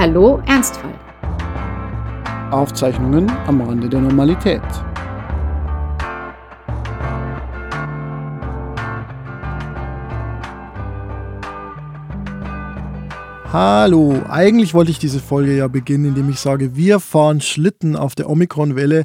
Hallo 0.00 0.42
Ernstfall. 0.46 0.94
Aufzeichnungen 2.50 3.30
am 3.46 3.60
Rande 3.60 3.86
der 3.86 4.00
Normalität. 4.00 4.62
Hallo, 13.52 14.22
eigentlich 14.30 14.72
wollte 14.72 14.90
ich 14.90 14.98
diese 14.98 15.20
Folge 15.20 15.54
ja 15.54 15.68
beginnen, 15.68 16.06
indem 16.06 16.30
ich 16.30 16.40
sage, 16.40 16.74
wir 16.74 16.98
fahren 16.98 17.42
Schlitten 17.42 17.94
auf 17.94 18.14
der 18.14 18.30
Omikron-Welle. 18.30 19.04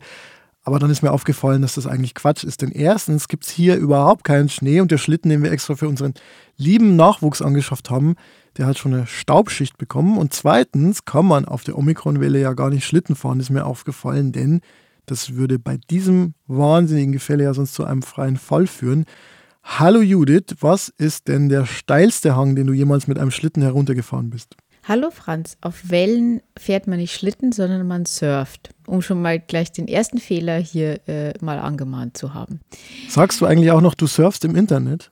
Aber 0.65 0.79
dann 0.79 0.89
ist 0.89 1.03
mir 1.03 1.11
aufgefallen, 1.11 1.61
dass 1.61 1.75
das 1.75 1.85
eigentlich 1.85 2.15
Quatsch 2.15 2.43
ist. 2.43 2.63
Denn 2.63 2.71
erstens 2.71 3.27
gibt 3.27 3.45
es 3.45 3.51
hier 3.51 3.75
überhaupt 3.75 4.23
keinen 4.23 4.49
Schnee 4.49 4.81
und 4.81 4.89
der 4.89 4.97
Schlitten, 4.97 5.29
den 5.29 5.43
wir 5.43 5.51
extra 5.51 5.75
für 5.75 5.87
unseren 5.87 6.15
lieben 6.57 6.95
Nachwuchs 6.95 7.43
angeschafft 7.43 7.91
haben, 7.91 8.15
der 8.57 8.65
hat 8.65 8.79
schon 8.79 8.93
eine 8.93 9.05
Staubschicht 9.05 9.77
bekommen. 9.77 10.17
Und 10.17 10.33
zweitens 10.33 11.05
kann 11.05 11.27
man 11.27 11.45
auf 11.45 11.63
der 11.63 11.77
Omikron-Welle 11.77 12.39
ja 12.39 12.53
gar 12.53 12.71
nicht 12.71 12.83
Schlitten 12.83 13.15
fahren, 13.15 13.39
ist 13.39 13.51
mir 13.51 13.65
aufgefallen, 13.65 14.31
denn 14.31 14.61
das 15.05 15.35
würde 15.35 15.59
bei 15.59 15.77
diesem 15.91 16.33
wahnsinnigen 16.47 17.11
Gefälle 17.11 17.43
ja 17.43 17.53
sonst 17.53 17.75
zu 17.75 17.83
einem 17.83 18.01
freien 18.01 18.37
Fall 18.37 18.65
führen. 18.65 19.05
Hallo 19.63 20.01
Judith, 20.01 20.55
was 20.61 20.89
ist 20.89 21.27
denn 21.27 21.47
der 21.49 21.67
steilste 21.67 22.35
Hang, 22.35 22.55
den 22.55 22.65
du 22.65 22.73
jemals 22.73 23.07
mit 23.07 23.19
einem 23.19 23.31
Schlitten 23.31 23.61
heruntergefahren 23.61 24.31
bist? 24.31 24.55
Hallo 24.87 25.09
Franz, 25.09 25.57
auf 25.61 25.89
Wellen 25.89 26.41
fährt 26.55 26.85
man 26.85 26.99
nicht 26.99 27.15
Schlitten, 27.15 27.51
sondern 27.51 27.87
man 27.87 28.05
surft, 28.05 28.69
um 28.85 29.01
schon 29.01 29.19
mal 29.19 29.39
gleich 29.39 29.71
den 29.71 29.87
ersten 29.87 30.19
Fehler 30.19 30.57
hier 30.57 30.99
äh, 31.07 31.33
mal 31.41 31.57
angemahnt 31.57 32.15
zu 32.17 32.35
haben. 32.35 32.59
Sagst 33.09 33.41
du 33.41 33.47
eigentlich 33.47 33.71
auch 33.71 33.81
noch, 33.81 33.95
du 33.95 34.05
surfst 34.05 34.45
im 34.45 34.55
Internet? 34.55 35.11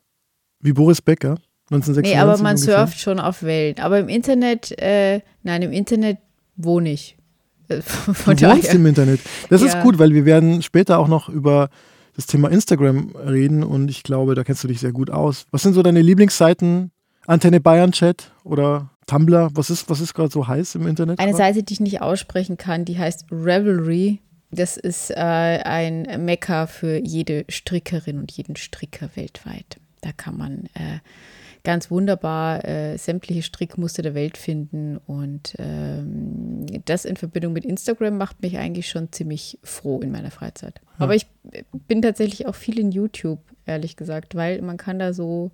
Wie 0.60 0.74
Boris 0.74 1.02
Becker? 1.02 1.38
1996 1.72 2.14
nee, 2.14 2.20
aber 2.20 2.38
man 2.44 2.56
ungefähr? 2.56 2.86
surft 2.86 3.00
schon 3.00 3.20
auf 3.20 3.42
Wellen. 3.42 3.80
Aber 3.80 3.98
im 4.00 4.10
Internet, 4.10 4.80
äh, 4.80 5.22
nein, 5.42 5.64
im 5.64 5.72
Internet 5.72 6.20
wohne 6.56 6.92
ich. 6.92 7.18
Äh, 7.68 7.82
Von 7.82 8.36
Du 8.38 8.48
wohnst 8.48 8.72
im 8.74 8.86
Internet. 8.86 9.22
Das 9.50 9.64
ist 9.64 9.74
Ja. 9.74 9.82
gut, 9.82 9.98
weil 9.98 10.14
wir 10.14 10.26
werden 10.26 10.62
später 10.62 11.00
auch 11.00 11.08
noch 11.08 11.30
über 11.30 11.70
das 12.16 12.28
Thema 12.28 12.50
Instagram 12.52 13.16
reden 13.16 13.64
und 13.64 13.90
ich 13.90 14.04
glaube, 14.04 14.36
da 14.36 14.44
kennst 14.44 14.64
du 14.64 14.68
dich 14.68 14.82
sehr 14.82 14.92
gut 14.92 15.10
aus. 15.10 15.48
Was 15.50 15.64
sind 15.64 15.74
so 15.74 15.82
deine 15.82 16.04
Lieblingsseiten? 16.04 16.92
Antenne 17.26 17.60
Bayern 17.60 17.92
Chat 17.94 18.32
oder 18.44 18.92
Tumblr? 19.08 19.50
Was 19.54 19.70
ist, 19.70 19.90
was 19.90 20.00
ist 20.00 20.14
gerade 20.14 20.32
so 20.32 20.48
heiß 20.48 20.76
im 20.76 20.88
Internet? 20.88 21.20
Eine? 21.20 21.36
Seite, 21.36 21.64
die 21.64 21.74
ich 21.74 21.80
nicht 21.80 22.02
aussprechen 22.02 22.58
kann, 22.58 22.86
die 22.86 22.98
heißt 22.98 23.26
Revelry. 23.32 24.20
Das 24.52 24.78
ist 24.78 25.10
äh, 25.10 25.16
ein 25.16 26.26
Mekka 26.26 26.68
für 26.68 26.98
jede 26.98 27.46
Strickerin 27.50 28.20
und 28.20 28.32
jeden 28.32 28.56
Stricker 28.56 29.10
weltweit. 29.16 29.78
Da 30.02 30.12
kann 30.12 30.38
man 30.38 30.66
äh, 30.76 31.00
ganz 31.64 31.90
wunderbar 31.90 32.66
äh, 32.66 32.98
sämtliche 32.98 33.42
Strickmuster 33.42 34.04
der 34.04 34.14
Welt 34.14 34.38
finden. 34.38 34.98
Und 34.98 35.56
ähm, 35.58 36.66
das 36.86 37.06
in 37.06 37.16
Verbindung 37.16 37.54
mit 37.54 37.66
Instagram 37.66 38.18
macht 38.18 38.42
mich 38.42 38.58
eigentlich 38.58 38.90
schon 38.90 39.12
ziemlich 39.12 39.58
froh 39.64 40.00
in 40.02 40.12
meiner 40.12 40.32
Freizeit. 40.32 40.82
Aber 40.98 41.16
ich 41.16 41.26
bin 41.88 42.02
tatsächlich 42.02 42.46
auch 42.46 42.56
viel 42.56 42.80
in 42.80 42.92
YouTube, 42.92 43.40
ehrlich 43.66 43.96
gesagt, 43.96 44.36
weil 44.36 44.62
man 44.62 44.78
kann 44.78 45.00
da 45.00 45.14
so, 45.14 45.52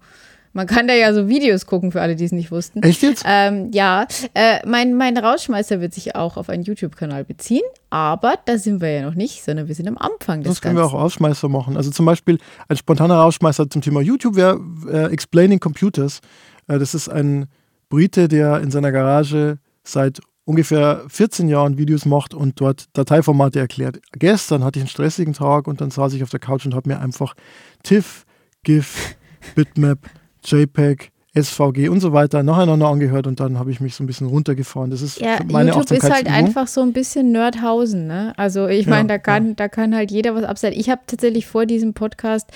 man 0.53 0.67
kann 0.67 0.87
da 0.87 0.93
ja 0.93 1.13
so 1.13 1.27
Videos 1.27 1.65
gucken, 1.65 1.91
für 1.91 2.01
alle, 2.01 2.15
die 2.15 2.25
es 2.25 2.31
nicht 2.31 2.51
wussten. 2.51 2.81
Echt 2.83 3.01
jetzt? 3.01 3.23
Ähm, 3.25 3.69
ja, 3.71 4.07
äh, 4.33 4.65
mein, 4.67 4.95
mein 4.95 5.17
Rausschmeißer 5.17 5.81
wird 5.81 5.93
sich 5.93 6.15
auch 6.15 6.37
auf 6.37 6.49
einen 6.49 6.63
YouTube-Kanal 6.63 7.23
beziehen, 7.23 7.63
aber 7.89 8.35
da 8.45 8.57
sind 8.57 8.81
wir 8.81 8.91
ja 8.91 9.01
noch 9.03 9.15
nicht, 9.15 9.43
sondern 9.43 9.67
wir 9.67 9.75
sind 9.75 9.87
am 9.87 9.97
Anfang 9.97 10.41
des 10.41 10.53
Das 10.53 10.61
können 10.61 10.75
wir 10.75 10.85
auch 10.85 10.91
Ganzen. 10.91 11.01
Rausschmeißer 11.01 11.49
machen. 11.49 11.77
Also 11.77 11.91
zum 11.91 12.05
Beispiel 12.05 12.39
ein 12.67 12.77
spontaner 12.77 13.15
Rausschmeißer 13.15 13.69
zum 13.69 13.81
Thema 13.81 14.01
YouTube 14.01 14.35
wäre 14.35 14.59
äh, 14.91 15.11
Explaining 15.13 15.59
Computers. 15.59 16.21
Äh, 16.67 16.79
das 16.79 16.95
ist 16.95 17.09
ein 17.09 17.47
Brite, 17.89 18.27
der 18.27 18.59
in 18.61 18.71
seiner 18.71 18.91
Garage 18.91 19.57
seit 19.83 20.19
ungefähr 20.45 21.03
14 21.07 21.47
Jahren 21.47 21.77
Videos 21.77 22.05
macht 22.05 22.33
und 22.33 22.59
dort 22.59 22.85
Dateiformate 22.93 23.59
erklärt. 23.59 23.99
Gestern 24.13 24.63
hatte 24.63 24.79
ich 24.79 24.83
einen 24.83 24.89
stressigen 24.89 25.33
Tag 25.33 25.67
und 25.67 25.79
dann 25.79 25.91
saß 25.91 26.13
ich 26.13 26.23
auf 26.23 26.31
der 26.31 26.39
Couch 26.39 26.65
und 26.65 26.73
habe 26.73 26.89
mir 26.89 26.99
einfach 26.99 27.35
TIFF, 27.83 28.25
GIF, 28.63 29.15
Bitmap, 29.55 29.99
JPEG, 30.43 31.09
SVG 31.43 31.89
und 31.89 31.99
so 31.99 32.13
weiter 32.13 32.43
nacheinander 32.43 32.87
angehört 32.87 33.27
und 33.27 33.39
dann 33.39 33.57
habe 33.59 33.71
ich 33.71 33.79
mich 33.79 33.95
so 33.95 34.03
ein 34.03 34.07
bisschen 34.07 34.27
runtergefahren. 34.27 34.91
Das 34.91 35.01
ist 35.01 35.19
Ja, 35.19 35.39
meine 35.49 35.71
YouTube 35.71 35.91
ist 35.91 36.09
halt 36.09 36.27
einfach 36.27 36.67
so 36.67 36.81
ein 36.81 36.93
bisschen 36.93 37.31
Nerdhausen, 37.31 38.07
ne? 38.07 38.33
Also 38.37 38.67
ich 38.67 38.85
Ja, 38.85 38.91
meine, 38.91 39.07
da 39.07 39.17
kann, 39.17 39.55
da 39.55 39.67
kann 39.67 39.95
halt 39.95 40.11
jeder 40.11 40.35
was 40.35 40.43
absetzen. 40.43 40.79
Ich 40.79 40.89
habe 40.89 41.01
tatsächlich 41.07 41.47
vor 41.47 41.65
diesem 41.65 41.93
Podcast 41.93 42.49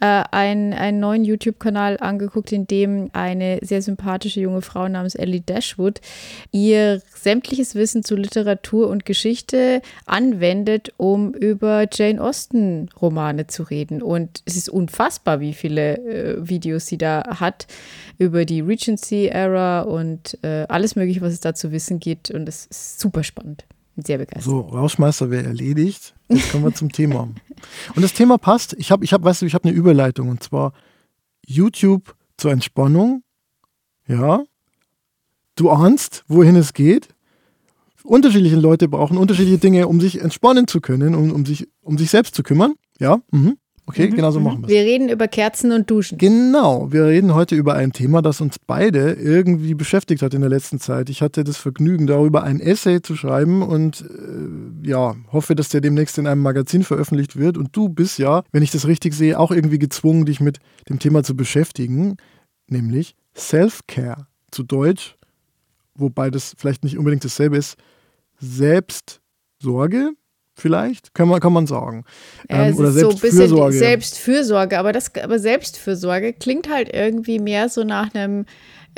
äh, 0.00 0.22
einen, 0.30 0.72
einen 0.72 1.00
neuen 1.00 1.24
YouTube-Kanal 1.24 1.98
angeguckt, 2.00 2.52
in 2.52 2.66
dem 2.66 3.10
eine 3.12 3.58
sehr 3.62 3.82
sympathische 3.82 4.40
junge 4.40 4.62
Frau 4.62 4.88
namens 4.88 5.14
Ellie 5.14 5.40
Dashwood 5.40 6.00
ihr 6.52 7.02
sämtliches 7.14 7.74
Wissen 7.74 8.02
zu 8.02 8.16
Literatur 8.16 8.88
und 8.88 9.04
Geschichte 9.04 9.82
anwendet, 10.06 10.92
um 10.96 11.32
über 11.34 11.86
Jane 11.92 12.20
Austen-Romane 12.22 13.46
zu 13.46 13.62
reden. 13.64 14.02
Und 14.02 14.42
es 14.46 14.56
ist 14.56 14.68
unfassbar, 14.68 15.40
wie 15.40 15.52
viele 15.52 15.98
äh, 15.98 16.48
Videos 16.48 16.86
sie 16.86 16.98
da 16.98 17.22
hat 17.40 17.66
über 18.20 18.44
die 18.44 18.60
Regency-Ära 18.60 19.80
und 19.80 20.38
äh, 20.42 20.66
alles 20.68 20.94
Mögliche, 20.94 21.22
was 21.22 21.32
es 21.32 21.40
da 21.40 21.54
zu 21.54 21.72
wissen 21.72 22.00
gibt. 22.00 22.30
Und 22.30 22.46
es 22.50 22.66
ist 22.66 23.00
super 23.00 23.24
spannend. 23.24 23.64
Bin 23.96 24.04
Sehr 24.04 24.18
begeistert. 24.18 24.44
So, 24.44 24.60
Rauschmeister 24.60 25.30
wäre 25.30 25.44
erledigt. 25.44 26.14
Jetzt 26.28 26.52
kommen 26.52 26.64
wir 26.64 26.74
zum 26.74 26.92
Thema. 26.92 27.30
Und 27.94 28.02
das 28.02 28.12
Thema 28.12 28.36
passt. 28.36 28.74
Ich 28.74 28.92
habe, 28.92 29.02
ich 29.04 29.14
hab, 29.14 29.24
weißt 29.24 29.40
du, 29.40 29.46
ich 29.46 29.54
habe 29.54 29.66
eine 29.66 29.76
Überleitung 29.76 30.28
und 30.28 30.42
zwar 30.42 30.74
YouTube 31.46 32.14
zur 32.36 32.52
Entspannung. 32.52 33.22
Ja. 34.06 34.44
Du 35.56 35.70
ahnst, 35.70 36.22
wohin 36.28 36.56
es 36.56 36.74
geht. 36.74 37.08
Unterschiedliche 38.04 38.56
Leute 38.56 38.86
brauchen 38.88 39.16
unterschiedliche 39.16 39.58
Dinge, 39.58 39.88
um 39.88 39.98
sich 39.98 40.20
entspannen 40.20 40.66
zu 40.66 40.82
können, 40.82 41.14
um, 41.14 41.32
um, 41.32 41.46
sich, 41.46 41.68
um 41.80 41.96
sich 41.96 42.10
selbst 42.10 42.34
zu 42.34 42.42
kümmern. 42.42 42.74
Ja. 42.98 43.22
Mhm. 43.30 43.56
Okay, 43.90 44.08
genau 44.08 44.30
so 44.30 44.38
machen 44.38 44.62
wir 44.62 44.66
es. 44.66 44.70
Wir 44.70 44.82
reden 44.82 45.08
über 45.08 45.26
Kerzen 45.26 45.72
und 45.72 45.90
Duschen. 45.90 46.16
Genau, 46.16 46.92
wir 46.92 47.06
reden 47.06 47.34
heute 47.34 47.56
über 47.56 47.74
ein 47.74 47.92
Thema, 47.92 48.22
das 48.22 48.40
uns 48.40 48.56
beide 48.64 49.14
irgendwie 49.14 49.74
beschäftigt 49.74 50.22
hat 50.22 50.32
in 50.32 50.42
der 50.42 50.50
letzten 50.50 50.78
Zeit. 50.78 51.10
Ich 51.10 51.22
hatte 51.22 51.42
das 51.42 51.56
Vergnügen, 51.56 52.06
darüber 52.06 52.44
ein 52.44 52.60
Essay 52.60 53.02
zu 53.02 53.16
schreiben 53.16 53.62
und 53.62 54.02
äh, 54.02 54.88
ja, 54.88 55.16
hoffe, 55.32 55.56
dass 55.56 55.70
der 55.70 55.80
demnächst 55.80 56.18
in 56.18 56.28
einem 56.28 56.42
Magazin 56.42 56.84
veröffentlicht 56.84 57.36
wird. 57.36 57.58
Und 57.58 57.76
du 57.76 57.88
bist 57.88 58.18
ja, 58.18 58.44
wenn 58.52 58.62
ich 58.62 58.70
das 58.70 58.86
richtig 58.86 59.12
sehe, 59.12 59.38
auch 59.38 59.50
irgendwie 59.50 59.80
gezwungen, 59.80 60.24
dich 60.24 60.38
mit 60.38 60.58
dem 60.88 61.00
Thema 61.00 61.24
zu 61.24 61.34
beschäftigen, 61.34 62.16
nämlich 62.68 63.16
Self-Care 63.36 64.28
zu 64.52 64.62
Deutsch, 64.62 65.16
wobei 65.96 66.30
das 66.30 66.54
vielleicht 66.56 66.84
nicht 66.84 66.96
unbedingt 66.96 67.24
dasselbe 67.24 67.56
ist. 67.56 67.76
Selbstsorge, 68.38 70.12
vielleicht, 70.60 71.14
kann 71.14 71.28
man, 71.28 71.40
kann 71.40 71.52
man 71.52 71.66
sagen. 71.66 72.04
Ja, 72.48 72.64
Ähm, 72.64 72.72
es 72.72 72.78
oder 72.78 72.88
ist 72.88 73.00
so 73.00 73.08
ein 73.08 73.14
bisschen 73.14 73.30
Selbstfürsorge. 73.38 73.78
Selbstfürsorge, 73.78 74.78
aber, 74.78 74.92
das, 74.92 75.10
aber 75.22 75.38
Selbstfürsorge 75.38 76.32
klingt 76.32 76.70
halt 76.70 76.90
irgendwie 76.92 77.38
mehr 77.38 77.68
so 77.68 77.84
nach 77.84 78.14
einem 78.14 78.46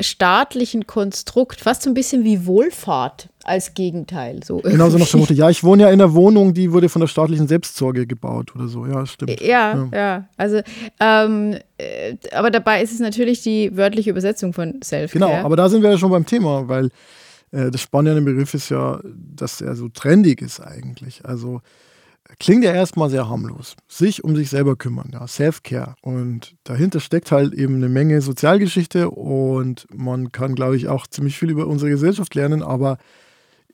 staatlichen 0.00 0.86
Konstrukt, 0.86 1.60
fast 1.60 1.82
so 1.82 1.90
ein 1.90 1.94
bisschen 1.94 2.24
wie 2.24 2.46
Wohlfahrt 2.46 3.28
als 3.44 3.74
Gegenteil. 3.74 4.40
So 4.42 4.58
Genau 4.58 4.88
so 4.88 4.98
nach 4.98 5.08
dem 5.08 5.20
Motto, 5.20 5.34
ja, 5.34 5.50
ich 5.50 5.62
wohne 5.64 5.82
ja 5.82 5.88
in 5.90 6.00
einer 6.00 6.14
Wohnung, 6.14 6.54
die 6.54 6.72
wurde 6.72 6.88
von 6.88 7.00
der 7.00 7.08
staatlichen 7.08 7.48
Selbstsorge 7.48 8.06
gebaut 8.06 8.54
oder 8.54 8.68
so. 8.68 8.86
Ja, 8.86 9.04
stimmt. 9.04 9.40
Ja, 9.40 9.88
ja, 9.92 10.28
also, 10.36 10.60
ähm, 11.00 11.56
äh, 11.76 12.16
aber 12.32 12.50
dabei 12.50 12.82
ist 12.82 12.92
es 12.92 13.00
natürlich 13.00 13.42
die 13.42 13.76
wörtliche 13.76 14.10
Übersetzung 14.10 14.52
von 14.52 14.80
Self-Care. 14.82 15.26
Genau, 15.26 15.44
aber 15.44 15.56
da 15.56 15.68
sind 15.68 15.82
wir 15.82 15.90
ja 15.90 15.98
schon 15.98 16.10
beim 16.10 16.26
Thema, 16.26 16.68
weil 16.68 16.90
das 17.52 17.80
Spannende 17.80 18.12
an 18.12 18.24
dem 18.24 18.24
Begriff 18.24 18.54
ist 18.54 18.70
ja, 18.70 19.00
dass 19.04 19.60
er 19.60 19.76
so 19.76 19.88
trendig 19.88 20.40
ist 20.40 20.60
eigentlich. 20.60 21.24
Also 21.26 21.60
klingt 22.38 22.64
ja 22.64 22.72
erstmal 22.72 23.10
sehr 23.10 23.28
harmlos. 23.28 23.76
Sich 23.88 24.24
um 24.24 24.34
sich 24.36 24.50
selber 24.50 24.76
kümmern, 24.76 25.10
ja, 25.12 25.26
Self-Care. 25.26 25.94
Und 26.00 26.56
dahinter 26.64 27.00
steckt 27.00 27.30
halt 27.30 27.52
eben 27.52 27.76
eine 27.76 27.88
Menge 27.88 28.20
Sozialgeschichte 28.22 29.10
und 29.10 29.86
man 29.92 30.32
kann, 30.32 30.54
glaube 30.54 30.76
ich, 30.76 30.88
auch 30.88 31.06
ziemlich 31.06 31.38
viel 31.38 31.50
über 31.50 31.66
unsere 31.66 31.90
Gesellschaft 31.90 32.34
lernen, 32.34 32.62
aber 32.62 32.98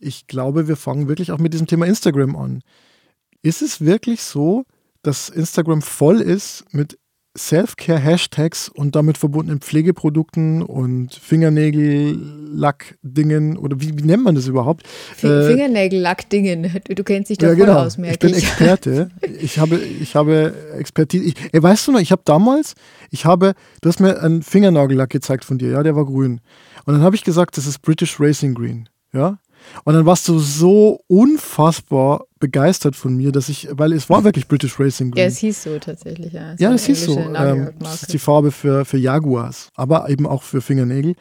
ich 0.00 0.26
glaube, 0.26 0.68
wir 0.68 0.76
fangen 0.76 1.08
wirklich 1.08 1.32
auch 1.32 1.38
mit 1.38 1.52
diesem 1.52 1.66
Thema 1.66 1.86
Instagram 1.86 2.36
an. 2.36 2.62
Ist 3.42 3.62
es 3.62 3.80
wirklich 3.80 4.22
so, 4.22 4.64
dass 5.02 5.28
Instagram 5.28 5.82
voll 5.82 6.20
ist 6.20 6.64
mit 6.72 6.98
Self-Care-Hashtags 7.38 8.68
und 8.68 8.96
damit 8.96 9.16
verbundenen 9.16 9.60
Pflegeprodukten 9.60 10.62
und 10.62 11.14
Fingernägel-Lack-Dingen 11.14 13.56
oder 13.56 13.80
wie, 13.80 13.96
wie 13.96 14.02
nennt 14.02 14.24
man 14.24 14.34
das 14.34 14.48
überhaupt? 14.48 14.82
Äh, 15.22 15.46
Fingernagellack-Dingen. 15.46 16.82
Du, 16.88 17.04
kennst 17.04 17.30
dich 17.30 17.38
da 17.38 17.46
ja, 17.46 17.54
voll 17.54 17.66
genau. 17.66 17.78
aus, 17.78 17.92
ich 17.94 17.98
merke 17.98 18.26
bin 18.26 18.36
ich. 18.36 18.42
Experte. 18.44 19.10
Ich 19.40 19.58
habe, 19.58 19.78
ich 19.78 20.16
habe 20.16 20.52
Expertise. 20.76 21.24
Ich, 21.24 21.36
ey, 21.52 21.62
weißt 21.62 21.86
du 21.86 21.92
noch, 21.92 22.00
ich 22.00 22.10
habe 22.10 22.22
damals, 22.24 22.74
ich 23.10 23.24
habe, 23.24 23.54
du 23.80 23.88
hast 23.88 24.00
mir 24.00 24.20
einen 24.20 24.42
Fingernagellack 24.42 25.10
gezeigt 25.10 25.44
von 25.44 25.58
dir, 25.58 25.70
ja, 25.70 25.84
der 25.84 25.94
war 25.94 26.06
grün. 26.06 26.40
Und 26.84 26.94
dann 26.94 27.02
habe 27.02 27.14
ich 27.14 27.22
gesagt, 27.24 27.56
das 27.56 27.66
ist 27.66 27.82
British 27.82 28.18
Racing 28.18 28.54
Green, 28.54 28.88
ja. 29.12 29.38
Und 29.84 29.94
dann 29.94 30.06
warst 30.06 30.28
du 30.28 30.38
so 30.38 31.00
unfassbar 31.06 32.24
begeistert 32.38 32.96
von 32.96 33.16
mir, 33.16 33.32
dass 33.32 33.48
ich, 33.48 33.68
weil 33.72 33.92
es 33.92 34.08
war 34.08 34.24
wirklich 34.24 34.48
British 34.48 34.78
Racing 34.78 35.10
Green. 35.10 35.22
Ja, 35.22 35.28
es 35.28 35.38
hieß 35.38 35.62
so 35.62 35.78
tatsächlich, 35.78 36.32
ja. 36.32 36.52
Es 36.52 36.60
Ja, 36.60 36.68
eine 36.70 36.78
hieß 36.78 37.04
so. 37.04 37.18
Ähm, 37.18 37.70
das 37.80 38.02
ist 38.02 38.12
die 38.12 38.18
Farbe 38.18 38.50
für, 38.52 38.84
für 38.84 38.98
Jaguars, 38.98 39.70
aber 39.74 40.08
eben 40.08 40.26
auch 40.26 40.42
für 40.42 40.60
Fingernägel. 40.60 41.14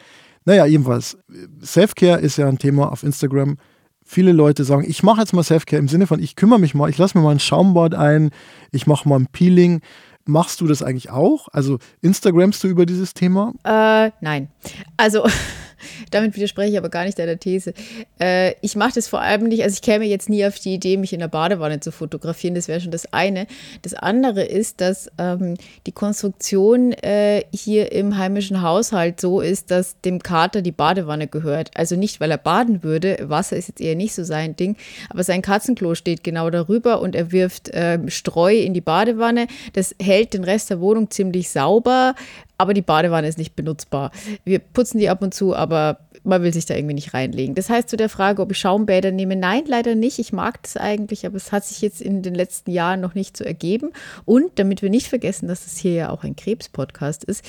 Naja, 0.44 0.64
jedenfalls, 0.64 1.18
Self-Care 1.62 2.20
ist 2.20 2.38
ja 2.38 2.48
ein 2.48 2.58
Thema 2.58 2.90
auf 2.90 3.02
Instagram. 3.02 3.58
Viele 4.02 4.32
Leute 4.32 4.64
sagen, 4.64 4.84
ich 4.88 5.02
mache 5.02 5.20
jetzt 5.20 5.34
mal 5.34 5.42
Self-Care 5.42 5.80
im 5.80 5.88
Sinne 5.88 6.06
von, 6.06 6.22
ich 6.22 6.36
kümmere 6.36 6.58
mich 6.58 6.74
mal, 6.74 6.88
ich 6.88 6.96
lasse 6.96 7.18
mir 7.18 7.24
mal 7.24 7.32
ein 7.32 7.40
Schaumbad 7.40 7.94
ein, 7.94 8.30
ich 8.72 8.86
mache 8.86 9.06
mal 9.08 9.18
ein 9.18 9.26
Peeling. 9.26 9.82
Machst 10.24 10.60
du 10.60 10.66
das 10.66 10.82
eigentlich 10.82 11.10
auch? 11.10 11.48
Also 11.52 11.78
Instagramst 12.00 12.62
du 12.62 12.68
über 12.68 12.86
dieses 12.86 13.14
Thema? 13.14 13.52
Äh, 13.64 14.10
nein. 14.20 14.48
Also 14.96 15.26
damit 16.10 16.36
widerspreche 16.36 16.72
ich 16.72 16.78
aber 16.78 16.88
gar 16.88 17.04
nicht 17.04 17.18
deiner 17.18 17.38
These. 17.38 17.74
Äh, 18.20 18.54
ich 18.60 18.76
mache 18.76 18.92
das 18.94 19.08
vor 19.08 19.20
allem 19.20 19.44
nicht, 19.44 19.62
also 19.62 19.74
ich 19.74 19.82
käme 19.82 20.04
jetzt 20.04 20.28
nie 20.28 20.44
auf 20.44 20.58
die 20.58 20.74
Idee, 20.74 20.96
mich 20.96 21.12
in 21.12 21.20
der 21.20 21.28
Badewanne 21.28 21.80
zu 21.80 21.92
fotografieren, 21.92 22.54
das 22.54 22.68
wäre 22.68 22.80
schon 22.80 22.90
das 22.90 23.12
eine. 23.12 23.46
Das 23.82 23.94
andere 23.94 24.44
ist, 24.44 24.80
dass 24.80 25.10
ähm, 25.18 25.54
die 25.86 25.92
Konstruktion 25.92 26.92
äh, 26.92 27.44
hier 27.52 27.92
im 27.92 28.16
heimischen 28.18 28.62
Haushalt 28.62 29.20
so 29.20 29.40
ist, 29.40 29.70
dass 29.70 30.00
dem 30.00 30.22
Kater 30.22 30.62
die 30.62 30.72
Badewanne 30.72 31.26
gehört. 31.26 31.70
Also 31.74 31.96
nicht, 31.96 32.20
weil 32.20 32.30
er 32.30 32.38
baden 32.38 32.82
würde, 32.82 33.18
Wasser 33.22 33.56
ist 33.56 33.68
jetzt 33.68 33.80
eher 33.80 33.94
nicht 33.94 34.14
so 34.14 34.24
sein 34.24 34.56
Ding, 34.56 34.76
aber 35.10 35.24
sein 35.24 35.42
Katzenklo 35.42 35.94
steht 35.94 36.24
genau 36.24 36.50
darüber 36.50 37.00
und 37.00 37.14
er 37.14 37.32
wirft 37.32 37.68
äh, 37.70 37.98
Streu 38.08 38.56
in 38.56 38.74
die 38.74 38.80
Badewanne. 38.80 39.46
Das 39.72 39.94
hält 40.00 40.34
den 40.34 40.44
Rest 40.44 40.70
der 40.70 40.80
Wohnung 40.80 41.10
ziemlich 41.10 41.50
sauber 41.50 42.14
aber 42.58 42.74
die 42.74 42.82
Badewanne 42.82 43.28
ist 43.28 43.38
nicht 43.38 43.54
benutzbar. 43.54 44.10
Wir 44.44 44.58
putzen 44.58 44.98
die 44.98 45.08
ab 45.08 45.22
und 45.22 45.32
zu, 45.32 45.54
aber 45.54 46.00
man 46.24 46.42
will 46.42 46.52
sich 46.52 46.66
da 46.66 46.74
irgendwie 46.74 46.94
nicht 46.94 47.14
reinlegen. 47.14 47.54
Das 47.54 47.70
heißt 47.70 47.88
zu 47.88 47.96
der 47.96 48.08
Frage, 48.08 48.42
ob 48.42 48.50
ich 48.50 48.58
Schaumbäder 48.58 49.12
nehme, 49.12 49.36
nein, 49.36 49.62
leider 49.66 49.94
nicht. 49.94 50.18
Ich 50.18 50.32
mag 50.32 50.62
das 50.62 50.76
eigentlich, 50.76 51.24
aber 51.24 51.36
es 51.36 51.52
hat 51.52 51.64
sich 51.64 51.80
jetzt 51.80 52.00
in 52.00 52.22
den 52.22 52.34
letzten 52.34 52.70
Jahren 52.70 53.00
noch 53.00 53.14
nicht 53.14 53.36
so 53.36 53.44
ergeben. 53.44 53.90
Und 54.24 54.58
damit 54.58 54.82
wir 54.82 54.90
nicht 54.90 55.06
vergessen, 55.06 55.48
dass 55.48 55.66
es 55.66 55.78
hier 55.78 55.92
ja 55.92 56.10
auch 56.10 56.24
ein 56.24 56.36
Krebs-Podcast 56.36 57.24
ist, 57.24 57.44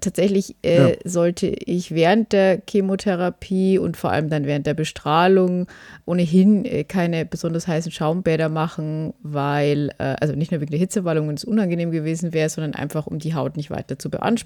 tatsächlich 0.00 0.56
äh, 0.62 0.90
ja. 0.90 0.96
sollte 1.04 1.48
ich 1.48 1.94
während 1.94 2.32
der 2.32 2.62
Chemotherapie 2.68 3.78
und 3.78 3.96
vor 3.96 4.10
allem 4.10 4.30
dann 4.30 4.46
während 4.46 4.66
der 4.66 4.74
Bestrahlung 4.74 5.66
ohnehin 6.06 6.64
äh, 6.64 6.84
keine 6.84 7.26
besonders 7.26 7.68
heißen 7.68 7.92
Schaumbäder 7.92 8.48
machen, 8.48 9.12
weil, 9.22 9.90
äh, 9.98 10.16
also 10.20 10.34
nicht 10.34 10.50
nur 10.50 10.60
wegen 10.60 10.70
der 10.70 10.80
Hitzewallung 10.80 11.28
und 11.28 11.38
es 11.38 11.44
unangenehm 11.44 11.90
gewesen 11.90 12.32
wäre, 12.32 12.48
sondern 12.48 12.74
einfach 12.74 13.06
um 13.06 13.18
die 13.18 13.34
Haut 13.34 13.56
nicht 13.56 13.70
weiter 13.70 13.98
zu 13.98 14.10
beanspruchen. 14.10 14.45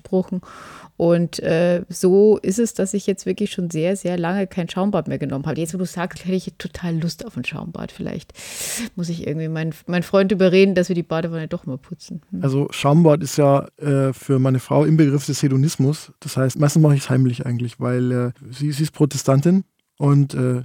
Und 0.97 1.38
äh, 1.41 1.82
so 1.88 2.37
ist 2.38 2.58
es, 2.58 2.75
dass 2.75 2.93
ich 2.93 3.06
jetzt 3.06 3.25
wirklich 3.25 3.52
schon 3.52 3.70
sehr, 3.70 3.97
sehr 3.97 4.19
lange 4.19 4.47
kein 4.47 4.69
Schaumbad 4.69 5.08
mehr 5.08 5.19
genommen 5.19 5.47
habe. 5.47 5.58
Jetzt, 5.58 5.73
wo 5.73 5.79
du 5.79 5.87
sagst, 5.87 6.26
hätte 6.26 6.37
ich 6.37 6.52
total 6.58 6.99
Lust 6.99 7.25
auf 7.25 7.38
ein 7.38 7.44
Schaumbad. 7.44 7.91
Vielleicht 7.91 8.35
muss 8.97 9.08
ich 9.08 9.26
irgendwie 9.26 9.49
meinen 9.49 9.73
mein 9.87 10.02
Freund 10.02 10.31
überreden, 10.31 10.75
dass 10.75 10.88
wir 10.88 10.94
die 10.94 11.02
Badewanne 11.02 11.49
doch 11.49 11.64
mal 11.64 11.79
putzen. 11.79 12.20
Hm. 12.31 12.43
Also 12.43 12.69
Schaumbad 12.70 13.23
ist 13.23 13.38
ja 13.38 13.67
äh, 13.79 14.12
für 14.12 14.38
meine 14.38 14.58
Frau 14.58 14.85
im 14.85 14.99
Begriff 14.99 15.25
des 15.25 15.43
Hedonismus. 15.43 16.12
Das 16.20 16.37
heißt, 16.37 16.58
meistens 16.58 16.82
mache 16.82 16.96
ich 16.96 17.00
es 17.00 17.08
heimlich 17.08 17.46
eigentlich, 17.46 17.81
weil 17.81 18.12
äh, 18.12 18.32
sie, 18.50 18.70
sie 18.73 18.82
ist 18.82 18.93
Protestantin 18.93 19.64
und 19.96 20.35
äh, 20.35 20.64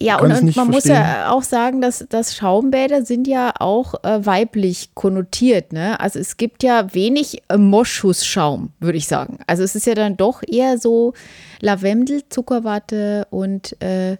ja, 0.00 0.20
und, 0.20 0.30
und 0.30 0.30
man 0.30 0.52
verstehen. 0.52 0.70
muss 0.70 0.84
ja 0.84 1.30
auch 1.30 1.42
sagen, 1.42 1.80
dass, 1.80 2.06
dass 2.08 2.36
Schaumbäder 2.36 3.04
sind 3.04 3.26
ja 3.26 3.52
auch 3.58 3.94
äh, 4.04 4.24
weiblich 4.24 4.90
konnotiert. 4.94 5.72
Ne? 5.72 5.98
Also 5.98 6.18
es 6.18 6.36
gibt 6.36 6.62
ja 6.62 6.94
wenig 6.94 7.42
äh, 7.48 7.56
Moschusschaum, 7.56 8.70
würde 8.78 8.98
ich 8.98 9.08
sagen. 9.08 9.38
Also 9.46 9.62
es 9.62 9.74
ist 9.74 9.86
ja 9.86 9.94
dann 9.94 10.16
doch 10.16 10.42
eher 10.46 10.78
so 10.78 11.14
Lavendel, 11.60 12.22
Zuckerwatte 12.28 13.26
und 13.30 13.80
äh, 13.82 14.16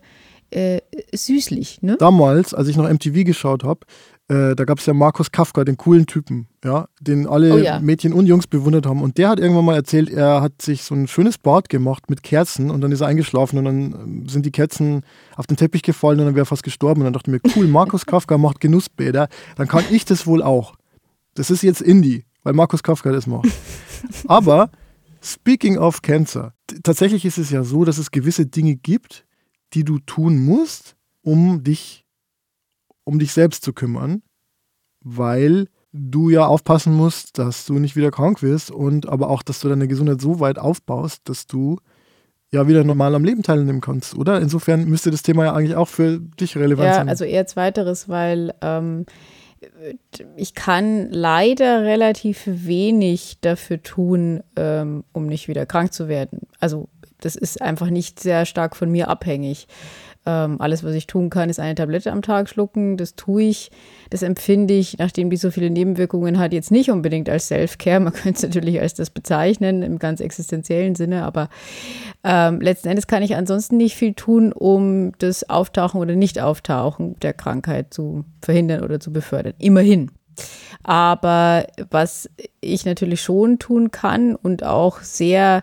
äh, 0.50 0.80
süßlich. 1.12 1.82
Ne? 1.82 1.96
Damals, 1.98 2.54
als 2.54 2.68
ich 2.68 2.76
noch 2.76 2.88
MTV 2.88 3.24
geschaut 3.24 3.64
habe, 3.64 3.80
äh, 4.28 4.54
da 4.54 4.64
gab 4.64 4.78
es 4.78 4.84
ja 4.84 4.92
Markus 4.92 5.32
Kafka, 5.32 5.64
den 5.64 5.78
coolen 5.78 6.06
Typen, 6.06 6.48
ja, 6.62 6.88
den 7.00 7.26
alle 7.26 7.54
oh 7.54 7.56
ja. 7.56 7.80
Mädchen 7.80 8.12
und 8.12 8.26
Jungs 8.26 8.46
bewundert 8.46 8.84
haben. 8.84 9.02
Und 9.02 9.16
der 9.16 9.30
hat 9.30 9.40
irgendwann 9.40 9.64
mal 9.64 9.74
erzählt, 9.74 10.10
er 10.10 10.42
hat 10.42 10.60
sich 10.60 10.82
so 10.82 10.94
ein 10.94 11.08
schönes 11.08 11.38
Bad 11.38 11.70
gemacht 11.70 12.10
mit 12.10 12.22
Kerzen 12.22 12.70
und 12.70 12.82
dann 12.82 12.92
ist 12.92 13.00
er 13.00 13.06
eingeschlafen 13.06 13.58
und 13.58 13.64
dann 13.64 13.76
ähm, 13.92 14.28
sind 14.28 14.44
die 14.44 14.50
Kerzen 14.50 15.02
auf 15.36 15.46
den 15.46 15.56
Teppich 15.56 15.82
gefallen 15.82 16.20
und 16.20 16.26
dann 16.26 16.34
wäre 16.34 16.42
er 16.42 16.46
fast 16.46 16.62
gestorben. 16.62 17.00
Und 17.00 17.06
dann 17.06 17.14
dachte 17.14 17.30
ich 17.30 17.42
mir, 17.42 17.50
cool, 17.56 17.66
Markus 17.68 18.04
Kafka 18.04 18.36
macht 18.36 18.60
Genussbäder, 18.60 19.28
dann 19.56 19.66
kann 19.66 19.84
ich 19.90 20.04
das 20.04 20.26
wohl 20.26 20.42
auch. 20.42 20.74
Das 21.32 21.50
ist 21.50 21.62
jetzt 21.62 21.80
Indie, 21.80 22.26
weil 22.42 22.52
Markus 22.52 22.82
Kafka 22.82 23.10
das 23.12 23.26
macht. 23.26 23.48
Aber 24.26 24.70
speaking 25.22 25.78
of 25.78 26.02
Cancer, 26.02 26.52
tatsächlich 26.82 27.24
ist 27.24 27.38
es 27.38 27.48
ja 27.48 27.64
so, 27.64 27.86
dass 27.86 27.96
es 27.96 28.10
gewisse 28.10 28.44
Dinge 28.44 28.76
gibt, 28.76 29.24
die 29.72 29.84
du 29.84 29.98
tun 30.00 30.38
musst, 30.38 30.96
um 31.22 31.62
dich 31.64 32.04
um 33.08 33.18
dich 33.18 33.32
selbst 33.32 33.64
zu 33.64 33.72
kümmern, 33.72 34.22
weil 35.00 35.68
du 35.92 36.28
ja 36.28 36.44
aufpassen 36.46 36.94
musst, 36.94 37.38
dass 37.38 37.64
du 37.64 37.78
nicht 37.78 37.96
wieder 37.96 38.10
krank 38.10 38.42
wirst 38.42 38.70
und 38.70 39.08
aber 39.08 39.30
auch, 39.30 39.42
dass 39.42 39.60
du 39.60 39.68
deine 39.70 39.88
Gesundheit 39.88 40.20
so 40.20 40.40
weit 40.40 40.58
aufbaust, 40.58 41.22
dass 41.24 41.46
du 41.46 41.78
ja 42.50 42.68
wieder 42.68 42.84
normal 42.84 43.14
am 43.14 43.24
Leben 43.24 43.42
teilnehmen 43.42 43.80
kannst, 43.80 44.14
oder? 44.14 44.42
Insofern 44.42 44.84
müsste 44.84 45.10
das 45.10 45.22
Thema 45.22 45.46
ja 45.46 45.54
eigentlich 45.54 45.74
auch 45.74 45.88
für 45.88 46.20
dich 46.20 46.54
relevant 46.56 46.88
ja, 46.88 46.94
sein. 46.96 47.06
Ja, 47.06 47.10
also 47.10 47.24
eher 47.24 47.46
zweiteres, 47.46 48.10
weil 48.10 48.52
ähm, 48.60 49.06
ich 50.36 50.54
kann 50.54 51.10
leider 51.10 51.84
relativ 51.84 52.42
wenig 52.44 53.38
dafür 53.40 53.82
tun, 53.82 54.42
ähm, 54.56 55.04
um 55.12 55.26
nicht 55.26 55.48
wieder 55.48 55.64
krank 55.64 55.94
zu 55.94 56.08
werden. 56.08 56.40
Also 56.60 56.90
das 57.22 57.36
ist 57.36 57.62
einfach 57.62 57.88
nicht 57.88 58.20
sehr 58.20 58.44
stark 58.44 58.76
von 58.76 58.90
mir 58.90 59.08
abhängig. 59.08 59.66
Ähm, 60.28 60.60
alles, 60.60 60.84
was 60.84 60.92
ich 60.92 61.06
tun 61.06 61.30
kann, 61.30 61.48
ist 61.48 61.58
eine 61.58 61.74
Tablette 61.74 62.12
am 62.12 62.20
Tag 62.20 62.50
schlucken. 62.50 62.98
Das 62.98 63.14
tue 63.14 63.44
ich. 63.44 63.70
Das 64.10 64.22
empfinde 64.22 64.74
ich, 64.74 64.98
nachdem 64.98 65.30
die 65.30 65.38
so 65.38 65.50
viele 65.50 65.70
Nebenwirkungen 65.70 66.38
hat, 66.38 66.52
jetzt 66.52 66.70
nicht 66.70 66.90
unbedingt 66.90 67.30
als 67.30 67.48
Self-Care. 67.48 68.00
Man 68.00 68.12
könnte 68.12 68.36
es 68.36 68.42
natürlich 68.42 68.78
als 68.78 68.92
das 68.92 69.08
bezeichnen, 69.08 69.82
im 69.82 69.98
ganz 69.98 70.20
existenziellen 70.20 70.96
Sinne. 70.96 71.24
Aber 71.24 71.48
ähm, 72.24 72.60
letzten 72.60 72.88
Endes 72.88 73.06
kann 73.06 73.22
ich 73.22 73.36
ansonsten 73.36 73.78
nicht 73.78 73.96
viel 73.96 74.12
tun, 74.12 74.52
um 74.52 75.12
das 75.16 75.48
Auftauchen 75.48 75.98
oder 75.98 76.14
Nicht-Auftauchen 76.14 77.18
der 77.20 77.32
Krankheit 77.32 77.94
zu 77.94 78.26
verhindern 78.42 78.84
oder 78.84 79.00
zu 79.00 79.10
befördern. 79.10 79.54
Immerhin. 79.56 80.10
Aber 80.82 81.66
was 81.88 82.28
ich 82.60 82.84
natürlich 82.84 83.22
schon 83.22 83.58
tun 83.58 83.90
kann 83.90 84.36
und 84.36 84.62
auch 84.62 85.00
sehr 85.00 85.62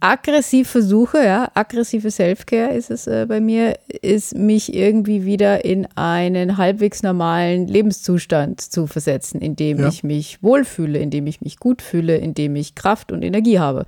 aggressiv 0.00 0.68
versuche, 0.68 1.18
ja, 1.18 1.50
aggressive 1.54 2.10
Self-Care 2.10 2.74
ist 2.74 2.90
es 2.90 3.06
äh, 3.06 3.26
bei 3.28 3.40
mir, 3.40 3.78
ist 4.02 4.34
mich 4.34 4.74
irgendwie 4.74 5.24
wieder 5.24 5.64
in 5.64 5.86
einen 5.94 6.56
halbwegs 6.56 7.02
normalen 7.02 7.66
Lebenszustand 7.66 8.60
zu 8.60 8.86
versetzen, 8.86 9.40
in 9.40 9.56
dem 9.56 9.78
ja. 9.78 9.88
ich 9.88 10.02
mich 10.02 10.42
wohlfühle, 10.42 10.98
in 10.98 11.10
dem 11.10 11.26
ich 11.26 11.40
mich 11.40 11.58
gut 11.58 11.82
fühle, 11.82 12.16
in 12.16 12.34
dem 12.34 12.56
ich 12.56 12.74
Kraft 12.74 13.12
und 13.12 13.22
Energie 13.22 13.58
habe. 13.58 13.84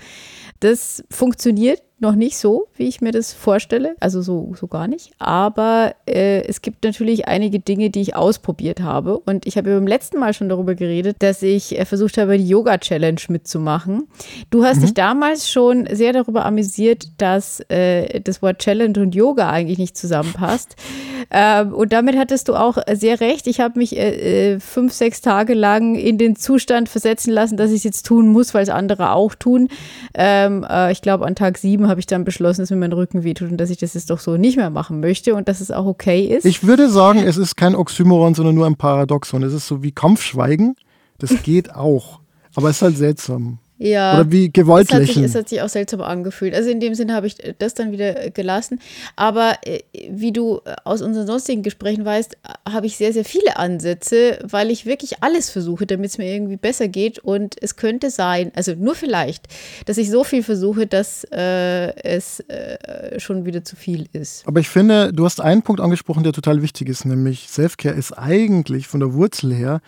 Das 0.60 1.02
funktioniert 1.10 1.82
noch 2.02 2.14
nicht 2.14 2.36
so, 2.36 2.66
wie 2.76 2.88
ich 2.88 3.00
mir 3.00 3.12
das 3.12 3.32
vorstelle, 3.32 3.94
also 4.00 4.20
so, 4.20 4.52
so 4.58 4.66
gar 4.66 4.88
nicht. 4.88 5.12
Aber 5.18 5.94
äh, 6.06 6.42
es 6.42 6.60
gibt 6.60 6.84
natürlich 6.84 7.28
einige 7.28 7.60
Dinge, 7.60 7.90
die 7.90 8.00
ich 8.00 8.16
ausprobiert 8.16 8.80
habe. 8.80 9.18
Und 9.18 9.46
ich 9.46 9.56
habe 9.56 9.74
beim 9.74 9.86
letzten 9.86 10.18
Mal 10.18 10.34
schon 10.34 10.48
darüber 10.48 10.74
geredet, 10.74 11.16
dass 11.20 11.42
ich 11.42 11.78
äh, 11.78 11.84
versucht 11.84 12.18
habe, 12.18 12.36
die 12.36 12.48
Yoga-Challenge 12.48 13.20
mitzumachen. 13.28 14.08
Du 14.50 14.64
hast 14.64 14.78
mhm. 14.78 14.82
dich 14.82 14.94
damals 14.94 15.50
schon 15.50 15.88
sehr 15.90 16.12
darüber 16.12 16.44
amüsiert, 16.44 17.06
dass 17.18 17.60
äh, 17.70 18.20
das 18.20 18.42
Wort 18.42 18.58
Challenge 18.58 18.98
und 19.00 19.14
Yoga 19.14 19.48
eigentlich 19.48 19.78
nicht 19.78 19.96
zusammenpasst. 19.96 20.76
Ähm, 21.30 21.72
und 21.72 21.92
damit 21.92 22.18
hattest 22.18 22.48
du 22.48 22.54
auch 22.54 22.78
sehr 22.92 23.20
recht. 23.20 23.46
Ich 23.46 23.60
habe 23.60 23.78
mich 23.78 23.96
äh, 23.96 24.54
äh, 24.54 24.60
fünf, 24.60 24.92
sechs 24.92 25.20
Tage 25.20 25.54
lang 25.54 25.94
in 25.94 26.18
den 26.18 26.36
Zustand 26.36 26.88
versetzen 26.88 27.32
lassen, 27.32 27.56
dass 27.56 27.70
ich 27.70 27.78
es 27.78 27.84
jetzt 27.84 28.06
tun 28.06 28.28
muss, 28.28 28.52
weil 28.52 28.64
es 28.64 28.68
andere 28.68 29.12
auch 29.12 29.34
tun. 29.34 29.68
Ähm, 30.14 30.66
äh, 30.68 30.92
ich 30.92 31.00
glaube, 31.00 31.24
an 31.24 31.34
Tag 31.34 31.56
sieben 31.56 31.86
habe 31.92 32.00
ich 32.00 32.06
dann 32.06 32.24
beschlossen, 32.24 32.62
dass 32.62 32.70
mir 32.70 32.76
mein 32.76 32.92
Rücken 32.92 33.22
wehtut 33.22 33.50
und 33.50 33.58
dass 33.58 33.70
ich 33.70 33.78
das 33.78 33.94
jetzt 33.94 34.10
doch 34.10 34.18
so 34.18 34.36
nicht 34.36 34.56
mehr 34.56 34.70
machen 34.70 34.98
möchte 34.98 35.34
und 35.34 35.46
dass 35.46 35.60
es 35.60 35.70
auch 35.70 35.86
okay 35.86 36.24
ist. 36.24 36.44
Ich 36.44 36.66
würde 36.66 36.88
sagen, 36.88 37.20
es 37.20 37.36
ist 37.36 37.56
kein 37.56 37.76
Oxymoron, 37.76 38.34
sondern 38.34 38.54
nur 38.54 38.66
ein 38.66 38.76
Paradoxon. 38.76 39.42
Es 39.42 39.52
ist 39.52 39.68
so 39.68 39.82
wie 39.82 39.92
Kampfschweigen. 39.92 40.74
Das 41.18 41.42
geht 41.42 41.74
auch. 41.74 42.20
Aber 42.54 42.70
es 42.70 42.76
ist 42.76 42.82
halt 42.82 42.96
seltsam. 42.96 43.58
Ja. 43.82 44.20
Oder 44.20 44.30
wie 44.30 44.52
Gewaltlächeln. 44.52 45.02
Es 45.02 45.08
hat, 45.08 45.14
sich, 45.14 45.24
es 45.24 45.34
hat 45.34 45.48
sich 45.48 45.62
auch 45.62 45.68
seltsam 45.68 46.02
angefühlt. 46.02 46.54
Also 46.54 46.70
in 46.70 46.78
dem 46.78 46.94
Sinne 46.94 47.14
habe 47.14 47.26
ich 47.26 47.36
das 47.58 47.74
dann 47.74 47.90
wieder 47.90 48.30
gelassen. 48.30 48.80
Aber 49.16 49.56
äh, 49.64 49.80
wie 50.08 50.32
du 50.32 50.60
aus 50.84 51.02
unseren 51.02 51.26
sonstigen 51.26 51.62
Gesprächen 51.62 52.04
weißt, 52.04 52.36
habe 52.68 52.86
ich 52.86 52.96
sehr, 52.96 53.12
sehr 53.12 53.24
viele 53.24 53.56
Ansätze, 53.56 54.38
weil 54.44 54.70
ich 54.70 54.86
wirklich 54.86 55.22
alles 55.22 55.50
versuche, 55.50 55.86
damit 55.86 56.10
es 56.10 56.18
mir 56.18 56.32
irgendwie 56.32 56.56
besser 56.56 56.86
geht. 56.86 57.18
Und 57.18 57.60
es 57.60 57.74
könnte 57.74 58.10
sein, 58.10 58.52
also 58.54 58.74
nur 58.76 58.94
vielleicht, 58.94 59.46
dass 59.86 59.98
ich 59.98 60.10
so 60.10 60.22
viel 60.22 60.44
versuche, 60.44 60.86
dass 60.86 61.24
äh, 61.32 61.92
es 62.04 62.38
äh, 62.40 63.18
schon 63.18 63.44
wieder 63.46 63.64
zu 63.64 63.74
viel 63.74 64.06
ist. 64.12 64.46
Aber 64.46 64.60
ich 64.60 64.68
finde, 64.68 65.12
du 65.12 65.24
hast 65.24 65.40
einen 65.40 65.62
Punkt 65.62 65.80
angesprochen, 65.80 66.22
der 66.22 66.32
total 66.32 66.62
wichtig 66.62 66.88
ist, 66.88 67.04
nämlich 67.04 67.48
Selfcare 67.48 67.96
ist 67.96 68.12
eigentlich 68.12 68.86
von 68.86 69.00
der 69.00 69.12
Wurzel 69.14 69.52
her 69.52 69.80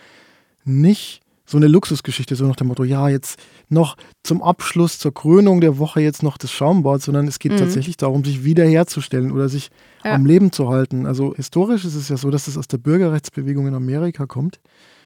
nicht 0.65 1.21
so 1.45 1.57
eine 1.57 1.67
Luxusgeschichte, 1.67 2.35
so 2.35 2.45
nach 2.45 2.55
dem 2.55 2.67
Motto, 2.67 2.83
ja, 2.83 3.07
jetzt 3.07 3.39
noch 3.69 3.97
zum 4.23 4.41
Abschluss, 4.41 4.97
zur 4.97 5.13
Krönung 5.13 5.61
der 5.61 5.77
Woche 5.77 6.01
jetzt 6.01 6.23
noch 6.23 6.37
das 6.37 6.51
Schaumbad, 6.51 7.01
sondern 7.01 7.27
es 7.27 7.39
geht 7.39 7.53
mhm. 7.53 7.57
tatsächlich 7.57 7.97
darum, 7.97 8.23
sich 8.23 8.43
wiederherzustellen 8.43 9.31
oder 9.31 9.47
sich 9.47 9.69
ja. 10.03 10.13
am 10.13 10.25
Leben 10.25 10.51
zu 10.51 10.69
halten. 10.69 11.05
Also 11.05 11.35
historisch 11.35 11.85
ist 11.85 11.95
es 11.95 12.09
ja 12.09 12.17
so, 12.17 12.31
dass 12.31 12.47
es 12.47 12.57
aus 12.57 12.67
der 12.67 12.79
Bürgerrechtsbewegung 12.79 13.67
in 13.67 13.75
Amerika 13.75 14.25
kommt. 14.25 14.59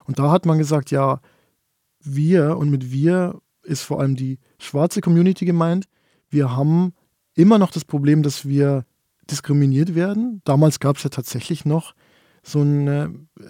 Und 0.05 0.19
da 0.19 0.31
hat 0.31 0.45
man 0.45 0.57
gesagt, 0.57 0.91
ja, 0.91 1.19
wir 2.01 2.57
und 2.57 2.69
mit 2.69 2.91
wir 2.91 3.41
ist 3.63 3.83
vor 3.83 3.99
allem 3.99 4.15
die 4.15 4.39
schwarze 4.57 5.01
Community 5.01 5.45
gemeint, 5.45 5.85
wir 6.29 6.55
haben 6.55 6.93
immer 7.35 7.57
noch 7.57 7.71
das 7.71 7.85
Problem, 7.85 8.23
dass 8.23 8.47
wir 8.47 8.85
diskriminiert 9.29 9.95
werden. 9.95 10.41
Damals 10.45 10.79
gab 10.79 10.97
es 10.97 11.03
ja 11.03 11.09
tatsächlich 11.09 11.65
noch 11.65 11.93
so 12.43 12.61
eine 12.61 13.13
äh, 13.39 13.43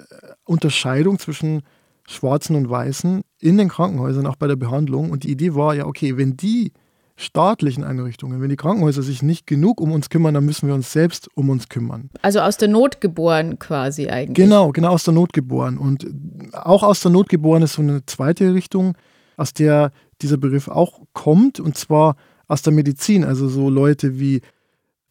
Unterscheidung 0.45 1.19
zwischen 1.19 1.61
Schwarzen 2.09 2.55
und 2.55 2.69
Weißen 2.69 3.21
in 3.39 3.57
den 3.57 3.69
Krankenhäusern, 3.69 4.25
auch 4.25 4.35
bei 4.35 4.47
der 4.47 4.55
Behandlung. 4.55 5.11
Und 5.11 5.23
die 5.23 5.31
Idee 5.31 5.53
war 5.53 5.75
ja, 5.75 5.85
okay, 5.85 6.17
wenn 6.17 6.35
die 6.35 6.73
staatlichen 7.17 7.83
Einrichtungen, 7.83 8.41
wenn 8.41 8.49
die 8.49 8.55
Krankenhäuser 8.55 9.03
sich 9.03 9.21
nicht 9.21 9.45
genug 9.45 9.79
um 9.79 9.91
uns 9.91 10.09
kümmern, 10.09 10.33
dann 10.33 10.45
müssen 10.45 10.67
wir 10.67 10.73
uns 10.73 10.91
selbst 10.91 11.29
um 11.35 11.49
uns 11.49 11.69
kümmern. 11.69 12.09
Also 12.21 12.39
aus 12.39 12.57
der 12.57 12.67
Not 12.67 12.99
geboren 12.99 13.59
quasi 13.59 14.07
eigentlich. 14.07 14.35
Genau, 14.35 14.71
genau 14.71 14.89
aus 14.89 15.03
der 15.03 15.13
Not 15.13 15.33
geboren. 15.33 15.77
Und 15.77 16.07
auch 16.53 16.81
aus 16.81 17.01
der 17.01 17.11
Not 17.11 17.29
geboren 17.29 17.61
ist 17.61 17.73
so 17.73 17.81
eine 17.83 18.03
zweite 18.05 18.53
Richtung, 18.53 18.97
aus 19.37 19.53
der 19.53 19.91
dieser 20.21 20.37
Begriff 20.37 20.67
auch 20.67 21.01
kommt, 21.13 21.59
und 21.59 21.77
zwar 21.77 22.15
aus 22.47 22.63
der 22.63 22.73
Medizin. 22.73 23.23
Also 23.23 23.49
so 23.49 23.69
Leute 23.69 24.19
wie 24.19 24.41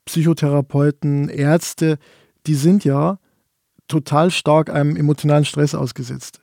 Psychotherapeuten, 0.07 1.28
Ärzte, 1.28 1.99
die 2.47 2.55
sind 2.55 2.85
ja 2.85 3.19
total 3.87 4.31
stark 4.31 4.71
einem 4.71 4.97
emotionalen 4.97 5.45
Stress 5.45 5.75
ausgesetzt. 5.75 6.40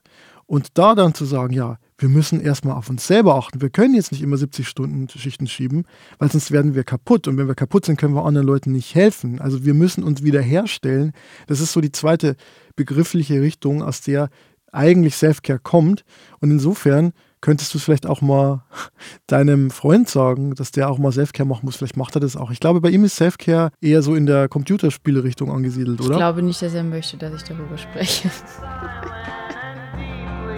Und 0.48 0.78
da 0.78 0.94
dann 0.94 1.14
zu 1.14 1.26
sagen, 1.26 1.54
ja, 1.54 1.78
wir 1.98 2.10
müssen 2.10 2.42
erstmal 2.42 2.76
auf 2.76 2.90
uns 2.90 3.08
selber 3.08 3.36
achten. 3.36 3.62
Wir 3.62 3.70
können 3.70 3.96
jetzt 3.96 4.12
nicht 4.12 4.22
immer 4.22 4.38
70 4.38 4.68
Stunden 4.68 5.08
Schichten 5.10 5.48
schieben, 5.48 5.86
weil 6.20 6.30
sonst 6.30 6.52
werden 6.52 6.76
wir 6.76 6.84
kaputt. 6.84 7.28
Und 7.28 7.38
wenn 7.38 7.48
wir 7.48 7.56
kaputt 7.56 7.86
sind, 7.86 7.98
können 7.98 8.14
wir 8.14 8.26
anderen 8.26 8.46
Leuten 8.46 8.72
nicht 8.72 8.94
helfen. 8.96 9.40
Also 9.40 9.66
wir 9.66 9.74
müssen 9.74 10.04
uns 10.04 10.24
wiederherstellen. 10.24 11.14
Das 11.48 11.62
ist 11.62 11.74
so 11.74 11.82
die 11.82 11.92
zweite 11.92 12.36
begriffliche 12.76 13.42
Richtung, 13.42 13.82
aus 13.82 14.02
der 14.02 14.30
eigentlich 14.72 15.16
Selfcare 15.16 15.60
kommt. 15.60 16.04
Und 16.42 16.52
insofern 16.52 17.14
könntest 17.40 17.74
du 17.74 17.78
es 17.78 17.84
vielleicht 17.86 18.06
auch 18.06 18.22
mal 18.22 18.66
deinem 19.28 19.72
Freund 19.72 20.10
sagen, 20.10 20.54
dass 20.54 20.72
der 20.72 20.90
auch 20.90 20.98
mal 21.00 21.12
Selfcare 21.12 21.48
machen 21.48 21.62
muss. 21.64 21.78
Vielleicht 21.78 21.98
macht 21.98 22.16
er 22.16 22.20
das 22.20 22.36
auch. 22.36 22.52
Ich 22.52 22.60
glaube, 22.60 22.82
bei 22.82 22.90
ihm 22.90 23.06
ist 23.06 23.16
Selfcare 23.16 23.72
eher 23.82 24.02
so 24.02 24.16
in 24.16 24.26
der 24.26 24.50
Computerspiele-Richtung 24.50 25.50
angesiedelt, 25.50 26.02
oder? 26.02 26.12
Ich 26.12 26.18
glaube 26.18 26.44
nicht, 26.44 26.62
dass 26.62 26.74
er 26.74 26.84
möchte, 26.84 27.18
dass 27.18 27.34
ich 27.34 27.44
darüber 27.44 27.78
spreche. 27.78 28.30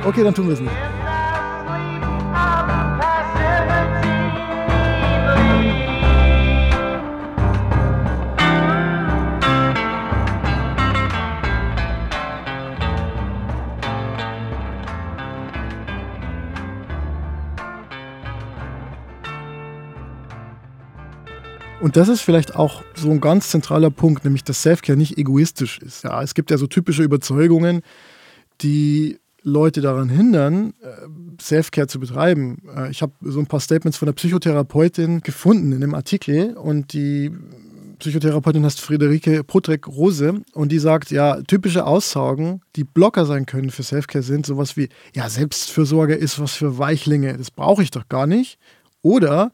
Okay, 0.06 0.24
dann 0.24 0.34
tun 0.34 0.48
wir 0.48 0.54
es 0.54 0.60
nicht. 0.60 0.72
Und 21.80 21.96
das 21.96 22.10
ist 22.10 22.22
vielleicht 22.22 22.56
auch 22.56 22.84
so 22.96 23.10
ein 23.12 23.22
ganz 23.22 23.50
zentraler 23.50 23.90
Punkt, 23.92 24.26
nämlich 24.26 24.44
dass 24.44 24.62
Selfcare 24.62 24.98
nicht 24.98 25.18
egoistisch 25.18 25.80
ist. 25.80 26.04
Ja, 26.04 26.22
es 26.22 26.34
gibt 26.34 26.52
ja 26.52 26.58
so 26.58 26.68
typische 26.68 27.04
Überzeugungen, 27.04 27.82
die 28.62 29.20
Leute 29.48 29.80
daran 29.80 30.10
hindern, 30.10 30.74
äh, 30.82 31.42
Selfcare 31.42 31.88
zu 31.88 32.00
betreiben. 32.00 32.58
Äh, 32.76 32.92
ich 32.92 33.02
habe 33.02 33.14
so 33.22 33.40
ein 33.40 33.48
paar 33.48 33.62
Statements 33.62 33.98
von 33.98 34.08
der 34.08 34.14
Psychotherapeutin 34.14 35.22
gefunden 35.22 35.72
in 35.72 35.80
dem 35.80 35.96
Artikel 35.96 36.58
und 36.58 36.92
die 36.92 37.32
Psychotherapeutin 38.00 38.66
heißt 38.66 38.82
Friederike 38.82 39.44
Potrek-Rose 39.44 40.42
und 40.54 40.72
die 40.72 40.80
sagt, 40.80 41.12
ja, 41.12 41.42
typische 41.42 41.86
Aussagen, 41.86 42.62
die 42.76 42.84
Blocker 42.84 43.26
sein 43.26 43.46
können 43.46 43.72
für 43.72 43.84
Selfcare 43.84 44.22
sind 44.22 44.46
sowas 44.46 44.76
wie, 44.76 44.90
ja, 45.16 45.30
Selbstfürsorge 45.30 46.14
ist 46.14 46.40
was 46.40 46.52
für 46.52 46.78
Weichlinge, 46.78 47.36
das 47.38 47.50
brauche 47.50 47.82
ich 47.82 47.90
doch 47.90 48.10
gar 48.10 48.28
nicht. 48.28 48.60
Oder 49.02 49.54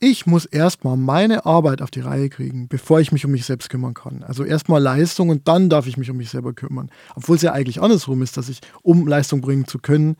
ich 0.00 0.26
muss 0.26 0.46
erstmal 0.46 0.96
meine 0.96 1.44
Arbeit 1.44 1.82
auf 1.82 1.90
die 1.90 2.00
Reihe 2.00 2.30
kriegen, 2.30 2.68
bevor 2.68 3.00
ich 3.00 3.12
mich 3.12 3.26
um 3.26 3.32
mich 3.32 3.44
selbst 3.44 3.68
kümmern 3.68 3.92
kann. 3.92 4.22
Also 4.22 4.44
erstmal 4.44 4.82
Leistung 4.82 5.28
und 5.28 5.46
dann 5.46 5.68
darf 5.68 5.86
ich 5.86 5.98
mich 5.98 6.10
um 6.10 6.16
mich 6.16 6.30
selber 6.30 6.54
kümmern. 6.54 6.90
Obwohl 7.14 7.36
es 7.36 7.42
ja 7.42 7.52
eigentlich 7.52 7.82
andersrum 7.82 8.22
ist, 8.22 8.38
dass 8.38 8.48
ich, 8.48 8.60
um 8.82 9.06
Leistung 9.06 9.42
bringen 9.42 9.66
zu 9.66 9.78
können, 9.78 10.16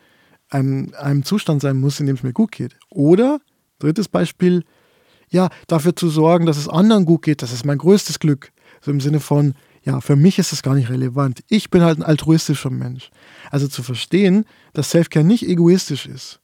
in 0.52 0.94
einem 0.94 1.24
Zustand 1.24 1.62
sein 1.62 1.80
muss, 1.80 1.98
in 1.98 2.06
dem 2.06 2.16
es 2.16 2.22
mir 2.22 2.34
gut 2.34 2.52
geht. 2.52 2.76
Oder, 2.90 3.40
drittes 3.78 4.08
Beispiel, 4.08 4.64
ja, 5.30 5.48
dafür 5.66 5.96
zu 5.96 6.10
sorgen, 6.10 6.44
dass 6.44 6.58
es 6.58 6.68
anderen 6.68 7.06
gut 7.06 7.22
geht, 7.22 7.40
das 7.40 7.52
ist 7.52 7.64
mein 7.64 7.78
größtes 7.78 8.18
Glück. 8.18 8.52
So 8.82 8.90
im 8.90 9.00
Sinne 9.00 9.20
von, 9.20 9.54
ja, 9.82 10.00
für 10.02 10.16
mich 10.16 10.38
ist 10.38 10.52
das 10.52 10.62
gar 10.62 10.74
nicht 10.74 10.90
relevant. 10.90 11.42
Ich 11.48 11.70
bin 11.70 11.82
halt 11.82 11.98
ein 11.98 12.02
altruistischer 12.02 12.70
Mensch. 12.70 13.10
Also 13.50 13.66
zu 13.66 13.82
verstehen, 13.82 14.44
dass 14.74 14.90
Selfcare 14.90 15.24
nicht 15.24 15.48
egoistisch 15.48 16.06
ist, 16.06 16.40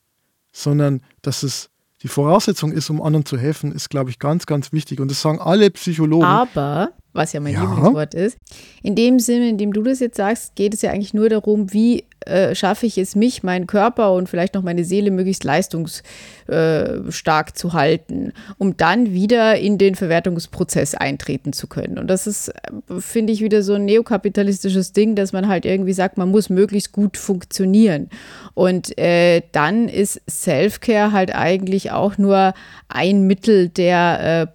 sondern 0.53 1.03
dass 1.21 1.43
es 1.43 1.69
die 2.03 2.09
Voraussetzung 2.09 2.73
ist, 2.73 2.91
um 2.91 3.01
anderen 3.01 3.25
zu 3.25 3.39
helfen, 3.39 3.73
ist, 3.73 3.89
glaube 3.89 4.11
ich, 4.11 4.19
ganz, 4.19 4.47
ganz 4.47 4.73
wichtig. 4.73 5.01
Und 5.01 5.11
das 5.11 5.21
sagen 5.23 5.41
alle 5.41 5.71
Psychologen. 5.71 6.25
Aber, 6.25 6.91
was 7.17 7.33
ja 7.33 7.41
mein 7.41 7.55
ja. 7.55 7.63
Lieblingswort 7.63 8.15
ist, 8.15 8.37
in 8.83 8.95
dem 8.95 9.19
Sinne, 9.19 9.49
in 9.49 9.59
dem 9.59 9.73
du 9.73 9.83
das 9.83 10.01
jetzt 10.01 10.17
sagst, 10.17 10.55
geht 10.55 10.75
es 10.75 10.83
ja 10.83 10.91
eigentlich 10.91 11.15
nur 11.15 11.29
darum, 11.29 11.73
wie 11.73 12.05
äh, 12.27 12.55
schaffe 12.55 12.87
ich 12.87 12.99
es, 12.99 13.15
mich, 13.15 13.43
meinen 13.43 13.67
Körper 13.67 14.13
und 14.13 14.29
vielleicht 14.29 14.55
noch 14.55 14.63
meine 14.63 14.85
Seele 14.85 15.11
möglichst 15.11 15.45
leistungsstark 15.45 17.49
äh, 17.49 17.53
zu 17.55 17.73
halten, 17.73 18.33
um 18.59 18.77
dann 18.77 19.13
wieder 19.13 19.59
in 19.59 19.79
den 19.79 19.95
Verwertungsprozess 19.95 20.95
eintreten 20.95 21.53
zu 21.53 21.69
können. 21.69 21.99
Und 21.99 22.09
das 22.09 22.27
ist, 22.27 22.49
äh, 22.49 22.53
finde 22.99 23.33
ich, 23.33 23.43
wieder 23.43 23.63
so 23.63 23.75
ein 23.75 23.85
neokapitalistisches 23.85 24.93
Ding, 24.93 25.15
dass 25.15 25.33
man 25.33 25.47
halt 25.47 25.65
irgendwie 25.65 25.93
sagt, 25.93 26.19
man 26.19 26.31
muss 26.31 26.51
möglichst 26.51 26.91
gut 26.91 27.17
funktionieren. 27.17 28.11
Und 28.55 28.99
äh, 28.99 29.43
dann 29.53 29.89
ist 29.89 30.21
Self-Care 30.29 31.13
halt 31.13 31.35
eigentlich 31.35 31.93
auch 31.93 32.19
nur 32.19 32.55
ein 32.89 33.27
Mittel 33.27 33.69
der 33.69 34.43
äh, 34.43 34.47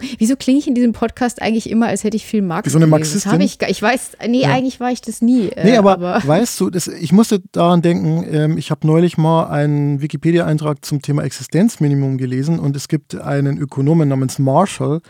Produktionsmittelerhöhung. 0.00 0.16
Wieso 0.18 0.36
klinge 0.36 0.58
ich 0.58 0.66
in 0.66 0.74
diesem 0.74 0.92
Podcast 0.92 1.42
eigentlich 1.42 1.70
immer, 1.70 1.86
als 1.86 2.04
hätte 2.04 2.16
ich 2.16 2.26
viel 2.26 2.42
Marketing? 2.42 2.70
Wie 2.70 2.72
so 2.72 2.78
eine 2.78 2.86
Marxistin? 2.86 3.40
Ich, 3.40 3.58
ich 3.66 3.82
weiß, 3.82 4.12
nee, 4.28 4.42
ja. 4.42 4.50
eigentlich 4.50 4.80
war 4.80 4.90
ich 4.90 5.00
das 5.00 5.22
nie. 5.22 5.48
Äh, 5.48 5.64
nee, 5.64 5.76
aber, 5.76 5.92
aber, 5.92 6.22
weißt 6.26 6.60
du, 6.60 6.70
das, 6.70 6.88
ich 6.88 7.12
musste 7.12 7.42
daran 7.52 7.82
denken, 7.82 8.24
ähm, 8.30 8.58
ich 8.58 8.70
habe 8.70 8.86
neulich 8.86 9.18
mal 9.18 9.48
einen 9.48 10.00
Wikipedia-Eintrag 10.00 10.84
zum 10.84 11.02
Thema 11.02 11.22
Existenzminimum 11.22 12.18
gelesen 12.18 12.58
und 12.58 12.76
es 12.76 12.88
gibt 12.88 13.14
einen 13.14 13.58
Ökonomen 13.58 14.08
namens 14.08 14.38
Marshall, 14.38 15.00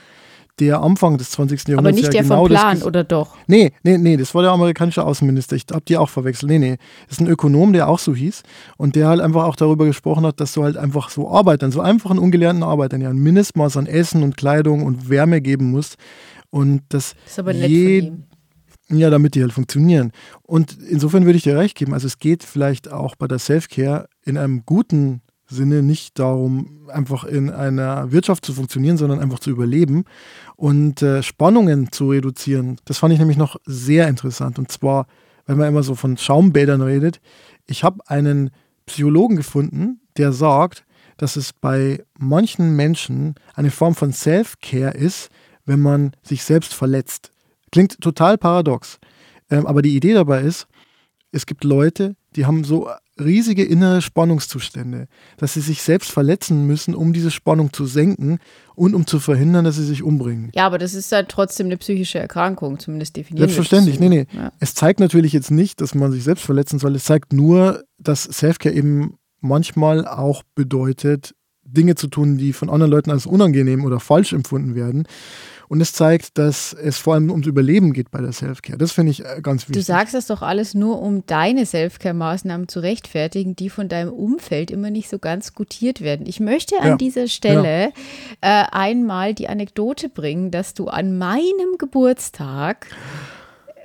der 0.61 0.83
Anfang 0.83 1.19
des 1.19 1.31
20. 1.31 1.69
Jahrhunderts. 1.69 1.79
Aber 1.79 1.93
nicht 1.93 2.05
ja 2.05 2.11
der 2.11 2.23
genau 2.23 2.39
vom 2.41 2.49
Plan, 2.49 2.83
oder 2.83 3.03
doch? 3.03 3.37
Nee, 3.47 3.73
nee, 3.83 3.99
nee, 3.99 4.17
das 4.17 4.35
war 4.35 4.43
der 4.43 4.53
amerikanische 4.53 5.05
Außenminister. 5.05 5.57
Ich 5.57 5.65
habe 5.73 5.83
die 5.87 5.97
auch 5.97 6.09
verwechselt. 6.09 6.51
Nee, 6.51 6.59
nee. 6.59 6.77
Das 7.09 7.19
ist 7.19 7.21
ein 7.21 7.27
Ökonom, 7.27 7.73
der 7.73 7.89
auch 7.89 7.99
so 7.99 8.15
hieß 8.15 8.43
und 8.77 8.95
der 8.95 9.09
halt 9.09 9.21
einfach 9.21 9.45
auch 9.45 9.57
darüber 9.57 9.87
gesprochen 9.87 10.25
hat, 10.27 10.41
dass 10.41 10.53
du 10.53 10.63
halt 10.63 10.77
einfach 10.77 11.11
so 11.11 11.31
Arbeitern, 11.31 11.73
so 11.73 11.81
einfachen, 11.81 12.19
ungelernten 12.19 12.63
Arbeitern 12.63 13.01
ja 13.01 13.11
ein 13.11 13.19
Mindestmaß 13.19 13.77
an 13.77 13.87
Essen 13.87 14.23
und 14.23 14.37
Kleidung 14.37 14.85
und 14.85 15.09
Wärme 15.09 15.41
geben 15.41 15.71
musst. 15.71 15.97
Und 16.51 16.83
das, 16.91 17.15
das 17.25 17.33
ist 17.33 17.39
aber 17.39 17.55
nett 17.55 18.05
von. 18.05 18.25
Ja, 18.93 19.09
damit 19.09 19.37
die 19.37 19.43
halt 19.43 19.53
funktionieren. 19.53 20.11
Und 20.43 20.77
insofern 20.89 21.25
würde 21.25 21.37
ich 21.37 21.45
dir 21.45 21.57
recht 21.57 21.77
geben. 21.77 21.95
Also 21.95 22.09
es 22.09 22.19
geht 22.19 22.43
vielleicht 22.43 22.91
auch 22.91 23.15
bei 23.15 23.29
der 23.29 23.39
Self-Care 23.39 24.09
in 24.25 24.37
einem 24.37 24.65
guten 24.67 25.23
Sinne 25.51 25.83
nicht 25.83 26.19
darum, 26.19 26.89
einfach 26.89 27.25
in 27.25 27.51
einer 27.51 28.13
Wirtschaft 28.13 28.45
zu 28.45 28.53
funktionieren, 28.53 28.97
sondern 28.97 29.21
einfach 29.21 29.41
zu 29.41 29.51
überleben 29.51 30.05
und 30.57 31.03
äh, 31.03 31.23
Spannungen 31.23 31.93
zu 31.93 32.11
reduzieren. 32.11 32.77
Das 32.85 32.99
fand 32.99 33.13
ich 33.13 33.19
nämlich 33.19 33.37
noch 33.37 33.57
sehr 33.67 34.09
interessant. 34.09 34.59
Und 34.59 34.71
zwar, 34.71 35.07
wenn 35.47 35.59
man 35.59 35.69
immer 35.69 35.83
so 35.83 35.95
von 35.95 36.17
Schaumbädern 36.17 36.81
redet. 36.81 37.21
Ich 37.67 37.85
habe 37.85 37.99
einen 38.07 38.51
Psychologen 38.87 39.37
gefunden, 39.37 40.01
der 40.17 40.33
sagt, 40.33 40.85
dass 41.17 41.37
es 41.37 41.53
bei 41.53 42.03
manchen 42.19 42.77
Menschen 42.77 43.35
eine 43.55 43.71
Form 43.71 43.95
von 43.95 44.13
Self-Care 44.13 44.93
ist, 44.93 45.31
wenn 45.67 45.81
man 45.81 46.13
sich 46.23 46.45
selbst 46.45 46.75
verletzt. 46.75 47.33
Klingt 47.73 48.01
total 48.01 48.39
paradox. 48.39 48.99
Ähm, 49.51 49.67
aber 49.67 49.83
die 49.83 49.97
Idee 49.97 50.15
dabei 50.15 50.43
ist, 50.43 50.67
es 51.33 51.47
gibt 51.47 51.65
Leute, 51.65 52.17
die 52.37 52.47
haben 52.47 52.65
so 52.65 52.89
riesige 53.21 53.65
innere 53.65 54.03
Spannungszustände, 54.03 55.07
dass 55.37 55.55
sie 55.55 55.61
sich 55.61 55.83
selbst 55.83 56.11
verletzen 56.11 56.67
müssen, 56.67 56.95
um 56.95 57.13
diese 57.13 57.31
Spannung 57.31 57.73
zu 57.73 57.87
senken 57.87 58.39
und 58.75 58.95
um 58.95 59.07
zu 59.07 59.21
verhindern, 59.21 59.65
dass 59.65 59.77
sie 59.77 59.85
sich 59.85 60.03
umbringen. 60.03 60.51
Ja, 60.55 60.67
aber 60.67 60.79
das 60.79 60.95
ist 60.95 61.13
halt 61.13 61.29
trotzdem 61.29 61.67
eine 61.67 61.77
psychische 61.77 62.19
Erkrankung, 62.19 62.79
zumindest 62.79 63.17
definiert. 63.17 63.51
Selbstverständlich, 63.51 64.01
nee, 64.01 64.09
nee. 64.09 64.27
Ja. 64.33 64.53
Es 64.59 64.75
zeigt 64.75 65.01
natürlich 65.01 65.33
jetzt 65.33 65.51
nicht, 65.51 65.81
dass 65.81 65.95
man 65.95 66.13
sich 66.13 66.25
selbst 66.25 66.45
verletzen 66.45 66.79
soll. 66.79 66.95
Es 66.97 67.05
zeigt 67.05 67.33
nur, 67.33 67.85
dass 67.99 68.25
Selfcare 68.25 68.75
eben 68.75 69.17
manchmal 69.41 70.07
auch 70.07 70.43
bedeutet, 70.55 71.35
Dinge 71.63 71.95
zu 71.95 72.09
tun, 72.09 72.37
die 72.37 72.53
von 72.53 72.69
anderen 72.69 72.91
Leuten 72.91 73.11
als 73.11 73.27
unangenehm 73.27 73.85
oder 73.85 74.01
falsch 74.01 74.33
empfunden 74.33 74.75
werden. 74.75 75.07
Und 75.71 75.81
es 75.81 75.93
zeigt, 75.93 76.37
dass 76.37 76.73
es 76.73 76.99
vor 76.99 77.15
allem 77.15 77.31
ums 77.31 77.47
Überleben 77.47 77.93
geht 77.93 78.11
bei 78.11 78.21
der 78.21 78.33
Selfcare. 78.33 78.77
Das 78.77 78.91
finde 78.91 79.13
ich 79.13 79.25
äh, 79.25 79.41
ganz 79.41 79.69
wichtig. 79.69 79.77
Du 79.77 79.83
sagst 79.83 80.15
das 80.15 80.27
doch 80.27 80.43
alles 80.43 80.75
nur, 80.75 81.01
um 81.01 81.25
deine 81.27 81.65
Selfcare-Maßnahmen 81.65 82.67
zu 82.67 82.81
rechtfertigen, 82.81 83.55
die 83.55 83.71
von 83.71 83.89
deinem 83.89 84.13
Umfeld 84.13 84.73
immer 84.73 84.91
nicht 84.91 85.09
so 85.09 85.21
ganz 85.21 85.55
gutiert 85.55 86.01
werden. 86.01 86.27
Ich 86.27 86.41
möchte 86.41 86.81
an 86.81 86.89
ja, 86.89 86.97
dieser 86.97 87.29
Stelle 87.29 87.93
ja. 88.43 88.65
äh, 88.65 88.67
einmal 88.73 89.33
die 89.33 89.49
Anekdote 89.49 90.09
bringen, 90.09 90.51
dass 90.51 90.75
du 90.75 90.89
an 90.89 91.17
meinem 91.19 91.79
Geburtstag 91.79 92.89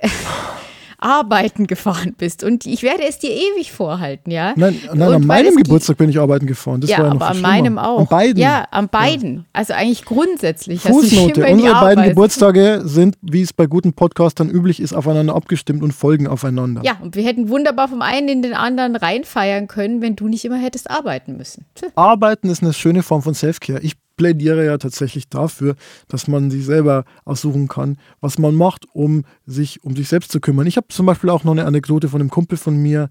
arbeiten 1.06 1.68
gefahren 1.68 2.14
bist. 2.18 2.42
Und 2.42 2.66
ich 2.66 2.82
werde 2.82 3.04
es 3.08 3.20
dir 3.20 3.30
ewig 3.30 3.70
vorhalten, 3.70 4.32
ja? 4.32 4.54
Nein, 4.56 4.80
nein 4.92 5.12
an 5.12 5.24
meinem 5.24 5.54
Geburtstag 5.54 5.98
bin 5.98 6.10
ich 6.10 6.18
arbeiten 6.18 6.46
gefahren. 6.46 6.80
Das 6.80 6.90
ja, 6.90 6.98
war 6.98 7.06
ja 7.06 7.10
aber 7.12 7.28
an 7.28 7.40
meinem 7.40 7.78
auch. 7.78 8.00
An 8.00 8.06
beiden. 8.08 8.42
Ja, 8.42 8.66
an 8.72 8.88
beiden. 8.88 9.36
Ja. 9.36 9.44
Also 9.52 9.74
eigentlich 9.74 10.04
grundsätzlich. 10.04 10.80
Fußnote. 10.80 11.46
Unsere 11.46 11.74
beiden 11.74 12.04
Geburtstage 12.04 12.82
sind, 12.84 13.16
wie 13.22 13.42
es 13.42 13.52
bei 13.52 13.66
guten 13.66 13.92
Podcastern 13.92 14.50
üblich 14.50 14.80
ist, 14.80 14.94
aufeinander 14.94 15.36
abgestimmt 15.36 15.84
und 15.84 15.92
folgen 15.92 16.26
aufeinander. 16.26 16.82
Ja, 16.84 16.96
und 17.00 17.14
wir 17.14 17.22
hätten 17.22 17.48
wunderbar 17.50 17.86
vom 17.86 18.02
einen 18.02 18.28
in 18.28 18.42
den 18.42 18.54
anderen 18.54 18.96
reinfeiern 18.96 19.68
können, 19.68 20.02
wenn 20.02 20.16
du 20.16 20.26
nicht 20.26 20.44
immer 20.44 20.58
hättest 20.58 20.90
arbeiten 20.90 21.36
müssen. 21.36 21.66
Arbeiten 21.94 22.50
ist 22.50 22.62
eine 22.62 22.72
schöne 22.72 23.04
Form 23.04 23.22
von 23.22 23.34
Selfcare. 23.34 23.80
Ich 23.80 23.94
plädiere 24.16 24.64
ja 24.64 24.78
tatsächlich 24.78 25.28
dafür, 25.28 25.76
dass 26.08 26.28
man 26.28 26.50
sich 26.50 26.64
selber 26.64 27.04
aussuchen 27.24 27.68
kann, 27.68 27.98
was 28.20 28.38
man 28.38 28.54
macht, 28.54 28.86
um 28.92 29.24
sich 29.44 29.84
um 29.84 29.94
sich 29.94 30.08
selbst 30.08 30.32
zu 30.32 30.40
kümmern. 30.40 30.66
Ich 30.66 30.76
habe 30.76 30.88
zum 30.88 31.06
Beispiel 31.06 31.30
auch 31.30 31.44
noch 31.44 31.52
eine 31.52 31.64
Anekdote 31.64 32.08
von 32.08 32.20
einem 32.20 32.30
Kumpel 32.30 32.58
von 32.58 32.76
mir, 32.76 33.08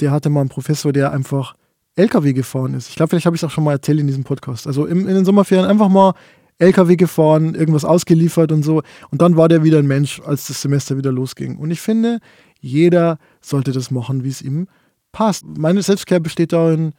der 0.00 0.10
hatte 0.10 0.30
mal 0.30 0.40
einen 0.40 0.48
Professor, 0.48 0.92
der 0.92 1.12
einfach 1.12 1.54
LKW 1.96 2.32
gefahren 2.32 2.74
ist. 2.74 2.88
Ich 2.88 2.96
glaube, 2.96 3.10
vielleicht 3.10 3.26
habe 3.26 3.36
ich 3.36 3.42
es 3.42 3.46
auch 3.46 3.50
schon 3.50 3.64
mal 3.64 3.72
erzählt 3.72 4.00
in 4.00 4.06
diesem 4.06 4.24
Podcast. 4.24 4.66
Also 4.66 4.86
im, 4.86 5.06
in 5.08 5.14
den 5.14 5.24
Sommerferien 5.24 5.66
einfach 5.68 5.88
mal 5.88 6.14
LKW 6.58 6.96
gefahren, 6.96 7.54
irgendwas 7.54 7.84
ausgeliefert 7.84 8.52
und 8.52 8.62
so. 8.64 8.82
Und 9.10 9.22
dann 9.22 9.36
war 9.36 9.48
der 9.48 9.62
wieder 9.62 9.78
ein 9.78 9.86
Mensch, 9.86 10.20
als 10.24 10.46
das 10.46 10.60
Semester 10.60 10.96
wieder 10.96 11.12
losging. 11.12 11.56
Und 11.56 11.70
ich 11.70 11.80
finde, 11.80 12.18
jeder 12.60 13.18
sollte 13.40 13.72
das 13.72 13.90
machen, 13.90 14.24
wie 14.24 14.28
es 14.28 14.42
ihm 14.42 14.68
passt. 15.12 15.44
Meine 15.46 15.82
Selbstcare 15.82 16.20
besteht 16.20 16.52
darin, 16.52 16.92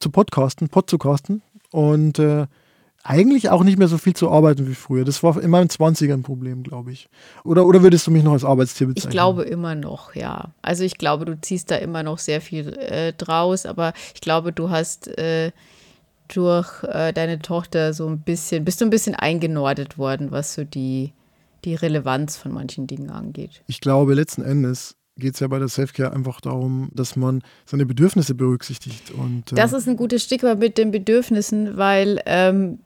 zu 0.00 0.10
podcasten, 0.10 0.68
pod 0.68 0.88
zu 0.90 0.98
casten. 0.98 1.42
Und 1.70 2.18
äh, 2.18 2.46
eigentlich 3.04 3.50
auch 3.50 3.64
nicht 3.64 3.78
mehr 3.78 3.88
so 3.88 3.98
viel 3.98 4.14
zu 4.14 4.30
arbeiten 4.30 4.68
wie 4.68 4.74
früher. 4.74 5.04
Das 5.04 5.22
war 5.22 5.40
in 5.40 5.50
meinen 5.50 5.68
20ern 5.68 6.12
ein 6.14 6.22
Problem, 6.22 6.62
glaube 6.62 6.92
ich. 6.92 7.08
Oder, 7.44 7.66
oder 7.66 7.82
würdest 7.82 8.06
du 8.06 8.10
mich 8.10 8.22
noch 8.22 8.32
als 8.32 8.44
Arbeitstier 8.44 8.86
bezeichnen? 8.86 9.10
Ich 9.10 9.12
glaube 9.12 9.42
immer 9.42 9.74
noch, 9.74 10.14
ja. 10.14 10.52
Also 10.62 10.84
ich 10.84 10.98
glaube, 10.98 11.24
du 11.24 11.40
ziehst 11.40 11.70
da 11.70 11.76
immer 11.76 12.02
noch 12.02 12.18
sehr 12.18 12.40
viel 12.40 12.76
äh, 12.78 13.12
draus, 13.12 13.66
aber 13.66 13.92
ich 14.14 14.20
glaube, 14.20 14.52
du 14.52 14.70
hast 14.70 15.08
äh, 15.18 15.50
durch 16.28 16.84
äh, 16.84 17.12
deine 17.12 17.40
Tochter 17.40 17.92
so 17.92 18.06
ein 18.08 18.20
bisschen, 18.20 18.64
bist 18.64 18.80
du 18.80 18.84
ein 18.84 18.90
bisschen 18.90 19.14
eingenordet 19.14 19.98
worden, 19.98 20.30
was 20.30 20.54
so 20.54 20.62
die, 20.64 21.12
die 21.64 21.74
Relevanz 21.74 22.36
von 22.36 22.52
manchen 22.52 22.86
Dingen 22.86 23.10
angeht. 23.10 23.62
Ich 23.66 23.80
glaube, 23.80 24.14
letzten 24.14 24.42
Endes 24.42 24.96
geht 25.18 25.34
es 25.34 25.40
ja 25.40 25.48
bei 25.48 25.58
der 25.58 25.68
Selfcare 25.68 26.12
einfach 26.12 26.40
darum, 26.40 26.90
dass 26.94 27.16
man 27.16 27.42
seine 27.66 27.84
Bedürfnisse 27.84 28.34
berücksichtigt. 28.34 29.10
Und, 29.10 29.52
äh 29.52 29.56
das 29.56 29.72
ist 29.72 29.88
ein 29.88 29.96
gutes 29.96 30.22
Stichwort 30.22 30.58
mit 30.58 30.78
den 30.78 30.90
Bedürfnissen, 30.90 31.76
weil 31.76 32.20
ähm, 32.26 32.78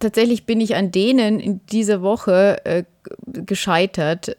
tatsächlich 0.00 0.44
bin 0.46 0.60
ich 0.60 0.74
an 0.74 0.90
denen 0.90 1.40
in 1.40 1.60
dieser 1.66 2.02
Woche 2.02 2.64
äh, 2.64 2.84
gescheitert. 3.26 4.36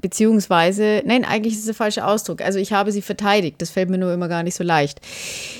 Beziehungsweise, 0.00 1.02
nein, 1.06 1.24
eigentlich 1.24 1.54
ist 1.54 1.60
es 1.60 1.66
der 1.66 1.74
falsche 1.74 2.06
Ausdruck. 2.06 2.42
Also 2.42 2.58
ich 2.58 2.74
habe 2.74 2.92
sie 2.92 3.00
verteidigt. 3.00 3.62
Das 3.62 3.70
fällt 3.70 3.88
mir 3.88 3.96
nur 3.96 4.12
immer 4.12 4.28
gar 4.28 4.42
nicht 4.42 4.54
so 4.54 4.62
leicht. 4.62 5.00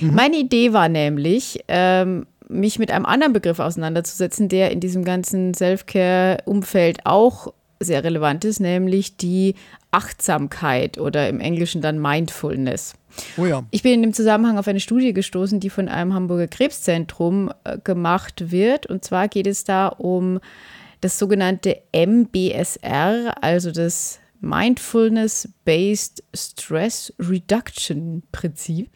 Mhm. 0.00 0.14
Meine 0.14 0.36
Idee 0.36 0.74
war 0.74 0.90
nämlich, 0.90 1.64
ähm, 1.68 2.26
mich 2.48 2.78
mit 2.78 2.90
einem 2.90 3.06
anderen 3.06 3.32
Begriff 3.32 3.58
auseinanderzusetzen, 3.58 4.50
der 4.50 4.70
in 4.70 4.80
diesem 4.80 5.04
ganzen 5.04 5.54
Self-Care-Umfeld 5.54 7.06
auch 7.06 7.54
sehr 7.80 8.04
relevant 8.04 8.44
ist, 8.44 8.60
nämlich 8.60 9.16
die 9.16 9.54
Achtsamkeit 9.94 10.98
oder 10.98 11.28
im 11.28 11.38
Englischen 11.38 11.80
dann 11.80 12.00
Mindfulness. 12.00 12.94
Oh 13.36 13.46
ja. 13.46 13.64
Ich 13.70 13.84
bin 13.84 13.92
in 13.92 14.02
dem 14.02 14.12
Zusammenhang 14.12 14.58
auf 14.58 14.66
eine 14.66 14.80
Studie 14.80 15.12
gestoßen, 15.12 15.60
die 15.60 15.70
von 15.70 15.88
einem 15.88 16.14
Hamburger 16.14 16.48
Krebszentrum 16.48 17.52
äh, 17.62 17.78
gemacht 17.78 18.50
wird. 18.50 18.86
Und 18.86 19.04
zwar 19.04 19.28
geht 19.28 19.46
es 19.46 19.62
da 19.62 19.86
um 19.86 20.40
das 21.00 21.18
sogenannte 21.18 21.80
MBSR, 21.92 23.34
also 23.40 23.70
das 23.70 24.18
Mindfulness-Based 24.40 26.24
Stress 26.34 27.12
Reduction 27.20 28.24
Prinzip. 28.32 28.90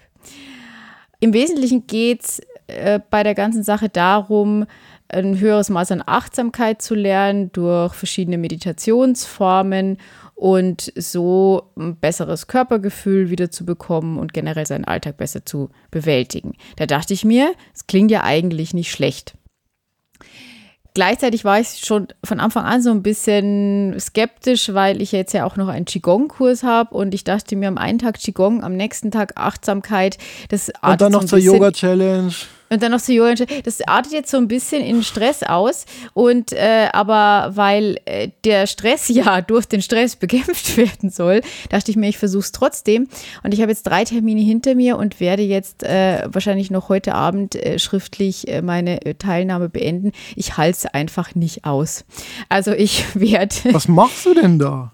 Im 1.21 1.33
Wesentlichen 1.33 1.87
geht 1.87 2.25
es 2.25 2.41
äh, 2.67 2.99
bei 3.09 3.23
der 3.23 3.37
ganzen 3.37 3.63
Sache 3.63 3.89
darum, 3.89 4.67
ein 5.09 5.39
höheres 5.39 5.71
Maß 5.71 5.93
an 5.93 6.03
Achtsamkeit 6.05 6.83
zu 6.83 6.95
lernen 6.95 7.51
durch 7.53 7.95
verschiedene 7.95 8.37
Meditationsformen 8.37 9.99
und 10.39 10.93
so 10.95 11.73
ein 11.77 11.97
besseres 11.97 12.47
Körpergefühl 12.47 13.29
wieder 13.29 13.51
zu 13.51 13.67
bekommen 13.67 14.21
und 14.21 14.33
generell 14.33 14.67
seinen 14.67 14.85
Alltag 14.85 15.17
besser 15.17 15.45
zu 15.45 15.71
bewältigen. 15.91 16.53
Da 16.77 16.87
dachte 16.87 17.13
ich 17.13 17.25
mir, 17.25 17.53
es 17.75 17.89
klingt 17.89 18.13
ja 18.13 18.23
eigentlich 18.23 18.73
nicht 18.73 18.93
schlecht. 18.93 19.35
Gleichzeitig 20.95 21.45
war 21.45 21.59
ich 21.59 21.81
schon 21.85 22.07
von 22.23 22.39
Anfang 22.39 22.65
an 22.65 22.83
so 22.83 22.91
ein 22.93 23.03
bisschen 23.03 23.99
skeptisch, 23.99 24.73
weil 24.75 25.03
ich 25.03 25.11
jetzt 25.11 25.35
ja 25.35 25.45
auch 25.45 25.57
noch 25.57 25.67
einen 25.67 25.87
Qigong-Kurs 25.87 26.63
habe 26.63 26.95
und 26.95 27.15
ich 27.15 27.25
dachte 27.25 27.57
mir 27.57 27.67
am 27.67 27.77
einen 27.77 27.99
Tag 27.99 28.19
Qigong, 28.21 28.63
am 28.63 28.77
nächsten 28.77 29.11
Tag 29.11 29.33
Achtsamkeit. 29.37 30.19
Das 30.51 30.71
und 30.83 31.01
dann 31.01 31.11
noch 31.11 31.23
so 31.23 31.29
zur 31.29 31.39
Yoga-Challenge. 31.39 32.33
Und 32.71 32.83
dann 32.83 32.93
noch 32.93 33.01
so 33.01 33.13
Johann, 33.13 33.37
das 33.65 33.81
artet 33.87 34.13
jetzt 34.13 34.31
so 34.31 34.37
ein 34.37 34.49
bisschen 34.49 34.83
in 34.83 35.03
Stress 35.03 35.43
aus. 35.43 35.87
Und 36.15 36.53
äh, 36.53 36.89
aber 36.93 37.53
weil 37.55 37.99
äh, 38.05 38.31
der 38.45 38.67
Stress 38.67 39.09
ja 39.09 39.41
durch 39.41 39.67
den 39.67 39.83
Stress 39.83 40.17
bekämpft 40.17 40.77
werden 40.77 41.11
soll, 41.11 41.43
dachte 41.71 41.91
ich 41.91 41.97
mir, 41.97 42.09
ich 42.09 42.19
versuche 42.19 42.43
es 42.43 42.53
trotzdem. 42.53 43.09
Und 43.43 43.55
ich 43.55 43.61
habe 43.61 43.71
jetzt 43.71 43.85
drei 43.85 44.05
Termine 44.05 44.41
hinter 44.41 44.75
mir 44.75 44.97
und 44.97 45.21
werde 45.21 45.43
jetzt 45.43 45.83
äh, 45.83 46.23
wahrscheinlich 46.27 46.71
noch 46.71 46.89
heute 46.89 47.15
Abend 47.15 47.55
äh, 47.55 47.79
schriftlich 47.79 48.49
äh, 48.49 48.63
meine 48.63 49.05
äh, 49.05 49.15
Teilnahme 49.15 49.69
beenden. 49.69 50.13
Ich 50.37 50.57
halte 50.57 50.79
es 50.79 50.87
einfach 50.87 51.35
nicht 51.35 51.65
aus. 51.65 52.05
Also 52.49 52.73
ich 52.73 53.05
werde. 53.15 53.55
Was 53.73 53.89
machst 53.89 54.27
du 54.27 54.35
denn 54.35 54.59
da? 54.59 54.93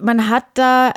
Man 0.00 0.30
hat 0.30 0.44
da 0.54 0.92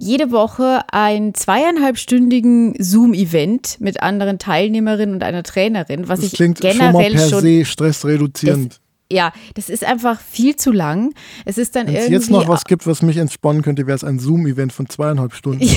jede 0.00 0.30
Woche 0.30 0.80
einen 0.90 1.34
zweieinhalbstündigen 1.34 2.74
Zoom-Event 2.78 3.76
mit 3.80 4.02
anderen 4.02 4.38
Teilnehmerinnen 4.38 5.14
und 5.14 5.22
einer 5.22 5.42
Trainerin, 5.42 6.08
was 6.08 6.20
das 6.20 6.28
ich 6.28 6.34
klingt 6.34 6.60
generell 6.60 6.92
schon 6.92 6.92
mal 6.92 7.12
per 7.12 7.28
schon, 7.28 7.40
se 7.40 7.64
stressreduzierend 7.64 8.80
ja, 9.12 9.32
das 9.54 9.68
ist 9.68 9.84
einfach 9.84 10.20
viel 10.20 10.56
zu 10.56 10.70
lang. 10.70 11.12
Es 11.44 11.58
ist 11.58 11.74
dann 11.74 11.88
Wenn 11.88 11.96
es 11.96 12.08
jetzt 12.08 12.30
noch 12.30 12.48
was 12.48 12.64
gibt, 12.64 12.86
was 12.86 13.02
mich 13.02 13.16
entspannen 13.16 13.62
könnte, 13.62 13.86
wäre 13.86 13.96
es 13.96 14.04
ein 14.04 14.18
Zoom-Event 14.18 14.72
von 14.72 14.88
zweieinhalb 14.88 15.34
Stunden. 15.34 15.68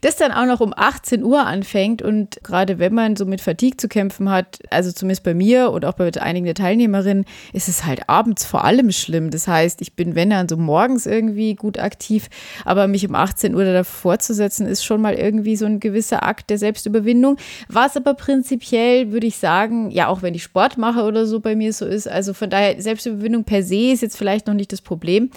das 0.00 0.16
dann 0.16 0.32
auch 0.32 0.46
noch 0.46 0.60
um 0.60 0.72
18 0.74 1.24
Uhr 1.24 1.46
anfängt 1.46 2.02
und 2.02 2.40
gerade 2.42 2.78
wenn 2.78 2.94
man 2.94 3.16
so 3.16 3.26
mit 3.26 3.40
Fatigue 3.40 3.76
zu 3.76 3.88
kämpfen 3.88 4.30
hat, 4.30 4.60
also 4.70 4.92
zumindest 4.92 5.24
bei 5.24 5.34
mir 5.34 5.70
und 5.70 5.84
auch 5.84 5.94
bei 5.94 6.08
einigen 6.20 6.46
der 6.46 6.54
Teilnehmerinnen, 6.54 7.24
ist 7.52 7.68
es 7.68 7.84
halt 7.84 8.08
abends 8.08 8.44
vor 8.44 8.64
allem 8.64 8.92
schlimm. 8.92 9.30
Das 9.30 9.46
heißt, 9.46 9.82
ich 9.82 9.94
bin, 9.94 10.14
wenn 10.14 10.30
dann 10.30 10.48
so 10.48 10.56
morgens 10.56 11.06
irgendwie 11.06 11.54
gut 11.54 11.78
aktiv, 11.78 12.28
aber 12.64 12.88
mich 12.88 13.06
um 13.06 13.14
18 13.14 13.54
Uhr 13.54 13.64
davor 13.64 14.18
zu 14.20 14.32
setzen, 14.32 14.66
ist 14.66 14.84
schon 14.84 15.00
mal 15.00 15.14
irgendwie 15.14 15.56
so 15.56 15.66
ein 15.66 15.80
gewisser 15.80 16.22
Akt 16.22 16.50
der 16.50 16.58
Selbstüberwindung. 16.58 17.36
Was 17.68 17.96
aber 17.96 18.14
prinzipiell, 18.14 19.12
würde 19.12 19.26
ich 19.26 19.36
sagen, 19.36 19.90
ja, 19.90 20.08
auch 20.08 20.22
wenn 20.22 20.34
ich 20.34 20.42
Sport 20.42 20.78
mache 20.78 21.02
oder 21.02 21.26
so 21.26 21.40
bei 21.40 21.56
mir 21.56 21.72
so 21.72 21.84
ist, 21.84 22.08
also 22.08 22.32
von 22.38 22.50
daher, 22.50 22.80
Selbstüberwindung 22.80 23.44
per 23.44 23.62
se 23.62 23.92
ist 23.92 24.02
jetzt 24.02 24.16
vielleicht 24.16 24.46
noch 24.46 24.54
nicht 24.54 24.72
das 24.72 24.80
Problem. 24.80 25.30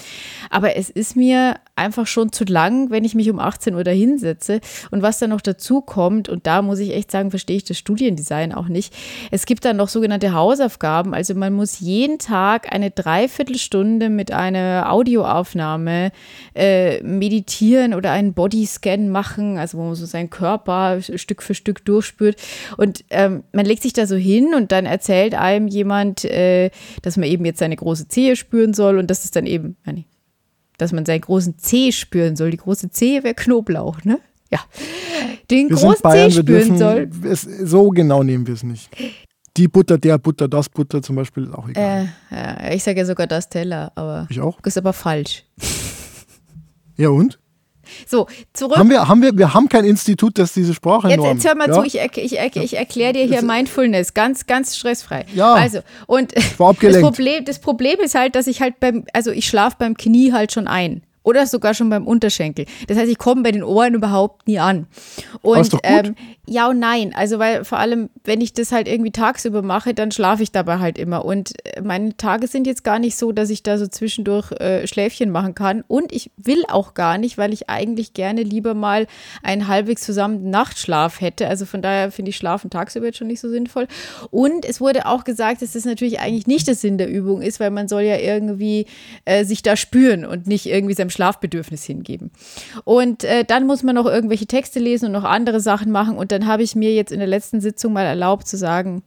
Aber 0.50 0.76
es 0.76 0.90
ist 0.90 1.16
mir 1.16 1.56
einfach 1.76 2.08
schon 2.08 2.32
zu 2.32 2.44
lang, 2.44 2.92
wenn 2.92 3.04
ich 3.04 3.16
mich 3.16 3.30
um 3.30 3.40
18 3.40 3.76
Uhr 3.76 3.84
da 3.84 3.92
hinsetze. 3.92 4.62
Und 4.92 5.02
was 5.02 5.20
dann 5.20 5.32
noch 5.32 5.42
dazu 5.42 5.82
kommt, 5.82 6.30
und 6.30 6.46
da 6.48 6.62
muss 6.62 6.80
ich 6.80 6.94
echt 6.94 7.12
sagen, 7.12 7.32
verstehe 7.32 7.58
ich 7.58 7.64
das 7.64 7.78
Studiendesign 7.78 8.54
auch 8.54 8.68
nicht. 8.68 8.94
Es 9.32 9.46
gibt 9.46 9.66
dann 9.66 9.78
noch 9.78 9.90
sogenannte 9.90 10.34
Hausaufgaben. 10.34 11.14
Also 11.14 11.34
man 11.34 11.54
muss 11.54 11.80
jeden 11.80 12.20
Tag 12.20 12.72
eine 12.72 12.92
Dreiviertelstunde 12.92 14.10
mit 14.10 14.32
einer 14.32 14.92
Audioaufnahme 14.92 16.12
äh, 16.56 17.02
meditieren 17.04 17.94
oder 17.94 18.12
einen 18.12 18.34
Bodyscan 18.34 19.10
machen, 19.10 19.58
also 19.58 19.78
wo 19.78 19.84
man 19.84 19.96
so 19.96 20.06
seinen 20.06 20.30
Körper 20.30 21.00
Stück 21.02 21.42
für 21.42 21.56
Stück 21.56 21.84
durchspürt. 21.86 22.36
Und 22.78 23.04
ähm, 23.10 23.44
man 23.54 23.66
legt 23.66 23.82
sich 23.82 23.94
da 23.94 24.06
so 24.06 24.16
hin 24.16 24.54
und 24.56 24.72
dann 24.72 24.86
erzählt 24.86 25.34
einem 25.34 25.68
jemand, 25.68 26.26
äh, 26.26 26.70
dass 27.02 27.18
man 27.18 27.28
eben 27.28 27.46
jetzt 27.46 27.60
seine 27.60 27.76
große 27.76 28.08
Zehe 28.08 28.36
spüren 28.36 28.74
soll 28.74 28.98
und 28.98 29.10
das 29.10 29.26
ist 29.26 29.36
dann 29.36 29.46
eben, 29.46 29.78
nee, 29.86 30.06
dass 30.78 30.92
man 30.92 31.06
seinen 31.06 31.22
großen 31.22 31.58
Zeh 31.58 31.92
spüren 31.92 32.36
soll. 32.36 32.52
Die 32.52 32.58
große 32.58 32.90
Zehe 32.90 33.24
wäre 33.24 33.36
Knoblauch, 33.36 34.04
ne? 34.04 34.20
Ja. 34.50 34.60
Den 35.50 35.70
wir 35.70 35.78
großen 35.78 36.02
Bayern, 36.02 36.32
Zeh 36.32 36.40
spüren 36.40 36.78
soll. 36.78 37.10
Es, 37.24 37.42
so 37.42 37.90
genau 37.90 38.24
nehmen 38.24 38.48
wir 38.48 38.56
es 38.56 38.64
nicht. 38.64 38.90
Die 39.58 39.68
Butter, 39.68 39.98
der 39.98 40.18
Butter, 40.18 40.48
das 40.48 40.70
Butter 40.70 41.02
zum 41.02 41.18
Beispiel 41.18 41.44
ist 41.44 41.54
auch 41.54 41.68
egal. 41.68 42.10
Äh, 42.32 42.36
ja, 42.36 42.72
ich 42.74 42.84
sage 42.84 43.00
ja 43.00 43.06
sogar 43.06 43.28
das 43.28 43.50
Teller, 43.50 43.92
aber. 43.96 44.28
Ich 44.30 44.40
auch. 44.40 44.60
Ist 44.66 44.78
aber 44.78 44.94
falsch. 44.94 45.46
Ja 46.98 47.10
und? 47.10 47.41
So, 48.08 48.28
zurück. 48.54 48.78
Haben 48.78 48.90
wir, 48.90 49.08
haben 49.08 49.22
wir, 49.22 49.38
wir 49.38 49.54
haben 49.54 49.70
kein 49.70 49.86
Institut, 49.86 50.38
das 50.38 50.54
diese 50.54 50.74
Sprache 50.74 51.10
jetzt, 51.10 51.24
jetzt 51.24 51.46
hör 51.46 51.56
mal 51.56 51.70
ja? 51.70 51.74
zu, 51.74 51.84
ich, 51.84 51.96
ich, 51.96 52.38
ich, 52.38 52.56
ich 52.56 52.78
erkläre 52.78 53.14
dir 53.14 53.26
hier 53.26 53.42
Mindfulness, 53.42 54.14
ganz, 54.14 54.46
ganz 54.46 54.76
stressfrei. 54.76 55.26
Ja. 55.34 55.54
Also, 55.54 55.80
und 56.08 56.34
das 56.36 56.56
Problem, 57.02 57.46
das 57.46 57.60
Problem 57.60 58.00
ist 58.00 58.16
halt, 58.16 58.36
dass 58.36 58.48
ich 58.48 58.62
halt 58.62 58.80
beim, 58.80 59.06
also 59.14 59.32
ich 59.32 59.48
schlafe 59.48 59.78
beim 59.80 59.96
Knie 59.96 60.34
halt 60.34 60.52
schon 60.52 60.68
ein 60.68 61.04
oder 61.24 61.46
sogar 61.46 61.74
schon 61.74 61.90
beim 61.90 62.08
Unterschenkel. 62.08 62.66
Das 62.88 62.98
heißt, 62.98 63.12
ich 63.12 63.18
komme 63.18 63.44
bei 63.44 63.52
den 63.52 63.64
Ohren 63.64 63.94
überhaupt 63.94 64.48
nie 64.48 64.60
an. 64.60 64.88
Und 65.42 65.78
ähm, 65.84 66.16
ja 66.48 66.70
und 66.70 66.80
nein. 66.80 67.14
Also, 67.16 67.40
weil 67.40 67.64
vor 67.64 67.78
allem, 67.78 68.10
wenn 68.24 68.42
ich 68.42 68.54
das 68.54 68.72
halt 68.72 68.88
irgendwie 68.88 69.12
tagsüber 69.12 69.62
mache, 69.62 69.94
dann 69.94 70.12
schlafe 70.12 70.44
ich 70.44 70.52
dabei 70.52 70.80
halt 70.80 70.98
immer. 70.98 71.24
Und 71.24 71.54
äh, 71.66 71.82
meine 71.82 72.18
Tage 72.18 72.48
sind 72.48 72.66
jetzt 72.66 72.84
gar 72.84 73.00
nicht 73.00 73.16
so, 73.16 73.32
dass 73.32 73.50
ich 73.50 73.62
da 73.62 73.78
so 73.78 73.88
zwischendurch 73.88 74.52
äh, 74.54 74.88
Schläfchen 74.88 75.30
machen 75.30 75.54
kann. 75.54 75.84
Und 75.88 76.12
ich 76.12 76.32
will 76.38 76.64
auch 76.68 76.96
gar 76.96 77.18
nicht, 77.18 77.38
weil 77.38 77.54
ich 77.54 77.70
eigentlich 77.70 78.14
gerne 78.14 78.42
lieber 78.42 78.74
mal 78.74 79.06
einen 79.44 79.68
halbwegs 79.68 80.02
zusammen 80.02 80.50
Nachtschlaf 80.50 81.22
hätte. 81.22 81.48
Also 81.48 81.66
von 81.66 81.84
daher 81.84 82.12
finde 82.12 82.30
ich 82.30 82.38
Schlafen 82.38 82.70
tagsüber 82.72 83.06
jetzt 83.06 83.20
schon 83.20 83.28
nicht 83.28 83.42
so 83.42 83.50
sinnvoll. 83.50 83.88
Und 84.32 84.66
es 84.66 84.82
wurde 84.82 85.06
auch 85.06 85.24
gesagt, 85.24 85.62
dass 85.62 85.74
das 85.74 85.86
natürlich 85.86 86.20
eigentlich 86.20 86.48
nicht 86.48 86.68
der 86.68 86.76
Sinn 86.76 86.98
der 86.98 87.10
Übung 87.10 87.44
ist, 87.44 87.60
weil 87.60 87.70
man 87.70 87.88
soll 87.88 88.02
ja 88.02 88.18
irgendwie 88.18 88.88
äh, 89.26 89.46
sich 89.46 89.62
da 89.62 89.76
spüren 89.76 90.26
und 90.26 90.48
nicht 90.48 90.66
irgendwie 90.66 90.96
seinem 90.96 91.11
Schlafbedürfnis 91.12 91.84
hingeben. 91.84 92.32
Und 92.84 93.24
äh, 93.24 93.44
dann 93.46 93.68
muss 93.68 93.84
man 93.84 93.96
noch 93.96 94.06
irgendwelche 94.06 94.48
Texte 94.48 94.80
lesen 94.80 95.08
und 95.08 95.12
noch 95.12 95.24
andere 95.24 95.60
Sachen 95.60 95.92
machen. 95.92 96.18
Und 96.18 96.32
dann 96.32 96.48
habe 96.48 96.64
ich 96.64 96.76
mir 96.76 96.94
jetzt 96.94 97.12
in 97.12 97.20
der 97.20 97.28
letzten 97.28 97.62
Sitzung 97.62 97.94
mal 97.94 98.06
erlaubt 98.06 98.48
zu 98.48 98.58
sagen, 98.58 99.04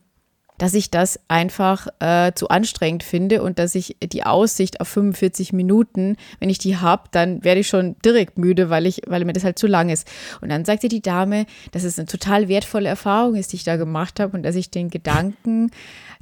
dass 0.59 0.75
ich 0.75 0.91
das 0.91 1.19
einfach 1.27 1.89
äh, 1.99 2.33
zu 2.35 2.49
anstrengend 2.49 3.03
finde 3.03 3.43
und 3.43 3.59
dass 3.59 3.75
ich 3.75 3.97
die 4.01 4.25
Aussicht 4.25 4.81
auf 4.81 4.89
45 4.89 5.53
Minuten, 5.53 6.17
wenn 6.39 6.49
ich 6.49 6.59
die 6.59 6.77
habe, 6.77 7.05
dann 7.11 7.43
werde 7.43 7.61
ich 7.61 7.69
schon 7.69 7.97
direkt 8.05 8.39
müde, 8.39 8.71
weil 8.71 8.87
ich, 8.87 9.03
weil 9.07 9.25
mir 9.25 9.33
das 9.33 9.45
halt 9.45 9.59
zu 9.59 9.67
lang 9.67 9.89
ist. 9.89 10.07
Und 10.41 10.51
dann 10.51 10.65
sagte 10.65 10.89
die 10.89 11.03
Dame, 11.03 11.47
dass 11.73 11.83
es 11.83 11.99
eine 11.99 12.07
total 12.07 12.49
wertvolle 12.49 12.89
Erfahrung 12.89 13.35
ist, 13.35 13.53
die 13.53 13.57
ich 13.57 13.65
da 13.65 13.77
gemacht 13.77 14.21
habe 14.21 14.37
und 14.37 14.45
dass 14.45 14.55
ich 14.55 14.71
den 14.71 14.91
Gedanken 14.91 15.71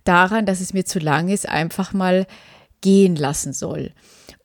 daran, 0.05 0.47
dass 0.47 0.61
es 0.61 0.73
mir 0.73 0.85
zu 0.85 0.99
lang 0.99 1.29
ist, 1.29 1.49
einfach 1.49 1.93
mal 1.93 2.27
gehen 2.81 3.17
lassen 3.17 3.53
soll. 3.53 3.93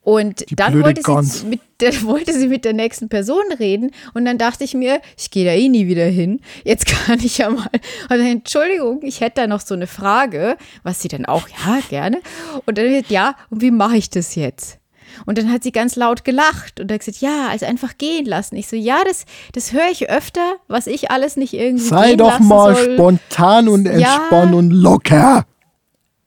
Und 0.08 0.50
Die 0.50 0.56
dann 0.56 0.82
wollte 0.82 1.02
sie, 1.24 1.48
mit 1.48 1.60
der, 1.82 1.92
wollte 2.04 2.32
sie 2.32 2.48
mit 2.48 2.64
der 2.64 2.72
nächsten 2.72 3.10
Person 3.10 3.44
reden 3.60 3.92
und 4.14 4.24
dann 4.24 4.38
dachte 4.38 4.64
ich 4.64 4.74
mir, 4.74 5.02
ich 5.18 5.32
gehe 5.32 5.44
da 5.44 5.52
eh 5.52 5.68
nie 5.68 5.88
wieder 5.88 6.06
hin. 6.06 6.40
Jetzt 6.64 6.86
kann 6.86 7.20
ich 7.20 7.40
ja 7.40 7.50
mal. 7.50 7.68
Also, 8.08 8.24
Entschuldigung, 8.24 9.02
ich 9.04 9.20
hätte 9.20 9.42
da 9.42 9.48
noch 9.48 9.60
so 9.60 9.74
eine 9.76 9.86
Frage, 9.86 10.56
was 10.84 11.02
sie 11.02 11.10
dann 11.10 11.26
auch, 11.26 11.50
ja, 11.50 11.80
gerne. 11.90 12.22
Und 12.66 12.78
dann, 12.78 13.04
ja, 13.10 13.36
und 13.50 13.62
wie 13.62 13.70
mache 13.70 13.98
ich 13.98 14.10
das 14.10 14.36
jetzt? 14.36 14.80
Und 15.26 15.38
dann 15.38 15.52
hat 15.52 15.64
sie 15.64 15.74
ganz 15.74 15.98
laut 15.98 16.24
gelacht 16.24 16.80
und 16.80 16.90
hat 16.90 17.00
gesagt, 17.00 17.18
ja, 17.18 17.50
also 17.50 17.66
einfach 17.66 17.98
gehen 17.98 18.26
lassen. 18.26 18.56
Ich 18.56 18.68
so, 18.70 18.78
ja, 18.78 19.00
das, 19.06 19.26
das 19.52 19.74
höre 19.74 19.92
ich 19.92 20.10
öfter, 20.10 20.56
was 20.70 20.88
ich 20.88 21.12
alles 21.12 21.36
nicht 21.36 21.54
irgendwie 21.54 21.84
Sei 21.84 22.16
doch 22.16 22.40
mal 22.40 22.76
soll. 22.76 22.94
spontan 22.94 23.68
und 23.68 23.86
entspannt 23.88 24.56
und 24.56 24.72
locker. 24.72 25.46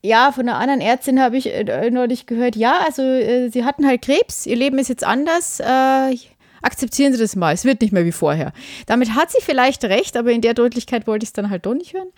Ja, 0.03 0.31
von 0.31 0.49
einer 0.49 0.57
anderen 0.57 0.81
Ärztin 0.81 1.21
habe 1.21 1.37
ich 1.37 1.53
äh, 1.53 1.91
neulich 1.91 2.25
gehört, 2.25 2.55
ja, 2.55 2.79
also 2.83 3.03
äh, 3.03 3.49
sie 3.49 3.63
hatten 3.63 3.85
halt 3.85 4.01
Krebs, 4.01 4.47
ihr 4.47 4.55
Leben 4.55 4.79
ist 4.79 4.87
jetzt 4.89 5.03
anders. 5.03 5.59
Äh, 5.59 6.15
akzeptieren 6.61 7.13
Sie 7.13 7.19
das 7.19 7.35
mal, 7.35 7.53
es 7.53 7.65
wird 7.65 7.81
nicht 7.81 7.93
mehr 7.93 8.05
wie 8.05 8.11
vorher. 8.11 8.53
Damit 8.85 9.15
hat 9.15 9.31
sie 9.31 9.41
vielleicht 9.41 9.83
recht, 9.83 10.17
aber 10.17 10.31
in 10.31 10.41
der 10.41 10.53
Deutlichkeit 10.53 11.07
wollte 11.07 11.23
ich 11.23 11.29
es 11.29 11.33
dann 11.33 11.49
halt 11.49 11.65
doch 11.65 11.73
nicht 11.73 11.93
hören. 11.93 12.09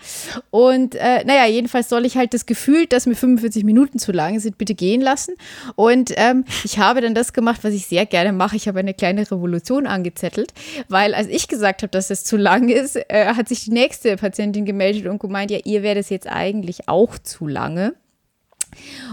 Und 0.49 0.95
äh, 0.95 1.23
naja, 1.25 1.45
jedenfalls 1.45 1.89
soll 1.89 2.06
ich 2.06 2.17
halt 2.17 2.34
das 2.34 2.45
Gefühl, 2.45 2.86
dass 2.86 3.06
mir 3.06 3.15
45 3.15 3.63
Minuten 3.63 3.99
zu 3.99 4.12
lang 4.12 4.39
sind, 4.39 4.58
bitte 4.58 4.75
gehen 4.75 5.01
lassen. 5.01 5.36
Und 5.75 6.13
ähm, 6.17 6.45
ich 6.63 6.79
habe 6.79 7.01
dann 7.01 7.15
das 7.15 7.34
gemacht, 7.34 7.63
was 7.63 7.73
ich 7.73 7.88
sehr 7.88 8.06
gerne 8.06 8.34
mache. 8.34 8.56
Ich 8.56 8.67
habe 8.67 8.79
eine 8.79 8.93
kleine 8.93 9.21
Revolution 9.29 9.88
angezettelt, 9.88 10.53
weil 10.89 11.13
als 11.13 11.27
ich 11.27 11.47
gesagt 11.47 11.82
habe, 11.84 11.91
dass 11.91 12.10
es 12.10 12.23
zu 12.23 12.38
lang 12.38 12.69
ist, 12.69 12.95
äh, 12.95 13.34
hat 13.36 13.49
sich 13.49 13.65
die 13.65 13.71
nächste 13.71 14.15
Patientin 14.17 14.65
gemeldet 14.65 15.08
und 15.08 15.19
gemeint, 15.19 15.51
ja, 15.51 15.60
ihr 15.63 15.84
wäre 15.84 15.95
das 15.95 16.10
jetzt 16.10 16.27
eigentlich 16.27 16.88
auch 16.88 17.17
zu 17.17 17.47
lange. 17.47 17.93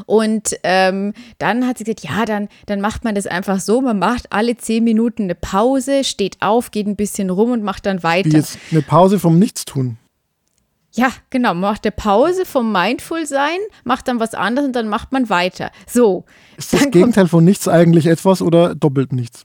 Und 0.06 0.56
ähm, 0.62 1.12
dann 1.38 1.66
hat 1.66 1.78
sie 1.78 1.84
gesagt, 1.84 2.04
ja, 2.04 2.24
dann, 2.24 2.48
dann 2.66 2.80
macht 2.80 3.04
man 3.04 3.14
das 3.14 3.26
einfach 3.26 3.60
so, 3.60 3.80
man 3.80 3.98
macht 3.98 4.32
alle 4.32 4.56
zehn 4.56 4.84
Minuten 4.84 5.24
eine 5.24 5.34
Pause, 5.34 6.04
steht 6.04 6.36
auf, 6.40 6.70
geht 6.70 6.86
ein 6.86 6.96
bisschen 6.96 7.30
rum 7.30 7.52
und 7.52 7.62
macht 7.62 7.86
dann 7.86 7.98
Wie 7.98 8.02
weiter. 8.04 8.30
jetzt 8.30 8.58
eine 8.70 8.82
Pause 8.82 9.18
vom 9.18 9.38
Nichtstun. 9.38 9.96
Ja, 10.92 11.10
genau, 11.30 11.50
man 11.54 11.60
macht 11.72 11.84
eine 11.84 11.92
Pause 11.92 12.44
vom 12.44 12.72
Mindful-Sein, 12.72 13.58
macht 13.84 14.08
dann 14.08 14.18
was 14.18 14.34
anderes 14.34 14.66
und 14.66 14.74
dann 14.74 14.88
macht 14.88 15.12
man 15.12 15.28
weiter. 15.28 15.70
So, 15.86 16.24
Ist 16.56 16.72
das 16.72 16.90
Gegenteil 16.90 17.28
von 17.28 17.44
nichts 17.44 17.68
eigentlich 17.68 18.06
etwas 18.06 18.42
oder 18.42 18.74
doppelt 18.74 19.12
nichts? 19.12 19.44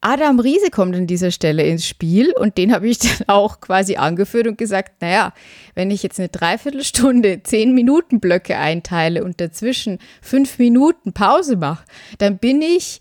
Adam 0.00 0.38
Riese 0.38 0.70
kommt 0.70 0.94
an 0.94 1.08
dieser 1.08 1.32
Stelle 1.32 1.64
ins 1.64 1.86
Spiel 1.86 2.32
und 2.32 2.56
den 2.56 2.72
habe 2.72 2.88
ich 2.88 2.98
dann 2.98 3.28
auch 3.28 3.60
quasi 3.60 3.96
angeführt 3.96 4.46
und 4.46 4.58
gesagt, 4.58 5.00
naja, 5.02 5.32
wenn 5.74 5.90
ich 5.90 6.02
jetzt 6.02 6.18
eine 6.18 6.28
Dreiviertelstunde 6.28 7.42
zehn 7.44 7.74
Minuten 7.74 8.20
Blöcke 8.20 8.56
einteile 8.56 9.24
und 9.24 9.40
dazwischen 9.40 9.98
fünf 10.22 10.58
Minuten 10.58 11.12
Pause 11.12 11.56
mache, 11.56 11.84
dann 12.18 12.38
bin 12.38 12.62
ich 12.62 13.00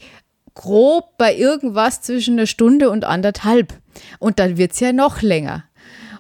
grob 0.55 1.17
bei 1.19 1.35
irgendwas 1.35 2.01
zwischen 2.01 2.33
einer 2.33 2.47
Stunde 2.47 2.89
und 2.89 3.05
anderthalb. 3.05 3.75
Und 4.19 4.39
dann 4.39 4.57
wird 4.57 4.71
es 4.71 4.79
ja 4.79 4.91
noch 4.91 5.21
länger. 5.21 5.65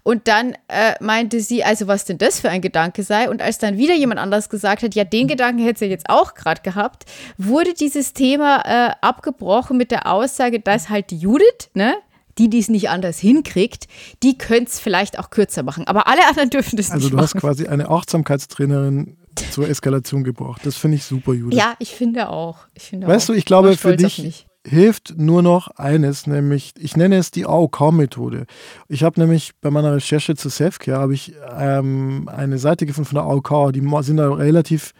Und 0.07 0.29
dann 0.29 0.53
äh, 0.69 0.93
meinte 1.01 1.41
sie, 1.41 1.65
also 1.65 1.87
was 1.87 2.05
denn 2.05 2.17
das 2.17 2.39
für 2.39 2.49
ein 2.49 2.61
Gedanke 2.61 3.03
sei. 3.03 3.29
Und 3.29 3.41
als 3.41 3.57
dann 3.57 3.77
wieder 3.77 3.93
jemand 3.93 4.21
anders 4.21 4.47
gesagt 4.47 4.81
hat, 4.81 4.95
ja, 4.95 5.03
den 5.03 5.27
Gedanken 5.27 5.61
hätte 5.61 5.79
sie 5.79 5.87
jetzt 5.87 6.09
auch 6.09 6.33
gerade 6.33 6.61
gehabt, 6.61 7.03
wurde 7.37 7.73
dieses 7.73 8.13
Thema 8.13 8.61
äh, 8.63 8.93
abgebrochen 9.01 9.75
mit 9.75 9.91
der 9.91 10.09
Aussage, 10.09 10.61
dass 10.61 10.87
halt 10.87 11.11
Judith, 11.11 11.71
ne, 11.73 11.93
die, 12.37 12.49
die 12.49 12.59
es 12.59 12.69
nicht 12.69 12.89
anders 12.89 13.19
hinkriegt, 13.19 13.89
die 14.23 14.37
könnte 14.37 14.71
es 14.71 14.79
vielleicht 14.79 15.19
auch 15.19 15.29
kürzer 15.29 15.63
machen. 15.63 15.85
Aber 15.87 16.07
alle 16.07 16.25
anderen 16.25 16.51
dürfen 16.51 16.77
das 16.77 16.89
Also 16.89 17.07
nicht 17.07 17.13
du 17.13 17.17
hast 17.17 17.35
quasi 17.35 17.67
eine 17.67 17.89
Achtsamkeitstrainerin 17.89 19.17
zur 19.51 19.67
Eskalation 19.67 20.23
gebracht. 20.23 20.61
Das 20.63 20.77
finde 20.77 20.95
ich 20.95 21.03
super, 21.03 21.33
Judith. 21.33 21.59
Ja, 21.59 21.73
ich 21.79 21.93
finde 21.93 22.29
auch. 22.29 22.59
Ich 22.75 22.83
finde 22.83 23.07
Weißt 23.07 23.29
auch. 23.29 23.33
du, 23.33 23.37
ich 23.37 23.43
glaube, 23.43 23.75
für 23.75 23.97
dich. 23.97 24.46
Hilft 24.67 25.15
nur 25.17 25.41
noch 25.41 25.69
eines, 25.77 26.27
nämlich, 26.27 26.73
ich 26.77 26.97
nenne 26.97 27.17
es 27.17 27.31
die 27.31 27.45
AOK-Methode. 27.45 28.45
Ich 28.87 29.03
habe 29.03 29.19
nämlich 29.19 29.51
bei 29.61 29.71
meiner 29.71 29.95
Recherche 29.95 30.35
zu 30.35 30.49
Selfcare 30.49 30.99
habe 30.99 31.13
ich 31.13 31.33
ähm, 31.57 32.29
eine 32.31 32.57
Seite 32.57 32.85
gefunden 32.85 33.07
von 33.09 33.15
der 33.15 33.23
AOK, 33.23 33.73
die 33.73 33.81
sind 34.01 34.17
da 34.17 34.31
relativ, 34.31 34.93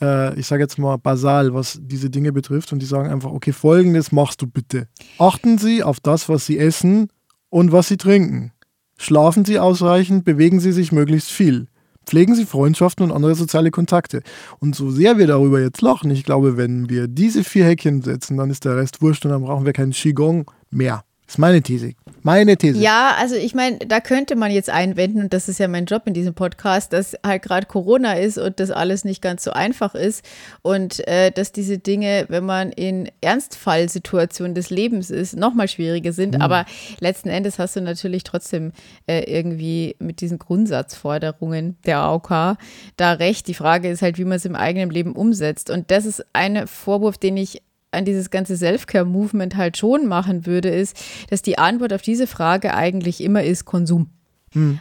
äh, 0.00 0.38
ich 0.38 0.46
sage 0.46 0.62
jetzt 0.62 0.78
mal, 0.78 0.96
basal, 0.96 1.52
was 1.52 1.78
diese 1.82 2.10
Dinge 2.10 2.32
betrifft 2.32 2.72
und 2.72 2.80
die 2.80 2.86
sagen 2.86 3.10
einfach, 3.10 3.30
okay, 3.30 3.52
folgendes 3.52 4.12
machst 4.12 4.40
du 4.40 4.46
bitte. 4.46 4.88
Achten 5.18 5.58
Sie 5.58 5.82
auf 5.82 6.00
das, 6.00 6.28
was 6.28 6.46
Sie 6.46 6.58
essen 6.58 7.08
und 7.50 7.72
was 7.72 7.88
Sie 7.88 7.98
trinken. 7.98 8.52
Schlafen 8.96 9.44
Sie 9.44 9.58
ausreichend, 9.58 10.24
bewegen 10.24 10.60
Sie 10.60 10.72
sich 10.72 10.92
möglichst 10.92 11.30
viel. 11.30 11.66
Pflegen 12.06 12.34
Sie 12.34 12.46
Freundschaften 12.46 13.04
und 13.04 13.12
andere 13.12 13.34
soziale 13.34 13.70
Kontakte. 13.70 14.22
Und 14.58 14.74
so 14.74 14.90
sehr 14.90 15.18
wir 15.18 15.26
darüber 15.26 15.60
jetzt 15.60 15.80
lachen, 15.80 16.10
ich 16.10 16.24
glaube, 16.24 16.56
wenn 16.56 16.88
wir 16.88 17.08
diese 17.08 17.44
vier 17.44 17.64
Häkchen 17.64 18.02
setzen, 18.02 18.36
dann 18.36 18.50
ist 18.50 18.64
der 18.64 18.76
Rest 18.76 19.02
wurscht 19.02 19.24
und 19.24 19.30
dann 19.30 19.42
brauchen 19.42 19.64
wir 19.64 19.72
keinen 19.72 19.92
Qigong 19.92 20.50
mehr. 20.70 21.04
ist 21.26 21.38
meine 21.38 21.62
These. 21.62 21.92
Meine 22.24 22.56
These. 22.56 22.78
Ja, 22.78 23.16
also 23.18 23.34
ich 23.34 23.54
meine, 23.54 23.78
da 23.78 24.00
könnte 24.00 24.36
man 24.36 24.52
jetzt 24.52 24.70
einwenden, 24.70 25.22
und 25.22 25.32
das 25.32 25.48
ist 25.48 25.58
ja 25.58 25.66
mein 25.66 25.86
Job 25.86 26.02
in 26.06 26.14
diesem 26.14 26.34
Podcast, 26.34 26.92
dass 26.92 27.16
halt 27.24 27.42
gerade 27.42 27.66
Corona 27.66 28.14
ist 28.14 28.38
und 28.38 28.60
das 28.60 28.70
alles 28.70 29.04
nicht 29.04 29.22
ganz 29.22 29.42
so 29.42 29.50
einfach 29.50 29.94
ist 29.94 30.24
und 30.62 31.06
äh, 31.08 31.32
dass 31.32 31.52
diese 31.52 31.78
Dinge, 31.78 32.26
wenn 32.28 32.44
man 32.44 32.70
in 32.70 33.10
Ernstfallsituationen 33.20 34.54
des 34.54 34.70
Lebens 34.70 35.10
ist, 35.10 35.36
nochmal 35.36 35.68
schwieriger 35.68 36.12
sind. 36.12 36.40
Aber 36.40 36.64
letzten 37.00 37.28
Endes 37.28 37.58
hast 37.58 37.74
du 37.76 37.80
natürlich 37.80 38.22
trotzdem 38.22 38.72
äh, 39.06 39.24
irgendwie 39.24 39.96
mit 39.98 40.20
diesen 40.20 40.38
Grundsatzforderungen 40.38 41.76
der 41.86 41.98
AOK 41.98 42.56
da 42.96 43.12
recht. 43.12 43.48
Die 43.48 43.54
Frage 43.54 43.88
ist 43.88 44.02
halt, 44.02 44.18
wie 44.18 44.24
man 44.24 44.36
es 44.36 44.44
im 44.44 44.54
eigenen 44.54 44.90
Leben 44.90 45.12
umsetzt. 45.14 45.70
Und 45.70 45.90
das 45.90 46.06
ist 46.06 46.24
ein 46.32 46.66
Vorwurf, 46.68 47.18
den 47.18 47.36
ich 47.36 47.62
an 47.92 48.04
dieses 48.04 48.30
ganze 48.30 48.56
Self-Care-Movement 48.56 49.56
halt 49.56 49.76
schon 49.76 50.06
machen 50.06 50.46
würde, 50.46 50.68
ist, 50.68 50.96
dass 51.30 51.42
die 51.42 51.58
Antwort 51.58 51.92
auf 51.92 52.02
diese 52.02 52.26
Frage 52.26 52.74
eigentlich 52.74 53.22
immer 53.22 53.42
ist 53.42 53.64
Konsum. 53.64 54.10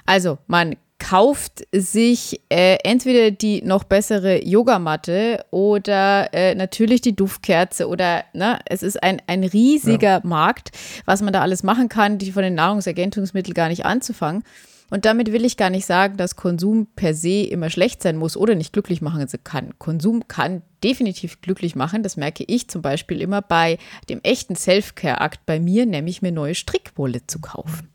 Also 0.05 0.37
man 0.47 0.75
kauft 0.99 1.63
sich 1.71 2.41
äh, 2.49 2.77
entweder 2.83 3.31
die 3.31 3.63
noch 3.63 3.83
bessere 3.83 4.45
Yogamatte 4.45 5.43
oder 5.49 6.31
äh, 6.31 6.53
natürlich 6.53 7.01
die 7.01 7.15
Duftkerze 7.15 7.87
oder 7.87 8.23
ne, 8.33 8.59
es 8.65 8.83
ist 8.83 9.01
ein, 9.01 9.19
ein 9.25 9.43
riesiger 9.43 10.21
Markt, 10.23 10.71
was 11.05 11.23
man 11.23 11.33
da 11.33 11.41
alles 11.41 11.63
machen 11.63 11.89
kann, 11.89 12.19
die 12.19 12.31
von 12.31 12.43
den 12.43 12.53
Nahrungsergänzungsmitteln 12.53 13.55
gar 13.55 13.69
nicht 13.69 13.83
anzufangen. 13.83 14.43
Und 14.91 15.05
damit 15.05 15.31
will 15.31 15.45
ich 15.45 15.57
gar 15.57 15.69
nicht 15.69 15.85
sagen, 15.85 16.17
dass 16.17 16.35
Konsum 16.35 16.85
per 16.95 17.15
se 17.15 17.43
immer 17.43 17.69
schlecht 17.69 18.03
sein 18.03 18.17
muss 18.17 18.37
oder 18.37 18.55
nicht 18.55 18.73
glücklich 18.73 19.01
machen 19.01 19.25
kann. 19.43 19.79
Konsum 19.79 20.27
kann 20.27 20.61
definitiv 20.83 21.39
glücklich 21.41 21.75
machen. 21.75 22.03
Das 22.03 22.17
merke 22.17 22.43
ich 22.45 22.67
zum 22.67 22.81
Beispiel 22.81 23.21
immer 23.21 23.41
bei 23.41 23.77
dem 24.09 24.19
echten 24.21 24.55
Self-Care-Akt 24.55 25.45
bei 25.45 25.59
mir, 25.59 25.85
nämlich 25.85 26.21
mir 26.21 26.33
neue 26.33 26.55
Strickwolle 26.55 27.25
zu 27.25 27.39
kaufen. 27.39 27.89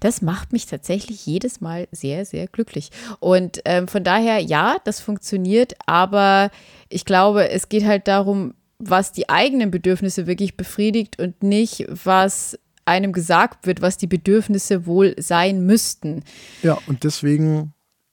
Das 0.00 0.22
macht 0.22 0.52
mich 0.52 0.66
tatsächlich 0.66 1.26
jedes 1.26 1.60
Mal 1.60 1.88
sehr, 1.92 2.24
sehr 2.24 2.46
glücklich. 2.46 2.90
Und 3.18 3.60
ähm, 3.66 3.86
von 3.86 4.02
daher, 4.02 4.38
ja, 4.38 4.76
das 4.84 5.00
funktioniert, 5.00 5.74
aber 5.84 6.50
ich 6.88 7.04
glaube, 7.04 7.50
es 7.50 7.68
geht 7.68 7.84
halt 7.84 8.08
darum, 8.08 8.54
was 8.78 9.12
die 9.12 9.28
eigenen 9.28 9.70
Bedürfnisse 9.70 10.26
wirklich 10.26 10.56
befriedigt 10.56 11.20
und 11.20 11.42
nicht, 11.42 11.84
was 11.90 12.58
einem 12.90 13.12
gesagt 13.12 13.66
wird, 13.66 13.80
was 13.80 13.96
die 13.96 14.06
Bedürfnisse 14.06 14.84
wohl 14.84 15.14
sein 15.18 15.64
müssten. 15.64 16.22
Ja, 16.62 16.78
und 16.86 17.04
deswegen 17.04 17.72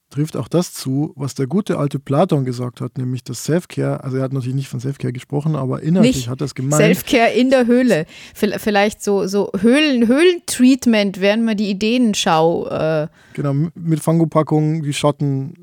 trifft 0.09 0.37
auch 0.37 0.47
das 0.47 0.71
zu, 0.71 1.11
was 1.15 1.35
der 1.35 1.47
gute 1.47 1.77
alte 1.77 1.99
Platon 1.99 2.45
gesagt 2.45 2.79
hat, 2.79 2.97
nämlich 2.97 3.23
das 3.23 3.43
Selfcare. 3.43 4.03
Also 4.03 4.17
er 4.17 4.23
hat 4.23 4.33
natürlich 4.33 4.55
nicht 4.55 4.69
von 4.69 4.79
Selfcare 4.79 5.11
gesprochen, 5.11 5.55
aber 5.55 5.81
inhaltlich 5.81 6.15
nicht 6.15 6.29
hat 6.29 6.39
das 6.39 6.55
gemeint. 6.55 6.81
Selfcare 6.81 7.31
in 7.31 7.49
der 7.49 7.67
Höhle. 7.67 8.05
Vielleicht 8.33 9.03
so, 9.03 9.27
so 9.27 9.51
Höhlen, 9.59 10.07
Höhlentreatment, 10.07 11.19
während 11.19 11.43
man 11.43 11.57
die 11.57 11.69
Ideenschau. 11.69 12.67
Äh 12.69 13.07
genau, 13.33 13.53
mit 13.75 13.99
Fangopackungen, 13.99 14.83
die 14.83 14.93
Schotten 14.93 15.53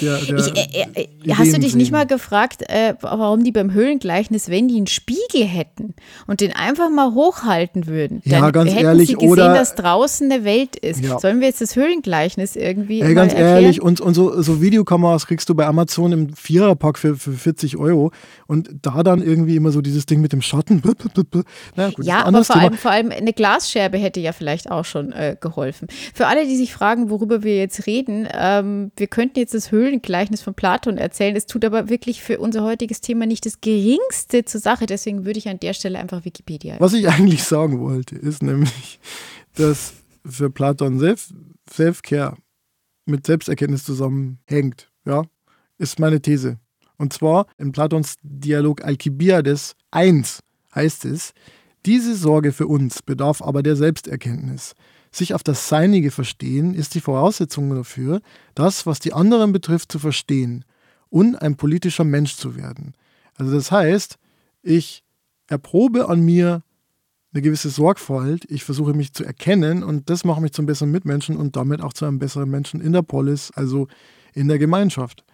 der, 0.00 0.18
der 0.18 0.36
ich, 0.36 0.56
äh, 0.56 1.08
äh, 1.24 1.34
hast 1.34 1.52
du 1.52 1.58
dich 1.58 1.74
nicht 1.74 1.92
mal 1.92 2.06
gefragt, 2.06 2.62
äh, 2.68 2.94
warum 3.00 3.44
die 3.44 3.52
beim 3.52 3.72
Höhlengleichnis, 3.72 4.48
wenn 4.48 4.68
die 4.68 4.76
einen 4.76 4.86
Spiegel 4.86 5.44
hätten 5.44 5.94
und 6.26 6.40
den 6.40 6.52
einfach 6.52 6.90
mal 6.90 7.14
hochhalten 7.14 7.86
würden, 7.86 8.20
ja, 8.24 8.40
dann 8.40 8.52
ganz 8.52 8.72
hätten 8.72 8.84
ehrlich, 8.84 9.08
sie 9.08 9.14
gesehen, 9.14 9.30
oder, 9.30 9.54
dass 9.54 9.74
draußen 9.74 10.30
eine 10.30 10.44
Welt 10.44 10.76
ist. 10.76 11.04
Ja. 11.04 11.18
Sollen 11.18 11.40
wir 11.40 11.48
jetzt 11.48 11.60
das 11.60 11.76
Höhlengleichnis 11.76 12.56
irgendwie 12.56 13.00
Ey, 13.00 13.14
ganz 13.14 13.34
ehrlich, 13.34 13.80
und, 13.80 14.00
und 14.00 14.14
so, 14.14 14.40
so 14.42 14.60
Videokameras 14.60 15.26
kriegst 15.26 15.48
du 15.48 15.54
bei 15.54 15.66
Amazon 15.66 16.12
im 16.12 16.34
Viererpack 16.34 16.98
für, 16.98 17.16
für 17.16 17.32
40 17.32 17.76
Euro 17.76 18.12
und 18.46 18.70
da 18.82 19.02
dann 19.02 19.22
irgendwie 19.22 19.56
immer 19.56 19.70
so 19.70 19.80
dieses 19.80 20.06
Ding 20.06 20.20
mit 20.20 20.32
dem 20.32 20.42
Schatten. 20.42 20.82
Naja, 21.76 21.90
gut, 21.90 22.04
ja, 22.04 22.24
aber 22.24 22.44
vor 22.44 22.56
allem, 22.56 22.74
vor 22.74 22.90
allem 22.90 23.10
eine 23.10 23.32
Glasscherbe 23.32 23.98
hätte 23.98 24.20
ja 24.20 24.32
vielleicht 24.32 24.70
auch 24.70 24.84
schon 24.84 25.12
äh, 25.12 25.36
geholfen. 25.40 25.88
Für 26.14 26.26
alle, 26.26 26.46
die 26.46 26.56
sich 26.56 26.72
fragen, 26.72 27.10
worüber 27.10 27.42
wir 27.42 27.56
jetzt 27.56 27.86
reden, 27.86 28.28
ähm, 28.32 28.92
wir 28.96 29.06
könnten 29.06 29.38
jetzt 29.38 29.54
das 29.54 29.70
Höhlengleichnis 29.72 29.75
Höhlengleichnis 29.76 30.42
von 30.42 30.54
Platon 30.54 30.98
erzählen. 30.98 31.36
Es 31.36 31.46
tut 31.46 31.64
aber 31.64 31.88
wirklich 31.88 32.22
für 32.22 32.38
unser 32.38 32.62
heutiges 32.62 33.00
Thema 33.00 33.26
nicht 33.26 33.46
das 33.46 33.60
Geringste 33.60 34.44
zur 34.44 34.60
Sache. 34.60 34.86
Deswegen 34.86 35.24
würde 35.24 35.38
ich 35.38 35.48
an 35.48 35.60
der 35.60 35.74
Stelle 35.74 35.98
einfach 35.98 36.24
Wikipedia. 36.24 36.76
Was 36.78 36.92
ich 36.92 37.08
eigentlich 37.08 37.44
sagen 37.44 37.80
wollte, 37.80 38.16
ist 38.16 38.42
nämlich, 38.42 38.98
dass 39.54 39.94
für 40.24 40.50
Platon 40.50 40.98
Self 40.98 41.32
Self-Care 41.70 42.36
mit 43.06 43.26
Selbsterkenntnis 43.26 43.84
zusammenhängt. 43.84 44.90
Ja, 45.04 45.24
ist 45.78 45.98
meine 45.98 46.20
These. 46.20 46.58
Und 46.98 47.12
zwar 47.12 47.46
in 47.58 47.72
Platons 47.72 48.16
Dialog 48.22 48.84
Alkibiades 48.84 49.74
1 49.90 50.40
heißt 50.74 51.04
es, 51.04 51.32
diese 51.84 52.16
Sorge 52.16 52.52
für 52.52 52.66
uns 52.66 53.02
bedarf 53.02 53.42
aber 53.42 53.62
der 53.62 53.76
Selbsterkenntnis. 53.76 54.74
Sich 55.16 55.32
auf 55.32 55.42
das 55.42 55.70
Seinige 55.70 56.10
verstehen 56.10 56.74
ist 56.74 56.94
die 56.94 57.00
Voraussetzung 57.00 57.74
dafür, 57.74 58.20
das, 58.54 58.84
was 58.84 59.00
die 59.00 59.14
anderen 59.14 59.50
betrifft, 59.50 59.90
zu 59.90 59.98
verstehen 59.98 60.62
und 61.08 61.36
ein 61.36 61.56
politischer 61.56 62.04
Mensch 62.04 62.36
zu 62.36 62.54
werden. 62.54 62.92
Also 63.34 63.54
das 63.54 63.72
heißt, 63.72 64.18
ich 64.60 65.04
erprobe 65.46 66.10
an 66.10 66.20
mir 66.20 66.62
eine 67.32 67.40
gewisse 67.40 67.70
Sorgfalt, 67.70 68.44
ich 68.50 68.62
versuche 68.62 68.92
mich 68.92 69.14
zu 69.14 69.24
erkennen 69.24 69.82
und 69.82 70.10
das 70.10 70.26
macht 70.26 70.42
mich 70.42 70.52
zum 70.52 70.66
besseren 70.66 70.90
Mitmenschen 70.90 71.38
und 71.38 71.56
damit 71.56 71.80
auch 71.80 71.94
zu 71.94 72.04
einem 72.04 72.18
besseren 72.18 72.50
Menschen 72.50 72.82
in 72.82 72.92
der 72.92 73.00
Polis, 73.00 73.50
also 73.52 73.88
in 74.34 74.48
der 74.48 74.58
Gemeinschaft. 74.58 75.24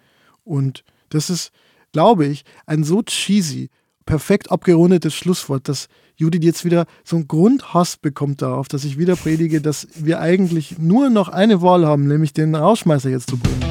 Und 0.45 0.85
das 1.09 1.29
ist, 1.29 1.51
glaube 1.91 2.25
ich, 2.25 2.45
ein 2.65 2.85
so 2.85 3.03
cheesy, 3.03 3.69
perfekt 4.05 4.49
abgerundetes 4.49 5.13
Schlusswort, 5.13 5.67
dass 5.67 5.89
Judith 6.15 6.43
jetzt 6.43 6.63
wieder 6.63 6.85
so 7.03 7.15
einen 7.15 7.27
Grundhass 7.27 7.97
bekommt 7.97 8.41
darauf, 8.43 8.67
dass 8.67 8.83
ich 8.83 8.97
wieder 8.99 9.15
predige, 9.15 9.61
dass 9.61 9.87
wir 9.95 10.19
eigentlich 10.19 10.77
nur 10.77 11.09
noch 11.09 11.29
eine 11.29 11.61
Wahl 11.61 11.87
haben, 11.87 12.07
nämlich 12.07 12.33
den 12.33 12.53
Rausschmeißer 12.53 13.09
jetzt 13.09 13.29
zu 13.29 13.37
bringen. 13.37 13.63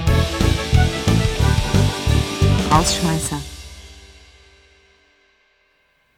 Rausschmeißer. 2.70 3.40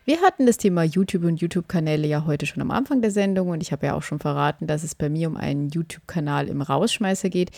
Wir 0.07 0.21
hatten 0.23 0.47
das 0.47 0.57
Thema 0.57 0.83
YouTube 0.83 1.25
und 1.25 1.41
YouTube-Kanäle 1.41 2.07
ja 2.07 2.25
heute 2.27 2.47
schon 2.47 2.63
am 2.63 2.71
Anfang 2.71 3.03
der 3.03 3.11
Sendung 3.11 3.49
und 3.49 3.63
ich 3.63 3.73
habe 3.73 3.87
ja 3.87 3.95
auch 3.95 4.03
schon 4.03 4.19
verraten, 4.19 4.67
dass 4.67 4.83
es 4.83 4.95
bei 4.95 5.09
mir 5.09 5.29
um 5.29 5.37
einen 5.37 5.69
YouTube-Kanal 5.69 6.49
im 6.49 6.63
Rausschmeißer 6.63 7.29
geht. 7.29 7.51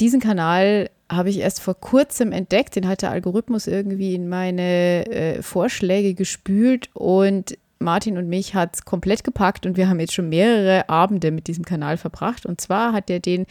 Diesen 0.00 0.20
Kanal 0.20 0.90
habe 1.10 1.28
ich 1.28 1.38
erst 1.38 1.60
vor 1.60 1.74
kurzem 1.74 2.32
entdeckt. 2.32 2.76
Den 2.76 2.88
hat 2.88 3.02
der 3.02 3.10
Algorithmus 3.10 3.66
irgendwie 3.66 4.14
in 4.14 4.28
meine 4.28 5.06
äh, 5.10 5.42
Vorschläge 5.42 6.14
gespült 6.14 6.88
und 6.94 7.58
Martin 7.82 8.18
und 8.18 8.28
mich 8.28 8.54
hat 8.54 8.74
es 8.74 8.84
komplett 8.84 9.24
gepackt 9.24 9.64
und 9.64 9.78
wir 9.78 9.88
haben 9.88 10.00
jetzt 10.00 10.12
schon 10.12 10.28
mehrere 10.28 10.88
Abende 10.90 11.30
mit 11.30 11.46
diesem 11.46 11.64
Kanal 11.64 11.96
verbracht. 11.96 12.44
Und 12.44 12.60
zwar 12.60 12.92
hat 12.92 13.08
er 13.08 13.20
den 13.20 13.46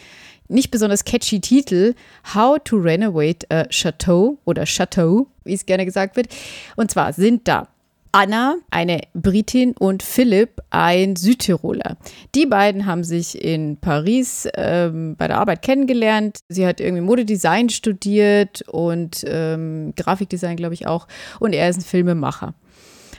nicht 0.48 0.70
besonders 0.70 1.04
catchy 1.04 1.42
Titel 1.42 1.96
How 2.36 2.60
to 2.64 2.78
Renovate 2.78 3.48
a 3.50 3.66
Chateau 3.66 4.38
oder 4.46 4.66
Chateau, 4.66 5.28
wie 5.46 5.54
es 5.54 5.66
gerne 5.66 5.84
gesagt 5.84 6.16
wird. 6.16 6.28
Und 6.76 6.92
zwar 6.92 7.14
sind 7.14 7.48
da 7.48 7.70
Anna, 8.12 8.58
eine 8.70 9.02
Britin, 9.14 9.74
und 9.78 10.04
Philipp, 10.04 10.62
ein 10.70 11.16
Südtiroler. 11.16 11.98
Die 12.34 12.46
beiden 12.46 12.86
haben 12.86 13.04
sich 13.04 13.44
in 13.44 13.78
Paris 13.78 14.48
ähm, 14.56 15.16
bei 15.16 15.28
der 15.28 15.38
Arbeit 15.38 15.62
kennengelernt. 15.62 16.40
Sie 16.50 16.66
hat 16.66 16.80
irgendwie 16.80 17.04
Modedesign 17.04 17.70
studiert 17.70 18.64
und 18.68 19.24
ähm, 19.28 19.94
Grafikdesign, 19.96 20.56
glaube 20.56 20.74
ich, 20.74 20.88
auch. 20.88 21.08
Und 21.40 21.54
er 21.54 21.70
ist 21.70 21.78
ein 21.78 21.84
Filmemacher. 21.84 22.54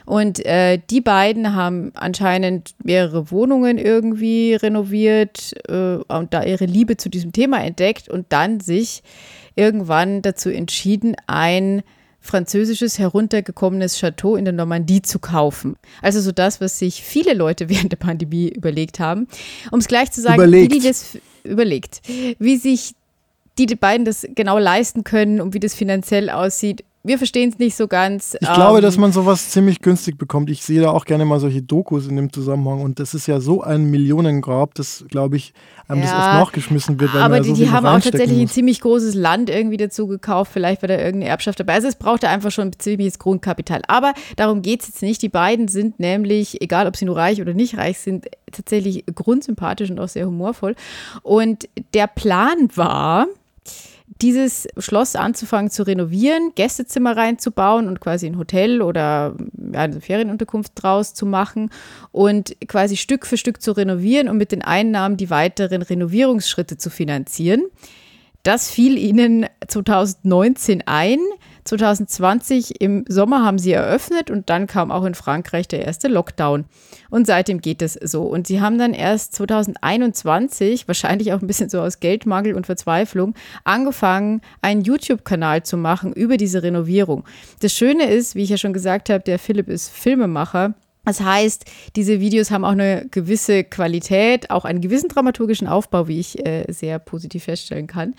Und 0.05 0.45
äh, 0.45 0.79
die 0.89 1.01
beiden 1.01 1.55
haben 1.55 1.91
anscheinend 1.95 2.73
mehrere 2.83 3.31
Wohnungen 3.31 3.77
irgendwie 3.77 4.55
renoviert 4.55 5.53
äh, 5.67 5.97
und 6.07 6.33
da 6.33 6.43
ihre 6.43 6.65
Liebe 6.65 6.97
zu 6.97 7.09
diesem 7.09 7.31
Thema 7.31 7.63
entdeckt 7.63 8.09
und 8.09 8.27
dann 8.29 8.59
sich 8.59 9.03
irgendwann 9.55 10.21
dazu 10.21 10.49
entschieden, 10.49 11.15
ein 11.27 11.83
französisches 12.21 12.99
heruntergekommenes 12.99 13.99
Chateau 13.99 14.35
in 14.35 14.45
der 14.45 14.53
Normandie 14.53 15.01
zu 15.01 15.17
kaufen. 15.19 15.75
Also 16.01 16.21
so 16.21 16.31
das, 16.31 16.61
was 16.61 16.77
sich 16.77 17.03
viele 17.03 17.33
Leute 17.33 17.67
während 17.69 17.91
der 17.91 17.97
Pandemie 17.97 18.49
überlegt 18.49 18.99
haben. 18.99 19.27
Um 19.71 19.79
es 19.79 19.87
gleich 19.87 20.11
zu 20.11 20.21
sagen, 20.21 20.35
überlegt. 20.35 20.71
wie 20.71 20.79
die 20.79 20.87
das 20.87 21.17
überlegt, 21.43 22.01
wie 22.39 22.57
sich 22.57 22.93
die 23.57 23.75
beiden 23.75 24.05
das 24.05 24.25
genau 24.33 24.57
leisten 24.57 25.03
können 25.03 25.41
und 25.41 25.53
wie 25.53 25.59
das 25.59 25.73
finanziell 25.73 26.29
aussieht, 26.29 26.85
wir 27.03 27.17
verstehen 27.17 27.49
es 27.49 27.57
nicht 27.57 27.75
so 27.75 27.87
ganz. 27.87 28.35
Ich 28.39 28.47
ähm, 28.47 28.53
glaube, 28.53 28.81
dass 28.81 28.97
man 28.97 29.11
sowas 29.11 29.49
ziemlich 29.49 29.81
günstig 29.81 30.17
bekommt. 30.19 30.49
Ich 30.51 30.63
sehe 30.63 30.81
da 30.81 30.91
auch 30.91 31.05
gerne 31.05 31.25
mal 31.25 31.39
solche 31.39 31.63
Dokus 31.63 32.07
in 32.07 32.15
dem 32.15 32.31
Zusammenhang. 32.31 32.81
Und 32.81 32.99
das 32.99 33.15
ist 33.15 33.27
ja 33.27 33.39
so 33.39 33.61
ein 33.61 33.85
Millionengrab, 33.85 34.75
dass, 34.75 35.05
glaube 35.09 35.37
ich, 35.37 35.53
einem 35.87 36.01
ja, 36.01 36.05
das 36.05 36.15
oft 36.15 36.33
nachgeschmissen 36.33 36.99
wird. 36.99 37.15
aber 37.15 37.39
die, 37.39 37.49
so 37.49 37.55
die 37.55 37.71
haben 37.71 37.87
auch 37.87 37.99
tatsächlich 37.99 38.39
muss. 38.39 38.51
ein 38.51 38.53
ziemlich 38.53 38.81
großes 38.81 39.15
Land 39.15 39.49
irgendwie 39.49 39.77
dazu 39.77 40.05
gekauft. 40.05 40.51
Vielleicht 40.53 40.83
war 40.83 40.87
da 40.87 40.95
irgendeine 40.95 41.25
Erbschaft 41.25 41.59
dabei. 41.59 41.73
Also 41.73 41.87
es 41.87 41.95
brauchte 41.95 42.29
einfach 42.29 42.51
schon 42.51 42.67
ein 42.67 42.79
ziemliches 42.79 43.17
Grundkapital. 43.17 43.81
Aber 43.87 44.13
darum 44.35 44.61
geht 44.61 44.81
es 44.81 44.89
jetzt 44.89 45.01
nicht. 45.01 45.23
Die 45.23 45.29
beiden 45.29 45.67
sind 45.67 45.99
nämlich, 45.99 46.61
egal 46.61 46.85
ob 46.85 46.95
sie 46.95 47.05
nur 47.05 47.17
reich 47.17 47.41
oder 47.41 47.55
nicht 47.55 47.77
reich 47.77 47.97
sind, 47.97 48.27
tatsächlich 48.51 49.05
grundsympathisch 49.13 49.89
und 49.89 49.99
auch 49.99 50.09
sehr 50.09 50.27
humorvoll. 50.27 50.75
Und 51.23 51.67
der 51.95 52.05
Plan 52.07 52.69
war, 52.75 53.25
dieses 54.21 54.67
Schloss 54.77 55.15
anzufangen 55.15 55.71
zu 55.71 55.83
renovieren, 55.83 56.51
Gästezimmer 56.55 57.15
reinzubauen 57.15 57.87
und 57.87 58.01
quasi 58.01 58.27
ein 58.27 58.37
Hotel 58.37 58.81
oder 58.81 59.35
eine 59.73 60.01
Ferienunterkunft 60.01 60.73
draus 60.75 61.13
zu 61.13 61.25
machen 61.25 61.69
und 62.11 62.55
quasi 62.67 62.97
Stück 62.97 63.25
für 63.25 63.37
Stück 63.37 63.61
zu 63.61 63.71
renovieren 63.71 64.27
und 64.27 64.37
mit 64.37 64.51
den 64.51 64.61
Einnahmen 64.61 65.17
die 65.17 65.29
weiteren 65.29 65.81
Renovierungsschritte 65.81 66.77
zu 66.77 66.89
finanzieren. 66.89 67.63
Das 68.43 68.69
fiel 68.69 68.97
ihnen 68.97 69.45
2019 69.67 70.83
ein. 70.85 71.19
2020 71.63 72.81
im 72.81 73.05
Sommer 73.07 73.43
haben 73.43 73.59
sie 73.59 73.71
eröffnet 73.71 74.31
und 74.31 74.49
dann 74.49 74.67
kam 74.67 74.91
auch 74.91 75.03
in 75.05 75.15
Frankreich 75.15 75.67
der 75.67 75.85
erste 75.85 76.07
Lockdown. 76.07 76.65
Und 77.09 77.27
seitdem 77.27 77.61
geht 77.61 77.81
es 77.81 77.93
so. 77.93 78.23
Und 78.23 78.47
sie 78.47 78.61
haben 78.61 78.77
dann 78.77 78.93
erst 78.93 79.35
2021, 79.35 80.87
wahrscheinlich 80.87 81.33
auch 81.33 81.41
ein 81.41 81.47
bisschen 81.47 81.69
so 81.69 81.81
aus 81.81 81.99
Geldmangel 81.99 82.53
und 82.53 82.65
Verzweiflung, 82.65 83.35
angefangen, 83.63 84.41
einen 84.61 84.81
YouTube-Kanal 84.81 85.63
zu 85.63 85.77
machen 85.77 86.13
über 86.13 86.37
diese 86.37 86.63
Renovierung. 86.63 87.25
Das 87.59 87.73
Schöne 87.73 88.09
ist, 88.09 88.35
wie 88.35 88.43
ich 88.43 88.49
ja 88.49 88.57
schon 88.57 88.73
gesagt 88.73 89.09
habe, 89.09 89.23
der 89.23 89.39
Philipp 89.39 89.69
ist 89.69 89.89
Filmemacher. 89.89 90.73
Das 91.03 91.19
heißt, 91.19 91.65
diese 91.95 92.19
Videos 92.19 92.51
haben 92.51 92.63
auch 92.63 92.71
eine 92.71 93.07
gewisse 93.09 93.63
Qualität, 93.63 94.51
auch 94.51 94.65
einen 94.65 94.81
gewissen 94.81 95.09
dramaturgischen 95.09 95.67
Aufbau, 95.67 96.07
wie 96.07 96.19
ich 96.19 96.45
äh, 96.45 96.65
sehr 96.71 96.99
positiv 96.99 97.45
feststellen 97.45 97.87
kann. 97.87 98.13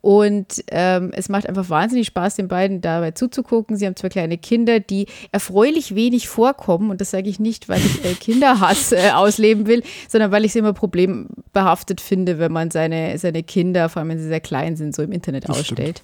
Und 0.00 0.62
ähm, 0.70 1.10
es 1.14 1.28
macht 1.28 1.48
einfach 1.48 1.68
wahnsinnig 1.70 2.06
Spaß, 2.06 2.36
den 2.36 2.46
beiden 2.46 2.80
dabei 2.80 3.10
zuzugucken. 3.10 3.76
Sie 3.76 3.84
haben 3.84 3.96
zwei 3.96 4.08
kleine 4.08 4.38
Kinder, 4.38 4.78
die 4.78 5.06
erfreulich 5.32 5.94
wenig 5.94 6.28
vorkommen. 6.28 6.90
Und 6.90 7.00
das 7.00 7.10
sage 7.10 7.28
ich 7.28 7.40
nicht, 7.40 7.68
weil 7.68 7.80
ich 7.80 8.04
äh, 8.04 8.14
Kinderhass 8.20 8.92
äh, 8.92 9.10
ausleben 9.14 9.66
will, 9.66 9.82
sondern 10.08 10.30
weil 10.30 10.44
ich 10.44 10.52
es 10.52 10.56
immer 10.56 10.72
problembehaftet 10.72 12.00
finde, 12.00 12.38
wenn 12.38 12.52
man 12.52 12.70
seine, 12.70 13.18
seine 13.18 13.42
Kinder, 13.42 13.88
vor 13.88 14.00
allem 14.00 14.10
wenn 14.10 14.18
sie 14.18 14.28
sehr 14.28 14.40
klein 14.40 14.76
sind, 14.76 14.94
so 14.94 15.02
im 15.02 15.12
Internet 15.12 15.48
das 15.48 15.58
ausstellt. 15.58 16.02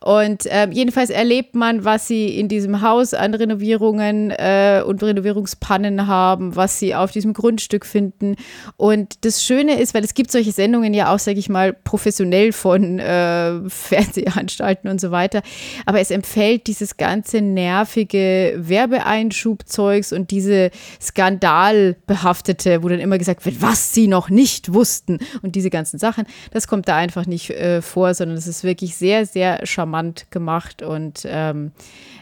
Und 0.00 0.44
ähm, 0.50 0.72
jedenfalls 0.72 1.08
erlebt 1.08 1.54
man, 1.54 1.84
was 1.84 2.06
sie 2.06 2.38
in 2.38 2.48
diesem 2.48 2.82
Haus 2.82 3.14
an 3.14 3.32
Renovierungen 3.32 4.32
äh, 4.32 4.82
und 4.86 5.02
Renovierungen 5.02 5.43
Wohnungspannen 5.44 6.06
haben, 6.06 6.56
was 6.56 6.78
sie 6.78 6.94
auf 6.94 7.10
diesem 7.10 7.34
Grundstück 7.34 7.84
finden. 7.84 8.36
Und 8.76 9.24
das 9.24 9.44
Schöne 9.44 9.78
ist, 9.78 9.94
weil 9.94 10.04
es 10.04 10.14
gibt 10.14 10.32
solche 10.32 10.52
Sendungen 10.52 10.94
ja 10.94 11.12
auch, 11.12 11.18
sage 11.18 11.38
ich 11.38 11.48
mal, 11.48 11.72
professionell 11.72 12.52
von 12.52 12.98
äh, 12.98 13.68
Fernsehanstalten 13.68 14.88
und 14.88 15.00
so 15.00 15.10
weiter. 15.10 15.42
Aber 15.84 16.00
es 16.00 16.10
empfällt 16.10 16.66
dieses 16.66 16.96
ganze 16.96 17.40
nervige 17.40 18.54
Werbeeinschubzeugs 18.56 20.12
und 20.12 20.30
diese 20.30 20.70
skandalbehaftete, 21.00 22.82
wo 22.82 22.88
dann 22.88 23.00
immer 23.00 23.18
gesagt 23.18 23.44
wird, 23.44 23.60
was 23.60 23.92
sie 23.92 24.08
noch 24.08 24.30
nicht 24.30 24.72
wussten 24.72 25.18
und 25.42 25.56
diese 25.56 25.70
ganzen 25.70 25.98
Sachen. 25.98 26.24
Das 26.52 26.66
kommt 26.68 26.88
da 26.88 26.96
einfach 26.96 27.26
nicht 27.26 27.50
äh, 27.50 27.82
vor, 27.82 28.14
sondern 28.14 28.38
es 28.38 28.46
ist 28.46 28.64
wirklich 28.64 28.96
sehr, 28.96 29.26
sehr 29.26 29.66
charmant 29.66 30.30
gemacht 30.30 30.82
und 30.82 31.26
ähm, 31.26 31.72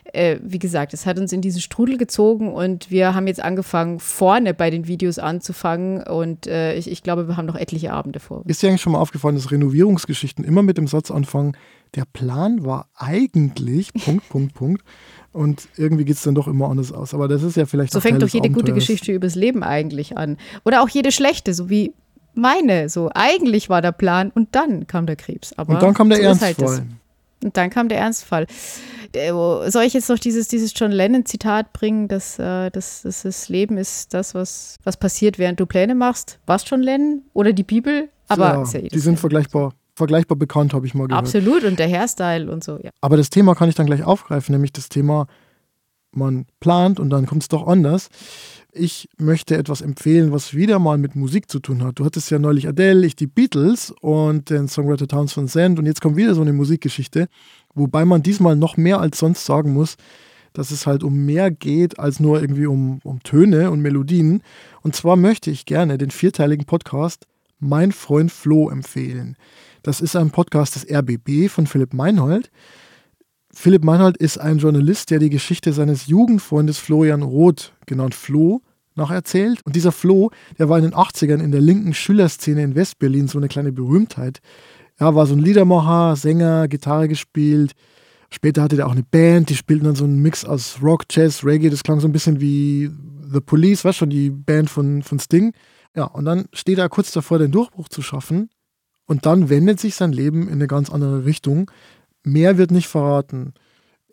äh, 0.05 0.39
wie 0.43 0.59
gesagt, 0.59 0.95
es 0.95 1.07
hat 1.07 1.19
uns 1.19 1.33
in 1.33 1.41
diesen 1.41 1.61
Strudel 1.61 1.97
gezogen 1.97 2.53
und 2.53 2.91
wir 2.91 3.15
haben 3.15 3.27
jetzt 3.27 3.43
angefangen, 3.43 4.01
vorne 4.01 4.53
bei 4.53 4.71
den 4.71 4.87
Videos 4.87 5.19
anzufangen 5.19 6.03
und 6.03 6.47
äh, 6.47 6.75
ich, 6.75 6.91
ich 6.91 7.03
glaube, 7.03 7.29
wir 7.29 7.37
haben 7.37 7.47
noch 7.47 7.57
etliche 7.57 7.93
Abende 7.93 8.21
vor. 8.21 8.43
Ist 8.47 8.63
dir 8.63 8.69
eigentlich 8.69 8.83
schon 8.83 8.93
mal 8.93 8.99
aufgefallen, 8.99 9.37
dass 9.37 9.51
Renovierungsgeschichten 9.51 10.45
immer 10.45 10.63
mit 10.63 10.77
dem 10.77 10.87
Satz 10.87 11.11
anfangen, 11.11 11.57
der 11.95 12.05
Plan 12.05 12.65
war 12.65 12.89
eigentlich, 12.97 13.93
Punkt, 14.05 14.29
Punkt, 14.29 14.55
Punkt. 14.55 14.83
Und 15.33 15.69
irgendwie 15.77 16.05
geht 16.05 16.17
es 16.17 16.23
dann 16.23 16.35
doch 16.35 16.47
immer 16.47 16.69
anders 16.69 16.93
aus. 16.93 17.15
Aber 17.15 17.27
das 17.27 17.43
ist 17.43 17.57
ja 17.57 17.65
vielleicht 17.65 17.93
So 17.93 18.01
fängt 18.01 18.21
doch 18.23 18.29
jede 18.29 18.51
gute 18.51 18.75
Geschichte 18.75 19.13
übers 19.13 19.35
Leben 19.35 19.63
eigentlich 19.63 20.19
an. 20.19 20.37
Oder 20.65 20.83
auch 20.83 20.91
jede 20.91 21.11
schlechte, 21.11 21.55
so 21.55 21.71
wie 21.71 21.95
meine. 22.35 22.91
So, 22.91 23.11
eigentlich 23.15 23.71
war 23.71 23.81
der 23.81 23.93
Plan 23.93 24.31
und 24.35 24.55
dann 24.55 24.87
kam 24.87 25.07
der 25.07 25.17
Krebs. 25.17 25.55
Aber 25.57 25.75
und 25.75 25.83
dann 25.83 25.95
kam 25.95 26.11
der 26.11 26.19
so 26.19 26.25
Ernstfall. 26.25 26.69
Halt 26.69 26.83
und 27.45 27.57
dann 27.57 27.71
kam 27.71 27.89
der 27.89 27.99
Ernstfall. 27.99 28.47
Äh, 29.15 29.31
soll 29.71 29.83
ich 29.85 29.93
jetzt 29.93 30.09
noch 30.09 30.19
dieses, 30.19 30.49
dieses 30.49 30.73
John 30.75 30.91
Lennon-Zitat 30.91 31.73
bringen, 31.73 32.09
dass, 32.09 32.39
äh, 32.39 32.71
dass, 32.71 33.03
dass, 33.03 33.23
das 33.23 33.49
Leben 33.49 33.77
ist 33.77 34.15
das, 34.15 34.35
was, 34.35 34.77
was 34.85 34.97
passiert, 34.97 35.39
während 35.39 35.61
du 35.61 35.67
Pläne 35.67 35.95
machst? 35.95 36.39
Was 36.47 36.69
John 36.69 36.83
Lennon? 36.83 37.23
Oder 37.35 37.53
die 37.53 37.63
Bibel? 37.63 38.09
Aber 38.29 38.65
ja, 38.73 38.81
ja 38.81 38.89
die 38.89 38.99
sind 38.99 39.19
vergleichbar, 39.19 39.75
vergleichbar 39.95 40.37
bekannt, 40.37 40.73
habe 40.73 40.87
ich 40.87 40.95
mal 40.95 41.07
gehört. 41.09 41.25
Absolut, 41.25 41.65
und 41.65 41.79
der 41.79 41.89
Hairstyle 41.89 42.51
und 42.51 42.65
so, 42.65 42.79
ja. 42.83 42.91
Aber 43.01 43.17
das 43.17 43.29
Thema 43.29 43.55
kann 43.55 43.69
ich 43.69 43.75
dann 43.75 43.87
gleich 43.87 44.03
aufgreifen, 44.03 44.55
nämlich 44.55 44.73
das 44.73 44.89
Thema, 44.89 45.27
man 46.17 46.47
plant 46.61 47.01
und 47.01 47.11
dann 47.11 47.27
kommt 47.27 47.43
es 47.43 47.49
doch 47.49 47.67
anders. 47.67 48.09
Ich 48.73 49.09
möchte 49.19 49.57
etwas 49.57 49.83
empfehlen, 49.83 50.33
was 50.33 50.55
wieder 50.55 50.79
mal 50.79 50.97
mit 50.97 51.15
Musik 51.15 51.51
zu 51.51 51.61
tun 51.61 51.83
hat. 51.83 51.99
Du 51.99 52.05
hattest 52.05 52.31
ja 52.31 52.39
neulich 52.39 52.67
Adele, 52.67 53.07
ich 53.07 53.17
die 53.17 53.27
Beatles 53.27 53.93
und 54.01 54.49
den 54.49 54.69
Songwriter 54.69 55.07
Towns 55.07 55.33
von 55.33 55.47
Sand 55.47 55.79
und 55.79 55.87
jetzt 55.87 56.01
kommt 56.01 56.17
wieder 56.17 56.35
so 56.35 56.41
eine 56.41 56.53
Musikgeschichte, 56.53 57.29
wobei 57.75 58.05
man 58.05 58.23
diesmal 58.23 58.57
noch 58.57 58.77
mehr 58.77 59.01
als 59.01 59.19
sonst 59.19 59.45
sagen 59.45 59.73
muss, 59.73 59.97
dass 60.53 60.71
es 60.71 60.87
halt 60.87 61.03
um 61.03 61.25
mehr 61.25 61.51
geht 61.51 61.99
als 61.99 62.21
nur 62.21 62.41
irgendwie 62.41 62.67
um, 62.67 63.01
um 63.05 63.23
Töne 63.23 63.71
und 63.71 63.81
Melodien. 63.81 64.43
Und 64.83 64.95
zwar 64.95 65.17
möchte 65.17 65.51
ich 65.51 65.67
gerne 65.67 65.99
den 65.99 66.11
vierteiligen 66.11 66.67
Podcast 66.67 67.27
Mein 67.59 67.93
Freund 67.93 68.31
Flo 68.31 68.71
empfehlen. 68.71 69.37
Das 69.83 70.01
ist 70.01 70.17
ein 70.17 70.31
Podcast 70.31 70.77
des 70.77 70.87
RBB 70.89 71.49
von 71.49 71.67
Philipp 71.67 71.93
Meinhold. 71.93 72.51
Philipp 73.55 73.85
Meinhold 73.85 74.17
ist 74.17 74.39
ein 74.39 74.59
Journalist, 74.59 75.11
der 75.11 75.19
die 75.19 75.31
Geschichte 75.31 75.73
seines 75.73 76.07
Jugendfreundes 76.07 76.79
Florian 76.79 77.23
Roth, 77.23 77.73
genannt 77.87 78.15
Flo, 78.15 78.63
nacherzählt. 78.95 79.61
Und 79.65 79.77
dieser 79.77 79.93
Flo, 79.93 80.31
der 80.59 80.69
war 80.69 80.79
in 80.79 80.85
den 80.85 80.95
80ern 80.95 81.43
in 81.43 81.53
der 81.53 81.61
linken 81.61 81.95
Schülerszene 81.95 82.63
in 82.63 82.75
Westberlin 82.75 83.29
so 83.29 83.39
eine 83.39 83.49
kleine 83.49 83.73
Berühmtheit. 83.73 84.41
Er 84.97 85.15
war 85.15 85.27
so 85.27 85.35
ein 85.35 85.41
Liedermacher, 85.41 86.17
Sänger, 86.17 86.69
Gitarre 86.69 87.09
gespielt. 87.09 87.73
Später 88.31 88.63
hatte 88.63 88.79
er 88.79 88.87
auch 88.87 88.93
eine 88.93 89.03
Band, 89.03 89.51
die 89.51 89.57
spielten 89.57 89.85
dann 89.85 89.95
so 89.95 90.05
einen 90.05 90.23
Mix 90.23 90.45
aus 90.45 90.79
Rock, 90.83 91.05
Jazz, 91.11 91.45
Reggae. 91.45 91.69
Das 91.69 91.83
klang 91.83 92.01
so 92.01 92.09
ein 92.09 92.13
bisschen 92.13 92.41
wie 92.41 92.91
The 93.31 93.41
Police, 93.41 93.85
weißt 93.85 93.99
schon, 93.99 94.11
die 94.11 94.31
Band 94.31 94.71
von, 94.71 95.03
von 95.03 95.19
Sting. 95.19 95.53
Ja, 95.95 96.05
und 96.05 96.25
dann 96.25 96.47
steht 96.55 96.79
er 96.79 96.89
kurz 96.89 97.13
davor, 97.13 97.39
den 97.39 97.53
Durchbruch 97.53 97.89
zu 97.89 98.01
schaffen. 98.01 98.49
Und 99.05 99.27
dann 99.27 99.51
wendet 99.51 99.81
sich 99.81 99.95
sein 99.95 100.13
Leben 100.13 100.49
in 100.49 100.55
eine 100.55 100.67
ganz 100.67 100.89
andere 100.89 101.27
Richtung. 101.27 101.71
Mehr 102.25 102.59
wird 102.59 102.71
nicht 102.71 102.89
verraten. 102.89 103.55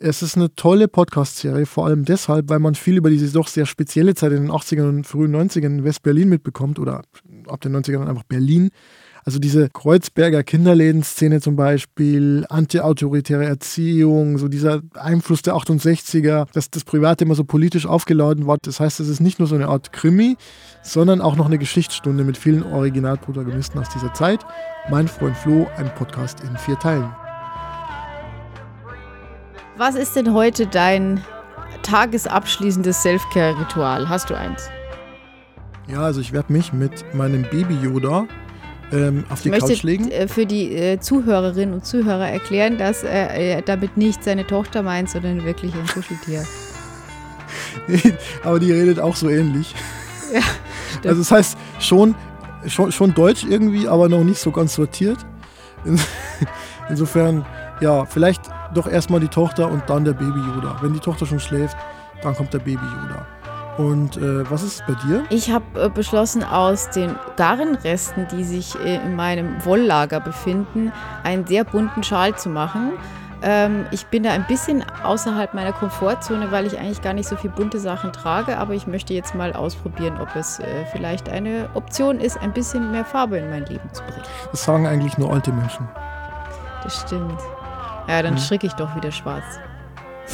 Es 0.02 0.22
ist 0.22 0.38
eine 0.38 0.56
tolle 0.56 0.88
Podcast-Serie, 0.88 1.65
vor 1.65 1.86
allem 1.86 2.06
deshalb, 2.06 2.50
weil 2.50 2.60
man 2.60 2.74
viel 2.74 2.98
über 2.98 3.10
diese 3.10 3.32
doch 3.34 3.50
sehr 3.50 3.65
spezielle 3.65 4.15
Zeit 4.15 4.32
in 4.32 4.43
den 4.43 4.52
80ern 4.52 4.88
und 4.88 5.06
frühen 5.06 5.36
90ern 5.36 5.65
in 5.65 5.84
West-Berlin 5.84 6.30
mitbekommt 6.30 6.80
oder 6.80 7.02
ab 7.48 7.62
den 7.62 7.76
90ern 7.76 8.08
einfach 8.08 8.24
Berlin. 8.24 8.69
Also 9.26 9.39
diese 9.39 9.69
Kreuzberger 9.69 10.43
Kinderläden-Szene 10.43 11.41
zum 11.41 11.58
Beispiel, 11.58 12.45
antiautoritäre 12.50 13.45
Erziehung, 13.45 14.38
so 14.38 14.48
dieser 14.48 14.82
Einfluss 14.93 15.41
der 15.41 15.56
68er, 15.56 16.48
dass 16.54 16.72
das 16.72 16.86
Private 16.86 17.26
immer 17.26 17.36
so 17.36 17.43
politisch 17.43 17.86
aufgeladen 17.86 18.48
war. 18.48 18.58
Das 18.62 18.80
heißt, 18.80 19.02
es 19.02 19.10
ist 19.10 19.19
nicht 19.19 19.39
nur 19.39 19.48
so 19.50 19.56
eine 19.56 19.67
Art 19.67 19.91
Krimi, 19.91 20.38
sondern 20.82 21.19
auch 21.19 21.36
noch 21.36 21.48
eine 21.48 21.58
Geschichtsstunde 21.58 22.24
mit 22.24 22.38
vielen 22.38 22.63
Originalprotagonisten 22.63 23.80
aus 23.80 23.89
dieser 23.89 24.13
Zeit. 24.13 24.45
Mein 24.89 25.10
Freund 25.10 25.36
Flo, 25.36 25.67
ein 25.76 25.93
Podcast 25.95 26.39
in 26.39 26.56
vier 26.58 26.80
Teilen. 26.80 27.12
Was 29.79 29.95
ist 29.95 30.17
denn 30.17 30.33
heute 30.33 30.67
dein 30.67 31.23
tagesabschließendes 31.83 33.01
Selfcare-Ritual? 33.01 34.09
Hast 34.09 34.29
du 34.29 34.37
eins? 34.37 34.69
Ja, 35.87 36.01
also 36.01 36.19
ich 36.19 36.33
werde 36.33 36.51
mich 36.51 36.73
mit 36.73 37.05
meinem 37.15 37.43
Baby-Yoda 37.43 38.27
ähm, 38.91 39.23
auf 39.29 39.41
die 39.41 39.47
ich 39.47 39.57
Couch 39.57 39.83
legen. 39.83 40.09
möchte 40.09 40.27
für 40.27 40.45
die 40.45 40.75
äh, 40.75 40.99
Zuhörerinnen 40.99 41.73
und 41.73 41.85
Zuhörer 41.85 42.27
erklären, 42.27 42.77
dass 42.77 43.03
er 43.03 43.33
äh, 43.33 43.61
damit 43.61 43.95
nicht 43.95 44.21
seine 44.21 44.45
Tochter 44.45 44.83
meint, 44.83 45.09
sondern 45.11 45.45
wirklich 45.45 45.73
ein 45.73 45.87
Kuscheltier. 45.87 46.45
Aber 48.43 48.59
die 48.59 48.73
redet 48.73 48.99
auch 48.99 49.15
so 49.15 49.29
ähnlich. 49.29 49.73
Ja, 51.03 51.09
also 51.11 51.21
das 51.21 51.31
heißt 51.31 51.57
schon, 51.79 52.13
schon, 52.67 52.91
schon 52.91 53.13
deutsch 53.13 53.45
irgendwie, 53.49 53.87
aber 53.87 54.09
noch 54.09 54.23
nicht 54.23 54.39
so 54.39 54.51
ganz 54.51 54.73
sortiert. 54.73 55.17
Insofern, 56.89 57.45
ja, 57.79 58.05
vielleicht 58.05 58.41
doch 58.73 58.88
erstmal 58.88 59.19
die 59.19 59.27
Tochter 59.27 59.69
und 59.69 59.84
dann 59.88 60.05
der 60.05 60.13
Baby 60.13 60.39
Yoda. 60.39 60.77
Wenn 60.82 60.93
die 60.93 60.99
Tochter 60.99 61.25
schon 61.25 61.39
schläft, 61.39 61.77
dann 62.21 62.36
kommt 62.36 62.53
der 62.53 62.60
Baby 62.60 62.86
Yoda. 62.86 63.25
Und 63.77 64.17
äh, 64.17 64.49
was 64.51 64.62
ist 64.62 64.86
bei 64.88 64.93
dir? 65.08 65.23
Ich 65.29 65.51
habe 65.51 65.63
äh, 65.86 65.89
beschlossen, 65.89 66.43
aus 66.43 66.89
den 66.89 67.15
Garnresten, 67.38 68.27
die 68.27 68.43
sich 68.43 68.75
äh, 68.84 68.95
in 68.97 69.15
meinem 69.15 69.63
Wolllager 69.63 70.19
befinden, 70.19 70.91
einen 71.23 71.47
sehr 71.47 71.63
bunten 71.63 72.03
Schal 72.03 72.36
zu 72.36 72.49
machen. 72.49 72.91
Ähm, 73.41 73.86
ich 73.91 74.05
bin 74.08 74.23
da 74.23 74.32
ein 74.32 74.45
bisschen 74.47 74.84
außerhalb 75.03 75.53
meiner 75.53 75.71
Komfortzone, 75.71 76.51
weil 76.51 76.65
ich 76.65 76.77
eigentlich 76.77 77.01
gar 77.01 77.13
nicht 77.13 77.29
so 77.29 77.38
viele 77.38 77.53
bunte 77.53 77.79
Sachen 77.79 78.12
trage, 78.12 78.58
aber 78.58 78.73
ich 78.73 78.86
möchte 78.86 79.13
jetzt 79.13 79.34
mal 79.34 79.53
ausprobieren, 79.53 80.19
ob 80.19 80.36
es 80.36 80.60
äh, 80.60 80.86
vielleicht 80.91 81.29
eine 81.29 81.69
Option 81.73 82.19
ist, 82.19 82.38
ein 82.38 82.51
bisschen 82.51 82.91
mehr 82.91 83.05
Farbe 83.05 83.38
in 83.38 83.49
mein 83.49 83.65
Leben 83.65 83.93
zu 83.93 84.03
bringen. 84.03 84.25
Das 84.51 84.65
sagen 84.65 84.88
eigentlich 84.88 85.17
nur 85.17 85.32
alte 85.32 85.53
Menschen. 85.53 85.88
Das 86.84 86.99
stimmt. 86.99 87.39
Ja, 88.10 88.24
dann 88.24 88.38
stricke 88.39 88.65
ich 88.65 88.74
doch 88.74 88.95
wieder 88.95 89.12
schwarz. 89.12 89.45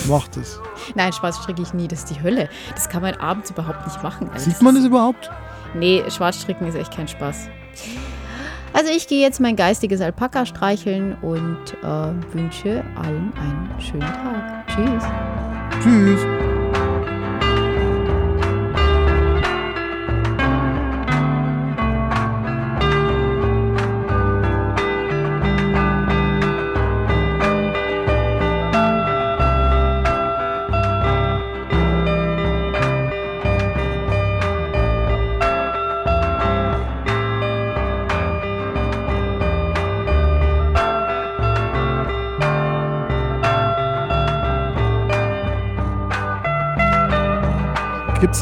Macht 0.08 0.38
es. 0.38 0.60
Nein, 0.96 1.12
schwarz 1.12 1.38
stricke 1.38 1.62
ich 1.62 1.74
nie. 1.74 1.88
Das 1.88 2.00
ist 2.00 2.10
die 2.10 2.22
Hölle. 2.22 2.50
Das 2.74 2.88
kann 2.88 3.02
man 3.02 3.16
abends 3.16 3.52
überhaupt 3.52 3.86
nicht 3.86 4.02
machen. 4.02 4.30
Also 4.32 4.50
Sieht 4.50 4.62
man 4.62 4.76
das 4.76 4.86
überhaupt? 4.86 5.30
Nee, 5.74 6.04
schwarz 6.10 6.42
stricken 6.42 6.66
ist 6.68 6.76
echt 6.76 6.96
kein 6.96 7.08
Spaß. 7.08 7.50
Also 8.72 8.92
ich 8.92 9.08
gehe 9.08 9.22
jetzt 9.22 9.40
mein 9.40 9.56
geistiges 9.56 10.02
Alpaka 10.02 10.46
streicheln 10.46 11.16
und 11.22 11.60
äh, 11.84 12.34
wünsche 12.34 12.84
allen 12.96 13.34
einen 13.38 13.70
schönen 13.80 14.02
Tag. 14.02 14.68
Tschüss. 14.68 15.04
Tschüss. 15.82 16.45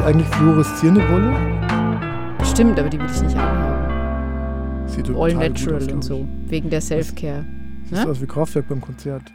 Eigentlich 0.04 0.28
fluoreszierende 0.28 1.02
Wolle? 1.10 1.34
Stimmt, 2.46 2.80
aber 2.80 2.90
die 2.90 3.00
will 3.00 3.08
ich 3.10 3.22
nicht 3.22 3.38
anhaben. 3.38 4.88
Sieht 4.88 5.10
All 5.10 5.34
natural 5.34 5.92
und 5.92 6.04
so, 6.04 6.28
wegen 6.48 6.70
der 6.70 6.82
Self-Care. 6.82 7.46
Sieht 7.84 7.94
ne? 7.94 8.08
aus 8.08 8.22
wie 8.22 8.28
Kraftwerk 8.28 8.68
beim 8.68 8.82
Konzert. 8.82 9.34